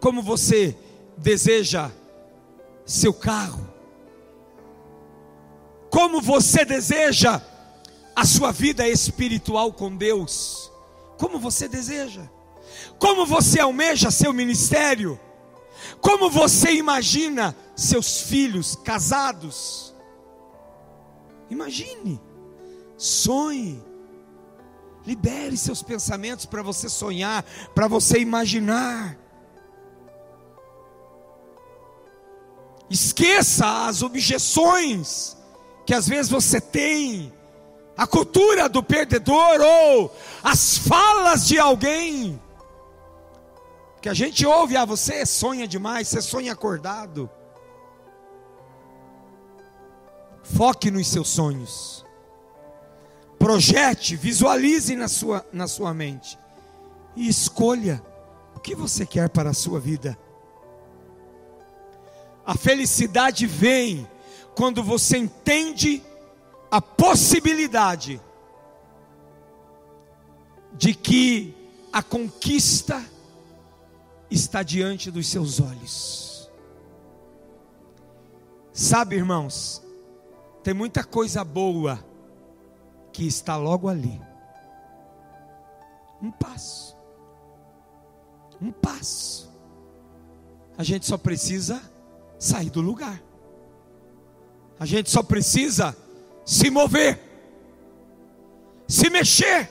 Como 0.00 0.22
você 0.22 0.76
deseja 1.16 1.90
seu 2.86 3.12
carro? 3.12 3.68
Como 5.90 6.20
você 6.20 6.64
deseja 6.64 7.42
a 8.14 8.24
sua 8.24 8.52
vida 8.52 8.88
espiritual 8.88 9.72
com 9.72 9.94
Deus? 9.94 10.70
Como 11.18 11.38
você 11.38 11.68
deseja? 11.68 12.22
Como 12.98 13.26
você 13.26 13.60
almeja 13.60 14.10
seu 14.10 14.32
ministério? 14.32 15.18
Como 16.00 16.30
você 16.30 16.72
imagina 16.72 17.54
seus 17.76 18.22
filhos 18.22 18.76
casados? 18.76 19.87
Imagine, 21.50 22.20
sonhe, 22.96 23.82
Libere 25.08 25.56
seus 25.56 25.82
pensamentos 25.82 26.44
para 26.44 26.62
você 26.62 26.86
sonhar, 26.86 27.42
para 27.74 27.88
você 27.88 28.18
imaginar. 28.18 29.16
Esqueça 32.90 33.86
as 33.86 34.02
objeções 34.02 35.34
que 35.86 35.94
às 35.94 36.06
vezes 36.06 36.30
você 36.30 36.60
tem, 36.60 37.32
a 37.96 38.06
cultura 38.06 38.68
do 38.68 38.82
perdedor 38.82 39.58
ou 39.62 40.14
as 40.44 40.76
falas 40.76 41.46
de 41.46 41.58
alguém 41.58 42.38
que 44.02 44.10
a 44.10 44.14
gente 44.14 44.44
ouve, 44.44 44.76
ah, 44.76 44.84
você 44.84 45.24
sonha 45.24 45.66
demais, 45.66 46.08
você 46.08 46.20
sonha 46.20 46.52
acordado. 46.52 47.30
Foque 50.56 50.90
nos 50.90 51.06
seus 51.08 51.28
sonhos 51.28 51.98
projete, 53.38 54.16
visualize 54.16 54.94
na 54.96 55.08
sua, 55.08 55.46
na 55.52 55.68
sua 55.68 55.94
mente 55.94 56.38
e 57.14 57.28
escolha 57.28 58.02
o 58.54 58.60
que 58.60 58.74
você 58.74 59.06
quer 59.06 59.28
para 59.28 59.50
a 59.50 59.54
sua 59.54 59.78
vida. 59.78 60.18
A 62.44 62.54
felicidade 62.54 63.46
vem 63.46 64.08
quando 64.54 64.82
você 64.82 65.16
entende 65.18 66.02
a 66.70 66.82
possibilidade 66.82 68.20
de 70.72 70.94
que 70.94 71.54
a 71.92 72.02
conquista 72.02 73.02
está 74.30 74.62
diante 74.62 75.10
dos 75.10 75.26
seus 75.26 75.60
olhos. 75.60 76.50
Sabe, 78.72 79.16
irmãos, 79.16 79.82
tem 80.62 80.74
muita 80.74 81.04
coisa 81.04 81.44
boa 81.44 82.04
que 83.12 83.26
está 83.26 83.56
logo 83.56 83.88
ali. 83.88 84.20
Um 86.20 86.30
passo. 86.30 86.96
Um 88.60 88.72
passo. 88.72 89.48
A 90.76 90.82
gente 90.82 91.06
só 91.06 91.16
precisa 91.16 91.80
sair 92.38 92.70
do 92.70 92.80
lugar. 92.80 93.22
A 94.78 94.86
gente 94.86 95.10
só 95.10 95.22
precisa 95.22 95.96
se 96.44 96.70
mover, 96.70 97.20
se 98.86 99.10
mexer. 99.10 99.68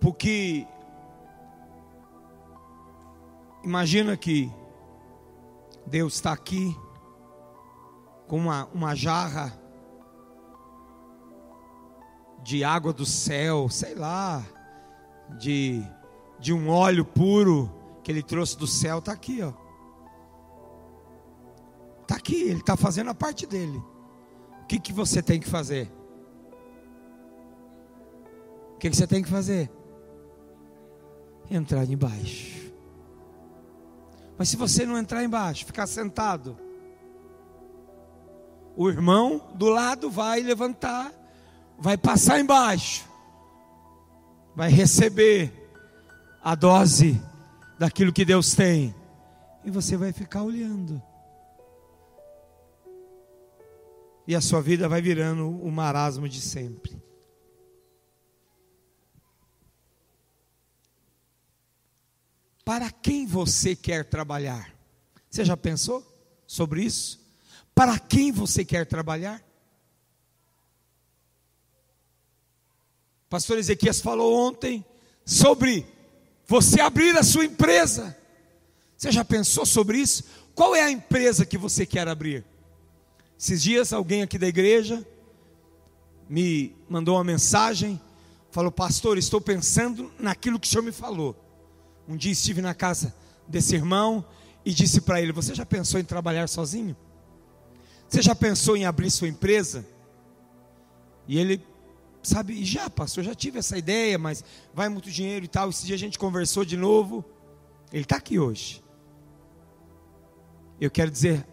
Porque 0.00 0.66
imagina 3.62 4.16
que 4.16 4.52
Deus 5.86 6.14
está 6.14 6.32
aqui 6.32 6.76
com 8.26 8.38
uma, 8.38 8.66
uma 8.72 8.94
jarra 8.94 9.52
de 12.42 12.62
água 12.62 12.92
do 12.92 13.06
céu, 13.06 13.68
sei 13.68 13.94
lá, 13.94 14.44
de, 15.38 15.82
de 16.38 16.52
um 16.52 16.68
óleo 16.68 17.04
puro 17.04 17.70
que 18.02 18.12
ele 18.12 18.22
trouxe 18.22 18.56
do 18.58 18.66
céu, 18.66 18.98
está 18.98 19.12
aqui, 19.12 19.42
ó. 19.42 19.52
Está 22.02 22.16
aqui, 22.16 22.42
ele 22.42 22.60
está 22.60 22.76
fazendo 22.76 23.08
a 23.08 23.14
parte 23.14 23.46
dele. 23.46 23.82
O 24.62 24.66
que, 24.66 24.78
que 24.78 24.92
você 24.92 25.22
tem 25.22 25.40
que 25.40 25.48
fazer? 25.48 25.90
O 28.74 28.78
que, 28.78 28.90
que 28.90 28.96
você 28.96 29.06
tem 29.06 29.22
que 29.22 29.28
fazer? 29.28 29.70
Entrar 31.50 31.84
embaixo. 31.84 32.53
Mas 34.36 34.48
se 34.48 34.56
você 34.56 34.84
não 34.84 34.98
entrar 34.98 35.22
embaixo, 35.22 35.64
ficar 35.64 35.86
sentado, 35.86 36.58
o 38.76 38.88
irmão 38.88 39.52
do 39.54 39.68
lado 39.68 40.10
vai 40.10 40.40
levantar, 40.40 41.12
vai 41.78 41.96
passar 41.96 42.40
embaixo, 42.40 43.08
vai 44.54 44.70
receber 44.70 45.52
a 46.42 46.54
dose 46.54 47.20
daquilo 47.78 48.12
que 48.12 48.24
Deus 48.24 48.54
tem, 48.54 48.94
e 49.64 49.70
você 49.70 49.96
vai 49.96 50.12
ficar 50.12 50.42
olhando. 50.42 51.00
E 54.26 54.34
a 54.34 54.40
sua 54.40 54.60
vida 54.60 54.88
vai 54.88 55.02
virando 55.02 55.48
o 55.48 55.70
marasmo 55.70 56.28
de 56.28 56.40
sempre. 56.40 57.03
Para 62.64 62.90
quem 62.90 63.26
você 63.26 63.76
quer 63.76 64.04
trabalhar? 64.04 64.72
Você 65.30 65.44
já 65.44 65.56
pensou? 65.56 66.14
sobre 66.46 66.82
isso? 66.82 67.20
Para 67.74 67.98
quem 67.98 68.30
você 68.30 68.64
quer 68.64 68.86
trabalhar? 68.86 69.42
pastor 73.28 73.58
Ezequias 73.58 74.00
falou 74.00 74.32
ontem 74.46 74.84
sobre 75.24 75.84
você 76.46 76.80
abrir 76.80 77.16
a 77.16 77.22
sua 77.24 77.44
empresa. 77.44 78.16
Você 78.96 79.10
já 79.10 79.24
pensou 79.24 79.66
sobre 79.66 79.98
isso? 79.98 80.22
Qual 80.54 80.76
é 80.76 80.82
a 80.82 80.90
empresa 80.90 81.44
que 81.44 81.58
você 81.58 81.84
quer 81.84 82.06
abrir? 82.06 82.44
Esses 83.36 83.60
dias 83.60 83.92
alguém 83.92 84.22
aqui 84.22 84.38
da 84.38 84.46
igreja 84.46 85.04
me 86.28 86.76
mandou 86.88 87.16
uma 87.16 87.24
mensagem, 87.24 88.00
falou: 88.52 88.70
"Pastor, 88.70 89.18
estou 89.18 89.40
pensando 89.40 90.12
naquilo 90.16 90.60
que 90.60 90.68
o 90.68 90.70
senhor 90.70 90.84
me 90.84 90.92
falou". 90.92 91.34
Um 92.08 92.16
dia 92.16 92.32
estive 92.32 92.60
na 92.60 92.74
casa 92.74 93.14
desse 93.48 93.74
irmão 93.74 94.24
e 94.64 94.72
disse 94.72 95.00
para 95.00 95.20
ele: 95.20 95.32
"Você 95.32 95.54
já 95.54 95.64
pensou 95.64 96.00
em 96.00 96.04
trabalhar 96.04 96.48
sozinho? 96.48 96.96
Você 98.08 98.22
já 98.22 98.34
pensou 98.34 98.76
em 98.76 98.84
abrir 98.84 99.10
sua 99.10 99.28
empresa?" 99.28 99.86
E 101.26 101.38
ele 101.38 101.64
sabe, 102.22 102.64
já, 102.64 102.88
pastor, 102.88 103.24
já 103.24 103.34
tive 103.34 103.58
essa 103.58 103.76
ideia, 103.76 104.18
mas 104.18 104.42
vai 104.72 104.88
muito 104.88 105.10
dinheiro 105.10 105.44
e 105.44 105.48
tal. 105.48 105.70
Esse 105.70 105.86
dia 105.86 105.94
a 105.94 105.98
gente 105.98 106.18
conversou 106.18 106.64
de 106.64 106.76
novo. 106.76 107.24
Ele 107.92 108.02
está 108.02 108.16
aqui 108.16 108.38
hoje. 108.38 108.82
Eu 110.80 110.90
quero 110.90 111.10
dizer 111.10 111.46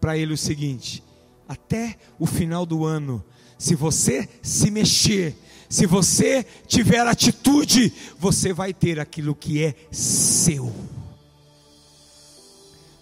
para 0.00 0.16
ele 0.16 0.32
o 0.32 0.38
seguinte: 0.38 1.02
até 1.48 1.98
o 2.18 2.26
final 2.26 2.64
do 2.64 2.84
ano, 2.84 3.24
se 3.58 3.74
você 3.74 4.28
se 4.42 4.70
mexer, 4.70 5.36
se 5.72 5.86
você 5.86 6.44
tiver 6.66 7.00
atitude, 7.06 7.90
você 8.18 8.52
vai 8.52 8.74
ter 8.74 9.00
aquilo 9.00 9.34
que 9.34 9.64
é 9.64 9.74
seu. 9.90 10.70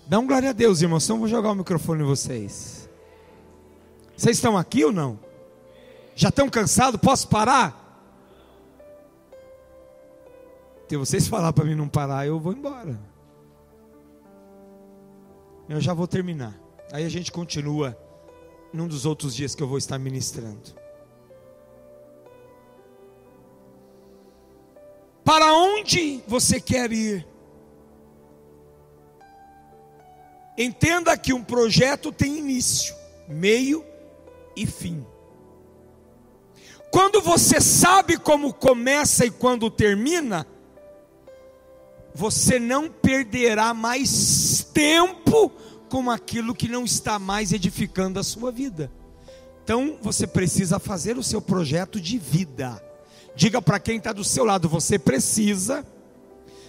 Dá 0.07 0.21
um 0.21 0.27
glória 0.27 0.51
a 0.51 0.53
Deus, 0.53 0.81
irmãos. 0.81 1.03
Então 1.03 1.18
vou 1.18 1.27
jogar 1.27 1.51
o 1.51 1.57
microfone 1.57 2.05
em 2.05 2.07
vocês. 2.07 2.89
Vocês 4.16 4.37
estão 4.37 4.57
aqui 4.57 4.85
ou 4.85 4.93
não? 4.93 5.18
Já 6.14 6.29
estão 6.29 6.49
cansados? 6.49 7.01
Posso 7.01 7.27
parar? 7.27 7.77
Se 10.89 10.97
vocês 10.97 11.27
falar 11.27 11.53
para 11.53 11.64
mim 11.64 11.75
não 11.75 11.89
parar, 11.89 12.25
eu 12.25 12.39
vou 12.39 12.53
embora. 12.53 13.01
Eu 15.68 15.81
já 15.81 15.93
vou 15.93 16.07
terminar. 16.07 16.57
Aí 16.93 17.05
a 17.05 17.09
gente 17.09 17.33
continua 17.33 17.99
num 18.73 18.87
dos 18.87 19.07
outros 19.07 19.35
dias 19.35 19.57
que 19.57 19.62
eu 19.64 19.66
vou 19.66 19.79
estar 19.79 19.99
ministrando. 19.99 20.80
Para 25.31 25.55
onde 25.55 26.24
você 26.26 26.61
quer 26.61 26.91
ir? 26.91 27.24
Entenda 30.59 31.16
que 31.16 31.33
um 31.33 31.41
projeto 31.41 32.11
tem 32.11 32.37
início, 32.37 32.93
meio 33.28 33.85
e 34.57 34.66
fim. 34.66 35.07
Quando 36.91 37.20
você 37.20 37.61
sabe 37.61 38.16
como 38.16 38.53
começa 38.53 39.24
e 39.24 39.31
quando 39.31 39.70
termina, 39.70 40.45
você 42.12 42.59
não 42.59 42.91
perderá 42.91 43.72
mais 43.72 44.64
tempo 44.74 45.49
com 45.89 46.11
aquilo 46.11 46.57
que 46.57 46.66
não 46.66 46.85
está 46.85 47.20
mais 47.20 47.53
edificando 47.53 48.18
a 48.18 48.24
sua 48.24 48.51
vida. 48.51 48.91
Então 49.62 49.97
você 50.03 50.26
precisa 50.26 50.81
fazer 50.81 51.16
o 51.16 51.22
seu 51.22 51.41
projeto 51.41 52.01
de 52.01 52.18
vida. 52.18 52.89
Diga 53.41 53.62
para 53.62 53.80
quem 53.80 53.97
está 53.97 54.12
do 54.12 54.22
seu 54.22 54.45
lado: 54.45 54.68
você 54.68 54.99
precisa 54.99 55.82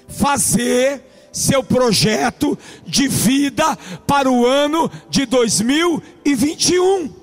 fazer 0.08 1.04
seu 1.30 1.62
projeto 1.62 2.58
de 2.88 3.10
vida 3.10 3.78
para 4.08 4.32
o 4.32 4.46
ano 4.46 4.90
de 5.10 5.26
2021. 5.26 7.14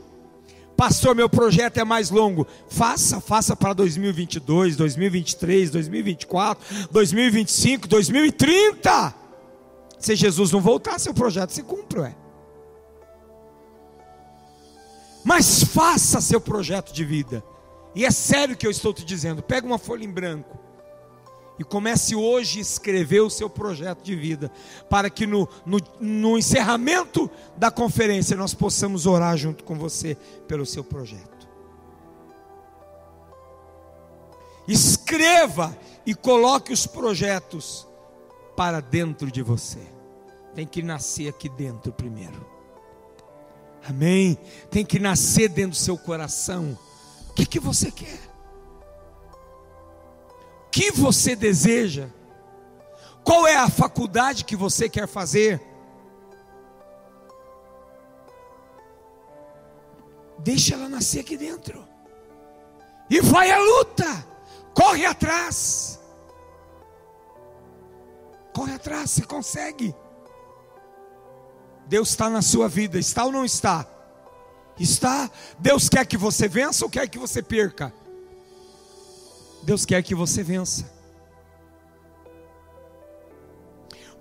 Pastor, 0.76 1.14
meu 1.14 1.30
projeto 1.30 1.78
é 1.78 1.84
mais 1.84 2.10
longo. 2.10 2.46
Faça, 2.68 3.22
faça 3.22 3.56
para 3.56 3.72
2022, 3.72 4.76
2023, 4.76 5.70
2024, 5.70 6.88
2025, 6.90 7.88
2030. 7.88 9.14
Se 9.98 10.14
Jesus 10.14 10.52
não 10.52 10.60
voltar, 10.60 10.98
seu 10.98 11.14
projeto 11.14 11.52
se 11.52 11.62
cumpre, 11.62 12.00
ué. 12.00 12.14
Mas 15.24 15.64
faça 15.64 16.20
seu 16.20 16.38
projeto 16.38 16.92
de 16.92 17.02
vida. 17.02 17.42
E 17.98 18.04
é 18.04 18.12
sério 18.12 18.56
que 18.56 18.64
eu 18.64 18.70
estou 18.70 18.94
te 18.94 19.04
dizendo. 19.04 19.42
Pega 19.42 19.66
uma 19.66 19.76
folha 19.76 20.04
em 20.04 20.08
branco 20.08 20.56
e 21.58 21.64
comece 21.64 22.14
hoje 22.14 22.60
a 22.60 22.62
escrever 22.62 23.22
o 23.22 23.28
seu 23.28 23.50
projeto 23.50 24.04
de 24.04 24.14
vida, 24.14 24.52
para 24.88 25.10
que 25.10 25.26
no, 25.26 25.48
no, 25.66 25.80
no, 25.98 26.38
encerramento 26.38 27.28
da 27.56 27.72
conferência 27.72 28.36
nós 28.36 28.54
possamos 28.54 29.04
orar 29.04 29.36
junto 29.36 29.64
com 29.64 29.76
você 29.76 30.16
pelo 30.46 30.64
seu 30.64 30.84
projeto. 30.84 31.48
Escreva 34.68 35.76
e 36.06 36.14
coloque 36.14 36.72
os 36.72 36.86
projetos 36.86 37.84
para 38.56 38.78
dentro 38.78 39.28
de 39.28 39.42
você. 39.42 39.82
Tem 40.54 40.68
que 40.68 40.82
nascer 40.82 41.26
aqui 41.26 41.48
dentro 41.48 41.90
primeiro. 41.90 42.46
Amém? 43.88 44.38
Tem 44.70 44.84
que 44.84 45.00
nascer 45.00 45.48
dentro 45.48 45.72
do 45.72 45.76
seu 45.76 45.98
coração. 45.98 46.78
O 47.38 47.40
que, 47.40 47.46
que 47.46 47.60
você 47.60 47.92
quer? 47.92 48.28
que 50.78 50.92
você 50.92 51.34
deseja? 51.34 52.08
Qual 53.24 53.48
é 53.48 53.56
a 53.56 53.68
faculdade 53.68 54.44
que 54.44 54.54
você 54.54 54.88
quer 54.88 55.08
fazer? 55.08 55.60
Deixa 60.38 60.74
ela 60.74 60.88
nascer 60.88 61.18
aqui 61.18 61.36
dentro. 61.36 61.84
E 63.10 63.20
vai 63.20 63.50
à 63.50 63.58
luta. 63.58 64.04
Corre 64.72 65.04
atrás. 65.04 66.00
Corre 68.54 68.74
atrás, 68.74 69.10
você 69.10 69.22
consegue. 69.24 69.92
Deus 71.86 72.10
está 72.10 72.30
na 72.30 72.40
sua 72.40 72.68
vida, 72.68 73.00
está 73.00 73.24
ou 73.24 73.32
não 73.32 73.44
está? 73.44 73.84
Está. 74.78 75.30
Deus 75.58 75.88
quer 75.88 76.04
que 76.06 76.16
você 76.16 76.48
vença 76.48 76.84
ou 76.84 76.90
quer 76.90 77.08
que 77.08 77.18
você 77.18 77.42
perca? 77.42 77.92
Deus 79.62 79.84
quer 79.84 80.02
que 80.02 80.14
você 80.14 80.42
vença. 80.42 80.90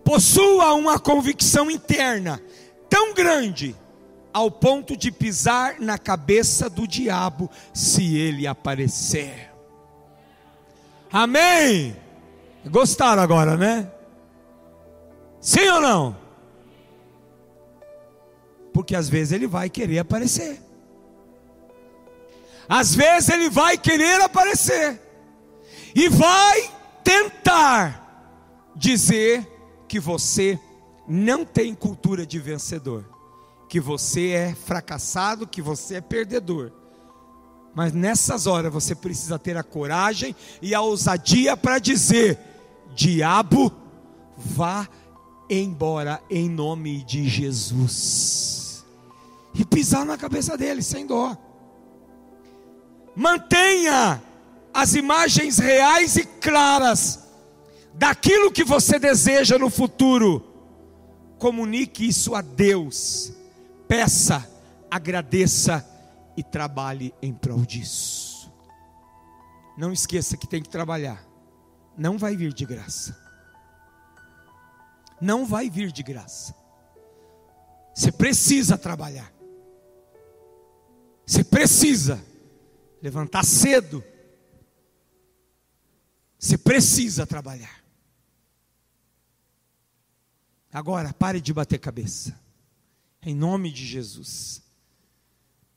Possua 0.03 0.73
uma 0.73 0.99
convicção 0.99 1.69
interna 1.69 2.41
tão 2.89 3.13
grande 3.13 3.75
ao 4.33 4.49
ponto 4.49 4.95
de 4.95 5.11
pisar 5.11 5.79
na 5.79 5.97
cabeça 5.97 6.69
do 6.69 6.87
diabo 6.87 7.49
se 7.73 8.15
ele 8.17 8.47
aparecer. 8.47 9.51
Amém? 11.11 11.95
Gostaram 12.65 13.21
agora, 13.21 13.57
né? 13.57 13.91
Sim 15.41 15.67
ou 15.69 15.81
não? 15.81 16.26
Porque 18.77 18.95
às 18.95 19.09
vezes 19.09 19.31
ele 19.31 19.47
vai 19.47 19.71
querer 19.71 19.97
aparecer. 19.97 20.61
Às 22.69 22.93
vezes 22.93 23.27
ele 23.29 23.49
vai 23.49 23.75
querer 23.75 24.21
aparecer 24.21 25.01
e 25.95 26.07
vai 26.07 26.69
tentar 27.03 28.69
dizer 28.75 29.47
que 29.87 29.99
você 29.99 30.59
não 31.07 31.43
tem 31.43 31.73
cultura 31.73 32.23
de 32.23 32.37
vencedor, 32.37 33.03
que 33.67 33.79
você 33.79 34.29
é 34.29 34.53
fracassado, 34.53 35.47
que 35.47 35.59
você 35.59 35.95
é 35.95 36.01
perdedor. 36.01 36.71
Mas 37.73 37.93
nessas 37.93 38.45
horas 38.45 38.71
você 38.71 38.93
precisa 38.93 39.39
ter 39.39 39.57
a 39.57 39.63
coragem 39.63 40.35
e 40.61 40.75
a 40.75 40.81
ousadia 40.81 41.57
para 41.57 41.79
dizer: 41.79 42.37
diabo, 42.93 43.73
vá 44.37 44.87
embora 45.49 46.21
em 46.29 46.47
nome 46.47 47.03
de 47.03 47.27
Jesus. 47.27 48.56
E 49.57 49.65
pisar 49.65 50.05
na 50.05 50.17
cabeça 50.17 50.55
dele 50.57 50.81
sem 50.81 51.05
dó. 51.05 51.35
Mantenha 53.15 54.21
as 54.73 54.93
imagens 54.93 55.57
reais 55.57 56.15
e 56.15 56.23
claras 56.23 57.27
daquilo 57.95 58.51
que 58.51 58.63
você 58.63 58.99
deseja 58.99 59.57
no 59.57 59.69
futuro. 59.69 60.45
Comunique 61.39 62.07
isso 62.07 62.35
a 62.35 62.41
Deus. 62.41 63.33
Peça, 63.87 64.47
agradeça 64.91 65.83
e 66.35 66.43
trabalhe 66.43 67.13
em 67.21 67.33
prol 67.33 67.65
disso. 67.65 68.51
Não 69.75 69.91
esqueça 69.91 70.37
que 70.37 70.47
tem 70.47 70.61
que 70.61 70.69
trabalhar. 70.69 71.23
Não 71.97 72.17
vai 72.17 72.35
vir 72.35 72.53
de 72.53 72.65
graça. 72.65 73.17
Não 75.19 75.45
vai 75.45 75.69
vir 75.69 75.91
de 75.91 76.03
graça. 76.03 76.55
Você 77.95 78.11
precisa 78.11 78.77
trabalhar. 78.77 79.31
Você 81.27 81.43
precisa 81.43 82.25
levantar 83.03 83.45
cedo 83.45 84.03
você 86.39 86.57
precisa 86.57 87.25
trabalhar. 87.25 87.83
Agora, 90.71 91.13
pare 91.13 91.41
de 91.41 91.53
bater 91.53 91.79
cabeça. 91.79 92.39
Em 93.21 93.33
nome 93.33 93.71
de 93.71 93.85
Jesus. 93.85 94.61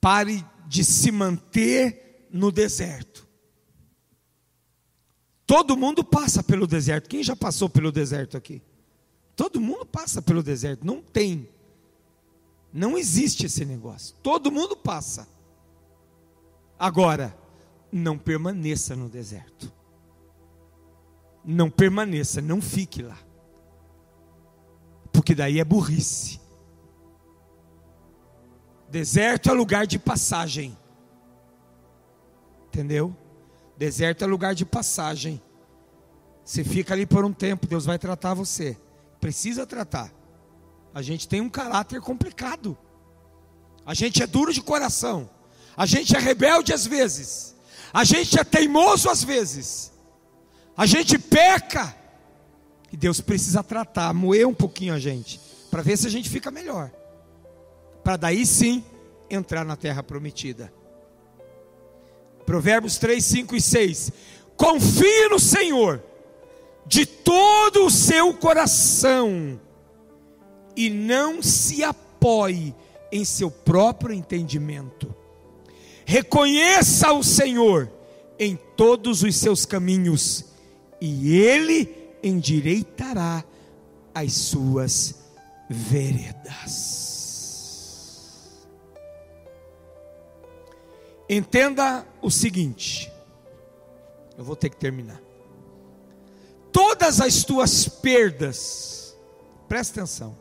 Pare 0.01 0.44
de 0.68 0.84
se 0.84 1.11
manter 1.11 2.28
no 2.30 2.53
deserto. 2.53 3.26
Todo 5.46 5.76
mundo 5.76 6.05
passa 6.05 6.42
pelo 6.42 6.66
deserto. 6.66 7.09
Quem 7.09 7.22
já 7.22 7.34
passou 7.34 7.68
pelo 7.68 7.90
deserto 7.90 8.36
aqui? 8.36 8.62
Todo 9.34 9.61
mundo 9.61 9.86
passa 9.86 10.20
pelo 10.20 10.42
deserto. 10.42 10.86
Não 10.86 11.03
tem. 11.03 11.48
Não 12.72 12.96
existe 12.96 13.46
esse 13.46 13.64
negócio. 13.64 14.14
Todo 14.22 14.53
mundo 14.53 14.76
passa. 14.76 15.26
Agora, 16.81 17.37
não 17.93 18.16
permaneça 18.16 18.97
no 18.97 19.07
deserto. 19.07 19.70
Não 21.45 21.70
permaneça, 21.70 22.41
não 22.41 22.59
fique 22.62 23.03
lá. 23.03 23.18
Porque 25.12 25.35
daí 25.35 25.61
é 25.61 25.64
burrice. 25.64 26.41
Deserto 28.89 29.51
é 29.51 29.53
lugar 29.53 29.87
de 29.87 29.99
passagem. 29.99 30.74
Entendeu? 32.68 33.14
Deserto 33.76 34.24
é 34.24 34.26
lugar 34.26 34.55
de 34.55 34.64
passagem. 34.64 35.43
Você 36.43 36.64
fica 36.64 36.95
ali 36.95 37.05
por 37.05 37.26
um 37.26 37.33
tempo, 37.33 37.66
Deus 37.66 37.85
vai 37.85 37.99
tratar 37.99 38.33
você. 38.33 38.74
Precisa 39.20 39.66
tratar. 39.66 40.11
A 40.95 41.03
gente 41.03 41.28
tem 41.28 41.43
um 41.43 41.51
caráter 41.51 42.01
complicado. 42.01 42.76
A 43.85 43.93
gente 43.93 44.22
é 44.22 44.26
duro 44.26 44.51
de 44.51 44.62
coração. 44.62 45.28
A 45.81 45.87
gente 45.87 46.14
é 46.14 46.18
rebelde 46.18 46.74
às 46.74 46.87
vezes. 46.87 47.57
A 47.91 48.05
gente 48.05 48.39
é 48.39 48.45
teimoso 48.45 49.09
às 49.09 49.24
vezes. 49.24 49.91
A 50.76 50.85
gente 50.85 51.18
peca. 51.18 51.97
E 52.93 52.99
Deus 52.99 53.22
precisa 53.22 53.62
tratar, 53.62 54.12
moer 54.12 54.47
um 54.47 54.53
pouquinho 54.53 54.93
a 54.93 54.99
gente, 54.99 55.41
para 55.70 55.81
ver 55.81 55.97
se 55.97 56.07
a 56.07 56.11
gente 56.11 56.28
fica 56.28 56.51
melhor. 56.51 56.91
Para 58.05 58.18
daí 58.18 58.45
sim 58.45 58.85
entrar 59.31 59.64
na 59.64 59.74
terra 59.74 60.03
prometida. 60.03 60.70
Provérbios 62.45 62.99
3, 62.99 63.24
5 63.24 63.57
e 63.57 63.61
6. 63.62 64.12
Confie 64.59 65.28
no 65.31 65.41
Senhor 65.41 66.05
de 66.85 67.07
todo 67.07 67.87
o 67.87 67.91
seu 67.91 68.35
coração 68.35 69.59
e 70.76 70.91
não 70.91 71.43
se 71.43 71.83
apoie 71.83 72.74
em 73.11 73.24
seu 73.24 73.51
próprio 73.51 74.14
entendimento. 74.14 75.18
Reconheça 76.11 77.12
o 77.12 77.22
Senhor 77.22 77.88
em 78.36 78.56
todos 78.76 79.22
os 79.22 79.36
seus 79.36 79.64
caminhos 79.64 80.44
e 81.00 81.36
ele 81.36 82.11
endireitará 82.20 83.44
as 84.12 84.32
suas 84.32 85.14
veredas. 85.70 86.66
Entenda 91.28 92.04
o 92.20 92.28
seguinte, 92.28 93.08
eu 94.36 94.42
vou 94.42 94.56
ter 94.56 94.70
que 94.70 94.78
terminar. 94.78 95.22
Todas 96.72 97.20
as 97.20 97.44
tuas 97.44 97.88
perdas, 97.88 99.16
presta 99.68 100.00
atenção, 100.00 100.36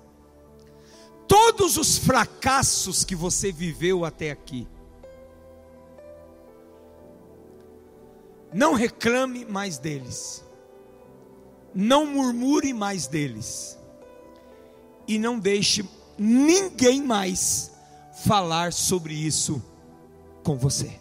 todos 1.27 1.77
os 1.77 1.99
fracassos 1.99 3.03
que 3.03 3.13
você 3.15 3.51
viveu 3.51 4.03
até 4.03 4.31
aqui, 4.31 4.67
não 8.53 8.73
reclame 8.73 9.45
mais 9.45 9.77
deles, 9.77 10.43
não 11.73 12.05
murmure 12.05 12.73
mais 12.73 13.07
deles, 13.07 13.77
e 15.07 15.17
não 15.17 15.39
deixe 15.39 15.87
ninguém 16.17 17.01
mais 17.01 17.71
falar 18.23 18.73
sobre 18.73 19.13
isso 19.13 19.61
com 20.43 20.57
você. 20.57 20.99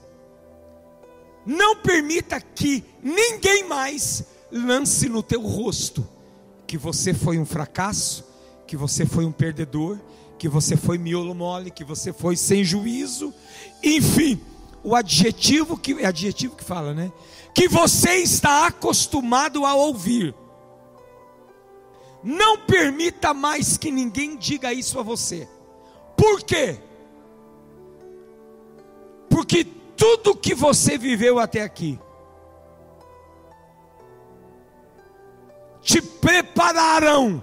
Não 1.44 1.76
permita 1.76 2.40
que 2.40 2.84
ninguém 3.03 3.66
mais 3.66 4.24
lance 4.51 5.09
no 5.09 5.22
teu 5.22 5.42
rosto 5.42 6.07
que 6.66 6.76
você 6.76 7.14
foi 7.14 7.38
um 7.38 7.46
fracasso, 7.46 8.24
que 8.66 8.76
você 8.76 9.07
foi 9.07 9.24
um 9.24 9.32
perdedor, 9.32 9.99
que 10.38 10.49
você 10.49 10.76
foi 10.76 10.99
miolo 10.99 11.34
mole, 11.34 11.70
que 11.70 11.82
você 11.82 12.12
foi 12.12 12.36
sem 12.36 12.62
juízo, 12.62 13.32
enfim, 13.82 14.40
o 14.84 14.94
adjetivo 14.94 15.76
que 15.76 15.94
é 15.94 16.07
adjetivo 16.07 16.55
que 16.55 16.62
fala, 16.62 16.94
né? 16.94 17.11
Que 17.59 17.66
você 17.66 18.18
está 18.18 18.68
acostumado 18.68 19.66
a 19.66 19.74
ouvir. 19.74 20.32
Não 22.22 22.56
permita 22.56 23.34
mais 23.34 23.76
que 23.76 23.90
ninguém 23.90 24.36
diga 24.36 24.72
isso 24.72 24.96
a 24.96 25.02
você. 25.02 25.48
Por 26.16 26.44
quê? 26.44 26.78
Porque 29.28 29.64
tudo 29.64 30.36
que 30.36 30.54
você 30.54 30.96
viveu 30.96 31.40
até 31.40 31.62
aqui 31.62 31.98
te 35.80 36.00
prepararão 36.00 37.42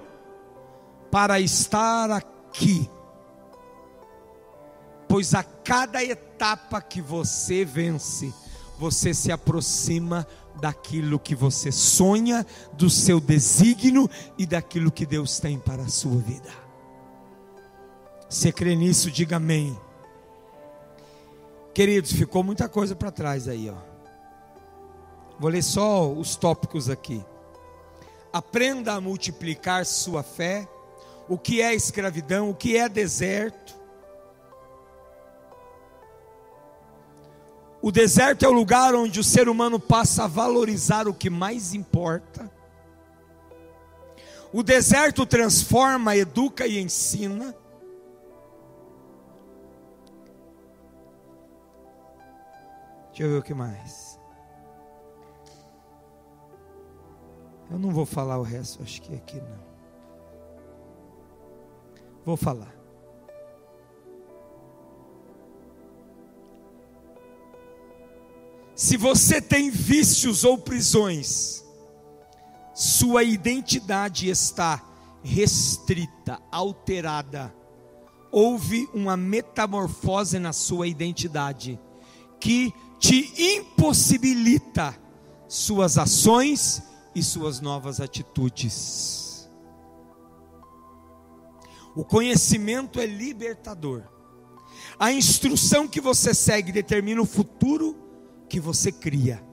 para 1.11 1.41
estar 1.41 2.09
aqui. 2.09 2.89
Pois 5.09 5.33
a 5.33 5.43
cada 5.43 6.01
etapa 6.01 6.81
que 6.81 7.01
você 7.01 7.65
vence, 7.65 8.33
você 8.77 9.13
se 9.13 9.31
aproxima 9.31 10.27
daquilo 10.59 11.19
que 11.19 11.35
você 11.35 11.71
sonha, 11.71 12.45
do 12.73 12.89
seu 12.89 13.19
desígnio 13.19 14.09
e 14.37 14.45
daquilo 14.45 14.91
que 14.91 15.05
Deus 15.05 15.39
tem 15.39 15.57
para 15.57 15.83
a 15.83 15.89
sua 15.89 16.17
vida. 16.17 16.49
Você 18.29 18.51
crê 18.51 18.75
nisso? 18.75 19.11
Diga 19.11 19.37
amém. 19.37 19.77
Queridos, 21.73 22.11
ficou 22.11 22.43
muita 22.43 22.69
coisa 22.69 22.95
para 22.95 23.11
trás 23.11 23.47
aí, 23.47 23.69
ó. 23.69 23.75
Vou 25.37 25.49
ler 25.49 25.63
só 25.63 26.09
os 26.09 26.35
tópicos 26.35 26.89
aqui. 26.89 27.23
Aprenda 28.31 28.93
a 28.93 29.01
multiplicar 29.01 29.85
sua 29.85 30.23
fé. 30.23 30.67
O 31.27 31.37
que 31.37 31.61
é 31.61 31.73
escravidão? 31.73 32.49
O 32.49 32.55
que 32.55 32.77
é 32.77 32.87
deserto? 32.87 33.74
O 37.85 37.91
deserto 37.91 38.43
é 38.43 38.47
o 38.47 38.51
lugar 38.51 38.95
onde 38.95 39.19
o 39.19 39.23
ser 39.23 39.47
humano 39.47 39.79
passa 39.79 40.23
a 40.23 40.27
valorizar 40.27 41.07
o 41.07 41.13
que 41.13 41.29
mais 41.29 41.75
importa. 41.75 42.51
O 44.51 44.63
deserto 44.63 45.23
transforma, 45.23 46.15
educa 46.15 46.65
e 46.65 46.79
ensina. 46.79 47.55
Deixa 53.09 53.21
eu 53.21 53.29
ver 53.29 53.37
o 53.37 53.43
que 53.43 53.53
mais. 53.53 54.19
Eu 57.69 57.77
não 57.77 57.91
vou 57.91 58.07
falar 58.07 58.39
o 58.39 58.43
resto, 58.43 58.81
acho 58.81 58.99
que 58.99 59.13
aqui 59.13 59.39
não. 59.39 59.63
Vou 62.25 62.35
falar. 62.35 62.74
Se 68.75 68.97
você 68.97 69.41
tem 69.41 69.69
vícios 69.69 70.43
ou 70.43 70.57
prisões, 70.57 71.63
sua 72.73 73.23
identidade 73.23 74.29
está 74.29 74.83
restrita, 75.23 76.41
alterada. 76.51 77.55
Houve 78.29 78.89
uma 78.93 79.15
metamorfose 79.15 80.39
na 80.39 80.51
sua 80.51 80.87
identidade 80.87 81.79
que 82.37 82.73
te 82.99 83.33
impossibilita 83.55 84.93
suas 85.47 85.97
ações 85.97 86.83
e 87.15 87.23
suas 87.23 87.61
novas 87.61 88.01
atitudes. 88.01 89.49
O 91.95 92.03
conhecimento 92.03 92.99
é 92.99 93.05
libertador. 93.05 94.03
A 94.99 95.13
instrução 95.13 95.87
que 95.87 96.01
você 96.01 96.33
segue 96.33 96.73
determina 96.73 97.21
o 97.21 97.25
futuro 97.25 98.04
que 98.55 98.59
você 98.61 98.89
cria. 98.89 99.43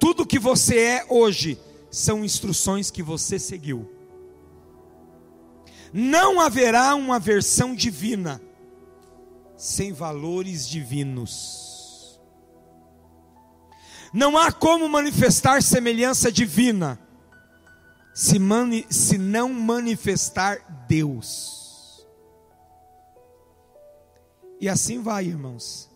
Tudo 0.00 0.26
que 0.26 0.36
você 0.36 0.76
é 0.80 1.06
hoje 1.08 1.56
são 1.92 2.24
instruções 2.24 2.90
que 2.90 3.04
você 3.04 3.38
seguiu. 3.38 3.88
Não 5.92 6.40
haverá 6.40 6.96
uma 6.96 7.20
versão 7.20 7.72
divina 7.72 8.42
sem 9.56 9.92
valores 9.92 10.68
divinos. 10.68 12.20
Não 14.12 14.36
há 14.36 14.50
como 14.50 14.88
manifestar 14.88 15.62
semelhança 15.62 16.32
divina 16.32 16.98
se, 18.12 18.40
mani, 18.40 18.84
se 18.90 19.16
não 19.18 19.54
manifestar 19.54 20.84
Deus. 20.88 22.04
E 24.60 24.68
assim 24.68 25.00
vai, 25.00 25.26
irmãos. 25.26 25.89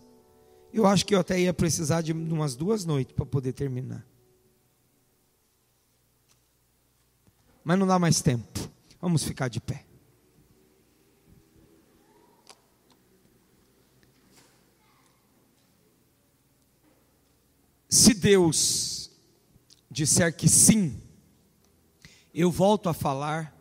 Eu 0.75 0.87
acho 0.87 1.07
que 1.07 1.15
eu 1.15 1.21
até 1.21 1.39
ia 1.39 1.55
precisar 1.55 2.01
de 2.01 2.13
umas 2.13 2.57
duas 2.57 2.85
noites 2.85 3.15
para 3.15 3.25
poder 3.25 3.53
terminar. 3.53 4.05
Mas 7.63 7.79
não 7.79 7.87
dá 7.87 7.97
mais 7.97 8.21
tempo. 8.21 8.59
Vamos 9.01 9.23
ficar 9.23 9.47
de 9.47 9.61
pé. 9.61 9.87
Se 17.89 18.13
Deus 18.13 19.13
disser 19.89 20.37
que 20.37 20.49
sim, 20.49 21.01
eu 22.35 22.51
volto 22.51 22.89
a 22.89 22.93
falar 22.93 23.57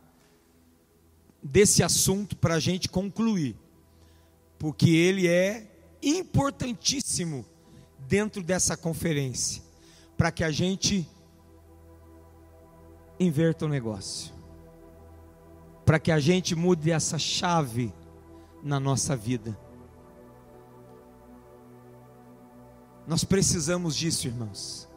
desse 1.44 1.84
assunto 1.84 2.36
para 2.36 2.56
a 2.56 2.60
gente 2.60 2.90
concluir, 2.90 3.56
porque 4.58 4.90
ele 4.90 5.28
é 5.28 5.73
importantíssimo 6.04 7.46
dentro 8.08 8.44
dessa 8.44 8.76
conferência, 8.76 9.64
para 10.18 10.32
que 10.32 10.44
a 10.44 10.52
gente 10.52 11.08
inverta 13.20 13.66
o 13.66 13.70
negócio, 13.70 14.34
para 15.86 16.00
que 16.00 16.12
a 16.12 16.20
gente 16.20 16.56
mude 16.56 16.92
essa 16.92 17.18
chave 17.18 17.94
na 18.62 18.80
nossa 18.80 19.16
vida. 19.16 19.58
Nós 23.08 23.24
precisamos 23.24 23.96
disso, 23.96 24.28
irmãos. 24.28 24.88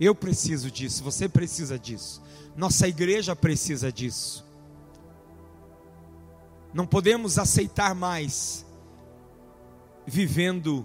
Eu 0.00 0.14
preciso 0.14 0.70
disso, 0.70 1.04
você 1.04 1.28
precisa 1.28 1.78
disso. 1.78 2.22
Nossa 2.56 2.88
igreja 2.88 3.36
precisa 3.36 3.92
disso. 3.92 4.44
Não 6.72 6.86
podemos 6.86 7.38
aceitar 7.38 7.94
mais 7.94 8.64
vivendo 10.10 10.84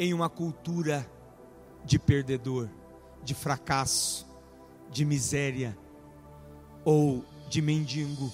em 0.00 0.12
uma 0.12 0.28
cultura 0.28 1.08
de 1.84 1.96
perdedor, 1.96 2.68
de 3.22 3.32
fracasso, 3.32 4.26
de 4.90 5.04
miséria 5.04 5.78
ou 6.84 7.24
de 7.48 7.62
mendigo, 7.62 8.32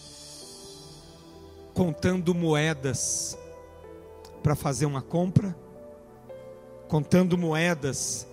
contando 1.75 2.35
moedas 2.35 3.37
para 4.43 4.55
fazer 4.55 4.87
uma 4.87 5.03
compra, 5.03 5.55
contando 6.89 7.37
moedas 7.37 8.27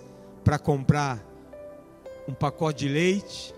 para 0.45 0.57
comprar 0.57 1.21
um 2.25 2.33
pacote 2.33 2.85
de 2.85 2.93
leite, 2.93 3.53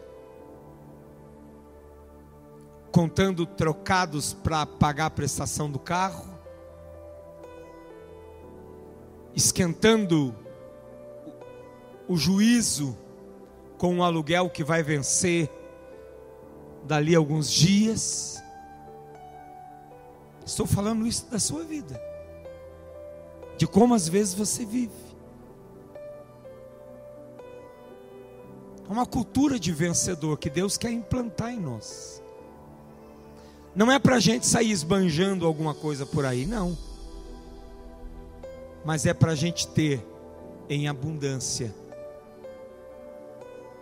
contando 2.92 3.46
trocados 3.46 4.34
para 4.34 4.66
pagar 4.66 5.06
a 5.06 5.12
prestação 5.12 5.70
do 5.70 5.78
carro, 5.78 6.33
esquentando 9.36 10.36
o 12.08 12.16
juízo 12.16 12.98
com 13.78 13.96
um 13.96 14.04
aluguel 14.04 14.50
que 14.50 14.64
vai 14.64 14.84
vencer 14.84 15.50
dali 16.86 17.16
alguns 17.16 17.52
dias. 17.52 18.42
Estou 20.46 20.66
falando 20.66 21.08
isso 21.08 21.26
da 21.32 21.40
sua 21.40 21.64
vida, 21.64 22.00
de 23.58 23.66
como 23.66 23.94
às 23.94 24.08
vezes 24.08 24.34
você 24.34 24.66
vive. 24.66 24.92
É 28.88 28.92
uma 28.92 29.06
cultura 29.06 29.58
de 29.58 29.72
vencedor 29.72 30.38
que 30.38 30.50
Deus 30.50 30.78
quer 30.78 30.92
implantar 30.92 31.54
em 31.54 31.60
nós. 31.60 32.22
Não 33.74 33.92
é 33.92 33.98
para 33.98 34.18
a 34.18 34.20
gente 34.20 34.46
sair 34.46 34.70
esbanjando 34.70 35.48
alguma 35.48 35.74
coisa 35.74 36.06
por 36.06 36.26
aí, 36.26 36.46
não. 36.46 36.78
Mas 38.84 39.06
é 39.06 39.14
para 39.14 39.32
a 39.32 39.36
gente 39.36 39.68
ter 39.68 40.06
em 40.70 40.88
abundância 40.88 41.74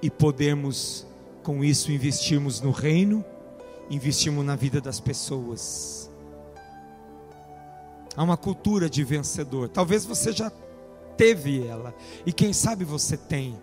e 0.02 0.10
podermos, 0.10 1.06
com 1.44 1.64
isso, 1.64 1.92
investirmos 1.92 2.62
no 2.62 2.72
reino, 2.72 3.24
investirmos 3.90 4.46
na 4.46 4.56
vida 4.56 4.82
das 4.82 5.00
pessoas. 5.00 6.10
Há 8.16 8.24
uma 8.24 8.38
cultura 8.38 8.90
de 8.90 9.04
vencedor. 9.04 9.70
Talvez 9.70 10.06
você 10.06 10.32
já 10.32 10.52
teve 11.16 11.66
ela, 11.66 11.94
e 12.26 12.34
quem 12.34 12.52
sabe 12.52 12.84
você 12.84 13.16
tem. 13.16 13.58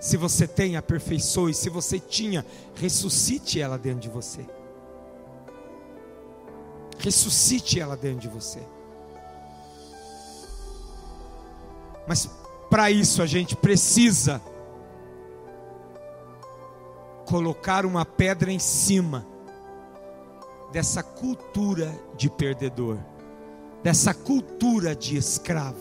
Se 0.00 0.16
você 0.16 0.46
tem, 0.46 0.76
aperfeiçoe. 0.76 1.52
Se 1.52 1.68
você 1.68 1.98
tinha, 1.98 2.44
ressuscite 2.74 3.60
ela 3.60 3.76
dentro 3.76 4.00
de 4.00 4.08
você. 4.08 4.46
Ressuscite 6.98 7.78
ela 7.78 7.96
dentro 7.96 8.20
de 8.20 8.28
você. 8.28 8.60
Mas 12.10 12.28
para 12.68 12.90
isso 12.90 13.22
a 13.22 13.26
gente 13.26 13.54
precisa 13.54 14.42
colocar 17.24 17.86
uma 17.86 18.04
pedra 18.04 18.50
em 18.50 18.58
cima 18.58 19.24
dessa 20.72 21.04
cultura 21.04 21.96
de 22.16 22.28
perdedor, 22.28 22.98
dessa 23.80 24.12
cultura 24.12 24.92
de 24.92 25.16
escravo. 25.16 25.78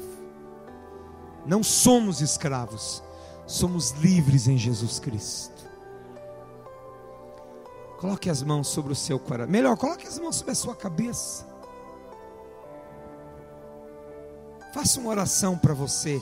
Não 1.47 1.63
somos 1.63 2.21
escravos, 2.21 3.01
somos 3.47 3.89
livres 3.93 4.47
em 4.47 4.55
Jesus 4.55 4.99
Cristo. 4.99 5.67
Coloque 7.97 8.29
as 8.29 8.43
mãos 8.43 8.67
sobre 8.67 8.93
o 8.93 8.95
seu 8.95 9.17
coração. 9.17 9.51
Melhor, 9.51 9.75
coloque 9.75 10.05
as 10.05 10.19
mãos 10.19 10.35
sobre 10.35 10.51
a 10.51 10.55
sua 10.55 10.75
cabeça. 10.75 11.48
Faça 14.73 14.99
uma 14.99 15.09
oração 15.09 15.57
para 15.57 15.73
você. 15.73 16.21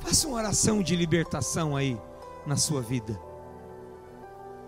Faça 0.00 0.28
uma 0.28 0.36
oração 0.36 0.82
de 0.82 0.94
libertação 0.94 1.76
aí 1.76 2.00
na 2.46 2.56
sua 2.56 2.80
vida. 2.80 3.18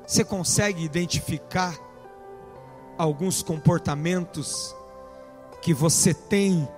Você 0.06 0.24
consegue 0.24 0.82
identificar 0.82 1.78
alguns 2.96 3.42
comportamentos 3.42 4.74
que 5.62 5.72
você 5.72 6.12
tem, 6.12 6.68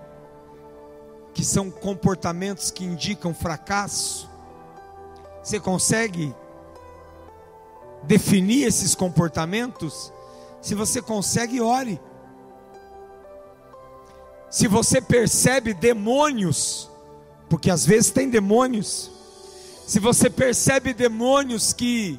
que 1.33 1.45
são 1.45 1.71
comportamentos 1.71 2.71
que 2.71 2.85
indicam 2.85 3.33
fracasso? 3.33 4.29
Você 5.43 5.59
consegue 5.59 6.35
definir 8.03 8.67
esses 8.67 8.95
comportamentos, 8.95 10.13
se 10.61 10.75
você 10.75 11.01
consegue, 11.01 11.61
ore. 11.61 12.01
Se 14.51 14.67
você 14.67 15.01
percebe 15.01 15.73
demônios, 15.73 16.91
porque 17.49 17.71
às 17.71 17.87
vezes 17.87 18.11
tem 18.11 18.29
demônios, 18.29 19.11
se 19.87 20.01
você 20.01 20.29
percebe 20.29 20.93
demônios 20.93 21.73
que 21.73 22.19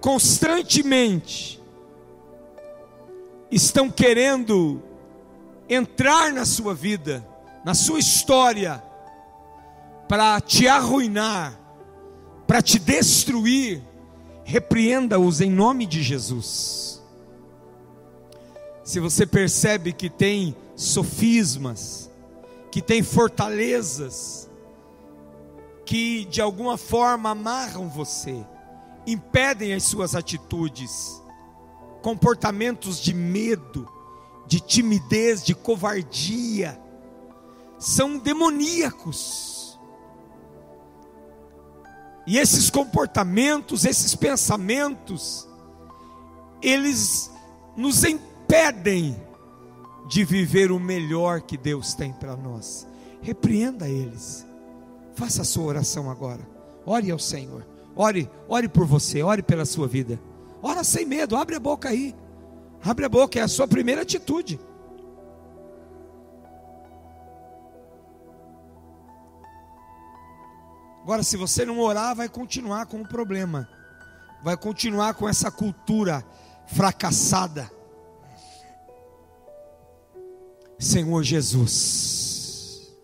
constantemente 0.00 1.60
estão 3.50 3.90
querendo 3.90 4.82
entrar 5.68 6.32
na 6.32 6.44
sua 6.44 6.74
vida, 6.74 7.26
na 7.64 7.74
sua 7.74 7.98
história, 7.98 8.82
para 10.08 10.40
te 10.40 10.68
arruinar, 10.68 11.58
para 12.46 12.62
te 12.62 12.78
destruir, 12.78 13.82
repreenda-os 14.44 15.40
em 15.40 15.50
nome 15.50 15.84
de 15.84 16.02
Jesus. 16.02 16.95
Se 18.86 19.00
você 19.00 19.26
percebe 19.26 19.92
que 19.92 20.08
tem 20.08 20.56
sofismas, 20.76 22.08
que 22.70 22.80
tem 22.80 23.02
fortalezas, 23.02 24.48
que 25.84 26.24
de 26.26 26.40
alguma 26.40 26.78
forma 26.78 27.30
amarram 27.30 27.88
você, 27.88 28.46
impedem 29.04 29.74
as 29.74 29.82
suas 29.82 30.14
atitudes, 30.14 31.20
comportamentos 32.00 33.00
de 33.00 33.12
medo, 33.12 33.90
de 34.46 34.60
timidez, 34.60 35.44
de 35.44 35.52
covardia, 35.52 36.80
são 37.80 38.16
demoníacos. 38.16 39.80
E 42.24 42.38
esses 42.38 42.70
comportamentos, 42.70 43.84
esses 43.84 44.14
pensamentos, 44.14 45.44
eles 46.62 47.32
nos 47.76 48.04
impedem 48.46 49.20
de 50.08 50.24
viver 50.24 50.70
o 50.70 50.78
melhor 50.78 51.40
que 51.40 51.56
Deus 51.56 51.94
tem 51.94 52.12
para 52.12 52.36
nós. 52.36 52.86
Repreenda 53.20 53.88
eles. 53.88 54.46
Faça 55.14 55.42
a 55.42 55.44
sua 55.44 55.64
oração 55.64 56.08
agora. 56.08 56.46
Ore 56.84 57.10
ao 57.10 57.18
Senhor. 57.18 57.66
Ore, 57.96 58.30
ore 58.48 58.68
por 58.68 58.86
você, 58.86 59.22
ore 59.22 59.42
pela 59.42 59.64
sua 59.64 59.88
vida. 59.88 60.20
Ora 60.62 60.84
sem 60.84 61.04
medo, 61.04 61.36
abre 61.36 61.56
a 61.56 61.60
boca 61.60 61.88
aí. 61.88 62.14
Abre 62.84 63.04
a 63.04 63.08
boca, 63.08 63.38
é 63.38 63.42
a 63.42 63.48
sua 63.48 63.66
primeira 63.66 64.02
atitude. 64.02 64.60
Agora, 71.02 71.22
se 71.22 71.36
você 71.36 71.64
não 71.64 71.80
orar, 71.80 72.14
vai 72.14 72.28
continuar 72.28 72.86
com 72.86 73.00
o 73.00 73.08
problema, 73.08 73.68
vai 74.42 74.56
continuar 74.56 75.14
com 75.14 75.28
essa 75.28 75.50
cultura 75.50 76.24
fracassada. 76.66 77.75
Senhor 80.78 81.22
Jesus. 81.22 82.94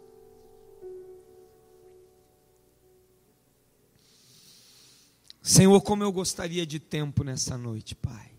Senhor, 5.43 5.81
como 5.83 6.03
eu 6.03 6.13
gostaria 6.13 6.65
de 6.65 6.79
tempo 6.79 7.25
nessa 7.25 7.59
noite, 7.59 7.95
Pai. 7.95 8.31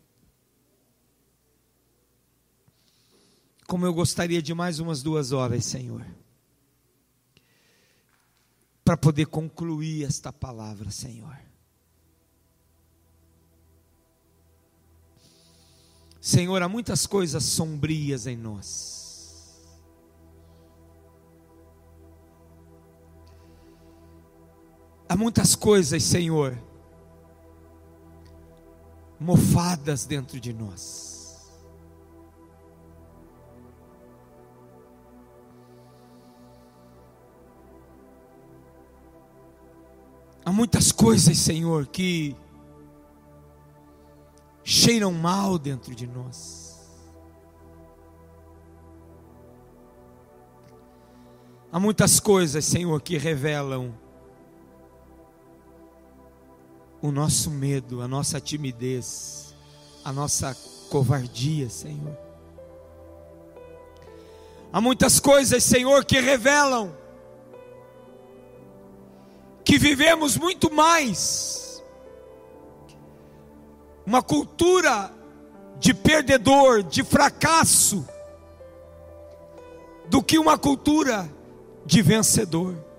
Como 3.68 3.86
eu 3.86 3.94
gostaria 3.94 4.42
de 4.42 4.54
mais 4.54 4.80
umas 4.80 5.02
duas 5.02 5.32
horas, 5.32 5.66
Senhor 5.66 6.06
para 8.84 8.98
poder 8.98 9.28
concluir 9.28 10.04
esta 10.04 10.32
palavra, 10.32 10.92
Senhor. 10.92 11.38
Senhor, 16.20 16.62
há 16.62 16.70
muitas 16.70 17.06
coisas 17.06 17.44
sombrias 17.44 18.28
em 18.28 18.38
nós. 18.38 19.03
Há 25.14 25.15
muitas 25.15 25.56
coisas, 25.56 26.02
Senhor, 26.02 26.57
mofadas 29.19 30.07
dentro 30.07 30.40
de 30.40 30.52
nós. 30.52 31.53
Há 40.44 40.52
muitas 40.52 40.91
coisas, 40.91 41.38
Senhor, 41.38 41.85
que 41.85 42.35
cheiram 44.64 45.11
mal 45.11 45.60
dentro 45.60 45.94
de 45.94 46.07
nós. 46.07 46.91
Há 51.72 51.80
muitas 51.80 52.19
coisas, 52.19 52.65
Senhor, 52.65 52.99
que 52.99 53.15
revelam 53.15 53.94
o 57.04 57.12
nosso 57.12 57.52
medo, 57.52 58.02
a 58.02 58.08
nossa 58.08 58.40
timidez, 58.40 59.54
a 60.06 60.14
nossa 60.14 60.56
covardia, 60.90 61.70
Senhor. 61.70 62.18
Há 64.72 64.80
muitas 64.80 65.20
coisas, 65.20 65.62
Senhor, 65.66 66.06
que 66.06 66.22
revelam 66.22 66.96
que 69.66 69.78
vivemos 69.78 70.38
muito 70.38 70.74
mais 70.74 71.84
uma 74.06 74.24
cultura 74.24 75.14
de 75.80 75.94
perdedor, 75.94 76.84
de 76.84 77.04
fracasso, 77.04 78.08
do 80.08 80.24
que 80.24 80.40
uma 80.40 80.58
cultura 80.58 81.30
de 81.86 82.02
vencedor. 82.02 82.93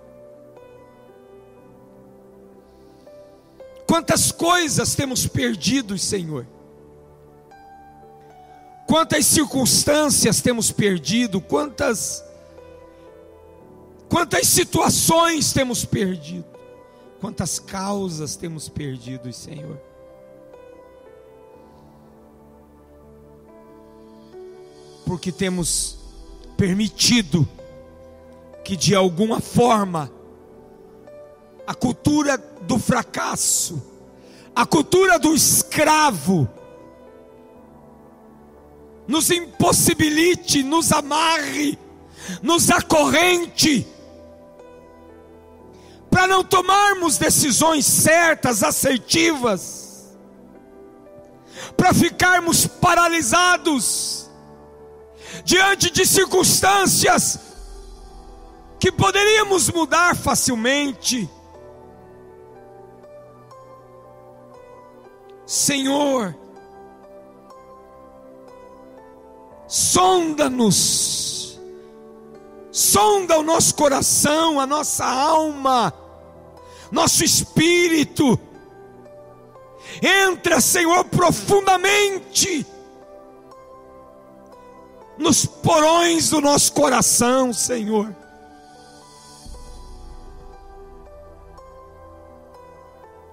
Quantas 3.94 4.32
coisas 4.32 4.96
temos 4.96 5.24
perdido, 5.24 5.96
Senhor? 5.96 6.44
Quantas 8.88 9.24
circunstâncias 9.24 10.40
temos 10.40 10.72
perdido? 10.72 11.40
Quantas 11.40 12.20
quantas 14.08 14.48
situações 14.48 15.52
temos 15.52 15.84
perdido? 15.84 16.44
Quantas 17.20 17.60
causas 17.60 18.34
temos 18.34 18.68
perdido, 18.68 19.32
Senhor? 19.32 19.80
porque 25.06 25.30
temos 25.30 25.98
permitido 26.56 27.46
que 28.64 28.76
de 28.76 28.92
alguma 28.96 29.38
forma 29.38 30.10
a 31.66 31.74
cultura 31.74 32.36
do 32.36 32.78
fracasso, 32.78 33.82
a 34.54 34.66
cultura 34.66 35.18
do 35.18 35.34
escravo, 35.34 36.48
nos 39.06 39.30
impossibilite, 39.30 40.62
nos 40.62 40.92
amarre, 40.92 41.78
nos 42.42 42.70
acorrente, 42.70 43.86
para 46.10 46.26
não 46.26 46.44
tomarmos 46.44 47.18
decisões 47.18 47.84
certas, 47.84 48.62
assertivas, 48.62 50.14
para 51.76 51.92
ficarmos 51.92 52.66
paralisados, 52.66 54.30
diante 55.44 55.90
de 55.90 56.06
circunstâncias 56.06 57.38
que 58.78 58.92
poderíamos 58.92 59.70
mudar 59.70 60.14
facilmente. 60.16 61.28
Senhor, 65.46 66.34
sonda-nos, 69.66 71.60
sonda 72.70 73.38
o 73.38 73.42
nosso 73.42 73.74
coração, 73.74 74.58
a 74.58 74.66
nossa 74.66 75.04
alma, 75.04 75.92
nosso 76.90 77.24
espírito. 77.24 78.38
Entra, 80.02 80.60
Senhor, 80.60 81.04
profundamente 81.04 82.66
nos 85.18 85.46
porões 85.46 86.30
do 86.30 86.40
nosso 86.40 86.72
coração, 86.72 87.52
Senhor. 87.52 88.14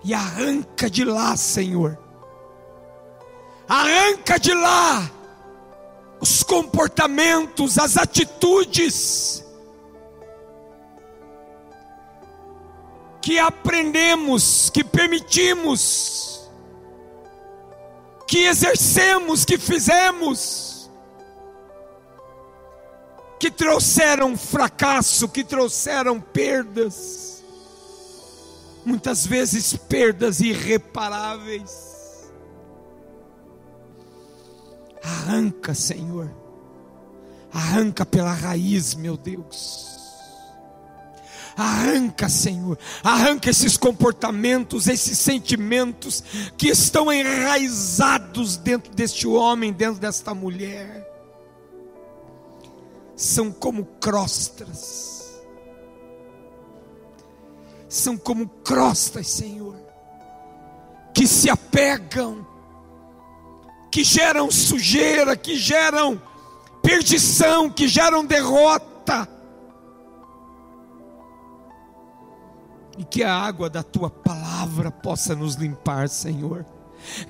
E 0.03 0.13
arranca 0.13 0.89
de 0.89 1.05
lá, 1.05 1.35
Senhor. 1.37 2.00
Arranca 3.73 4.37
de 4.37 4.53
lá 4.53 5.09
os 6.19 6.43
comportamentos, 6.43 7.77
as 7.79 7.95
atitudes 7.95 9.45
que 13.21 13.39
aprendemos, 13.39 14.69
que 14.69 14.83
permitimos, 14.83 16.51
que 18.27 18.39
exercemos, 18.39 19.45
que 19.45 19.57
fizemos 19.57 20.91
que 23.39 23.49
trouxeram 23.49 24.37
fracasso, 24.37 25.29
que 25.29 25.45
trouxeram 25.45 26.19
perdas, 26.19 27.41
muitas 28.85 29.25
vezes 29.25 29.77
perdas 29.77 30.41
irreparáveis. 30.41 31.90
Arranca, 35.03 35.73
Senhor, 35.73 36.31
arranca 37.51 38.05
pela 38.05 38.33
raiz, 38.33 38.93
meu 38.93 39.17
Deus. 39.17 39.99
Arranca, 41.55 42.29
Senhor, 42.29 42.77
arranca 43.03 43.49
esses 43.49 43.75
comportamentos, 43.77 44.87
esses 44.87 45.19
sentimentos 45.19 46.23
que 46.57 46.69
estão 46.69 47.11
enraizados 47.11 48.57
dentro 48.57 48.93
deste 48.93 49.27
homem, 49.27 49.73
dentro 49.73 49.99
desta 49.99 50.33
mulher. 50.33 51.07
São 53.15 53.51
como 53.51 53.85
crostas, 53.99 55.41
são 57.87 58.17
como 58.17 58.47
crostas, 58.47 59.27
Senhor, 59.27 59.75
que 61.13 61.27
se 61.27 61.49
apegam, 61.49 62.47
que 63.91 64.03
geram 64.03 64.49
sujeira, 64.49 65.35
que 65.35 65.57
geram 65.57 66.19
perdição, 66.81 67.69
que 67.69 67.87
geram 67.87 68.25
derrota. 68.25 69.27
E 72.97 73.03
que 73.03 73.23
a 73.23 73.35
água 73.35 73.69
da 73.69 73.83
tua 73.83 74.09
palavra 74.09 74.89
possa 74.89 75.35
nos 75.35 75.55
limpar, 75.55 76.07
Senhor 76.07 76.65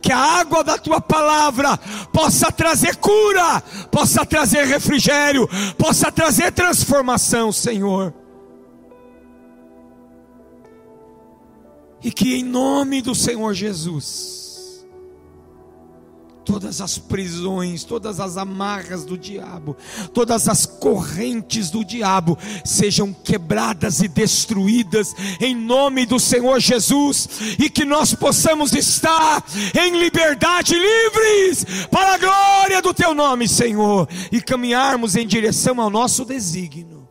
que 0.01 0.11
a 0.11 0.17
água 0.17 0.63
da 0.63 0.77
tua 0.77 0.99
palavra 0.99 1.77
possa 2.11 2.51
trazer 2.51 2.97
cura, 2.97 3.61
possa 3.89 4.25
trazer 4.25 4.65
refrigério, 4.65 5.47
possa 5.77 6.11
trazer 6.11 6.51
transformação, 6.51 7.51
Senhor. 7.51 8.13
E 12.03 12.11
que 12.11 12.35
em 12.35 12.43
nome 12.43 13.01
do 13.01 13.13
Senhor 13.13 13.53
Jesus, 13.53 14.40
todas 16.51 16.81
as 16.81 16.97
prisões, 16.97 17.85
todas 17.85 18.19
as 18.19 18.35
amarras 18.35 19.05
do 19.05 19.17
diabo, 19.17 19.77
todas 20.13 20.49
as 20.49 20.65
correntes 20.65 21.69
do 21.69 21.85
diabo 21.85 22.37
sejam 22.65 23.13
quebradas 23.13 24.01
e 24.01 24.07
destruídas 24.09 25.15
em 25.39 25.55
nome 25.55 26.05
do 26.05 26.19
Senhor 26.19 26.59
Jesus 26.59 27.29
e 27.57 27.69
que 27.69 27.85
nós 27.85 28.13
possamos 28.13 28.73
estar 28.73 29.45
em 29.73 29.97
liberdade, 29.97 30.75
livres 30.75 31.87
para 31.89 32.15
a 32.15 32.17
glória 32.17 32.81
do 32.81 32.93
teu 32.93 33.15
nome, 33.15 33.47
Senhor, 33.47 34.09
e 34.29 34.41
caminharmos 34.41 35.15
em 35.15 35.25
direção 35.25 35.79
ao 35.79 35.89
nosso 35.89 36.25
desígnio. 36.25 37.07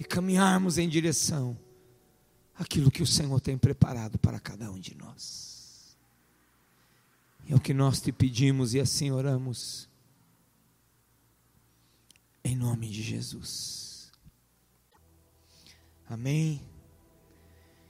E 0.00 0.02
caminharmos 0.02 0.78
em 0.78 0.88
direção 0.88 1.56
àquilo 2.58 2.90
que 2.90 3.04
o 3.04 3.06
Senhor 3.06 3.40
tem 3.40 3.56
preparado 3.56 4.18
para 4.18 4.40
cada 4.40 4.68
um 4.68 4.80
de 4.80 4.96
nós. 4.96 5.43
É 7.48 7.54
o 7.54 7.60
que 7.60 7.74
nós 7.74 8.00
te 8.00 8.10
pedimos 8.10 8.74
e 8.74 8.80
assim 8.80 9.10
oramos. 9.10 9.88
Em 12.42 12.56
nome 12.56 12.88
de 12.88 13.02
Jesus. 13.02 14.12
Amém. 16.08 16.60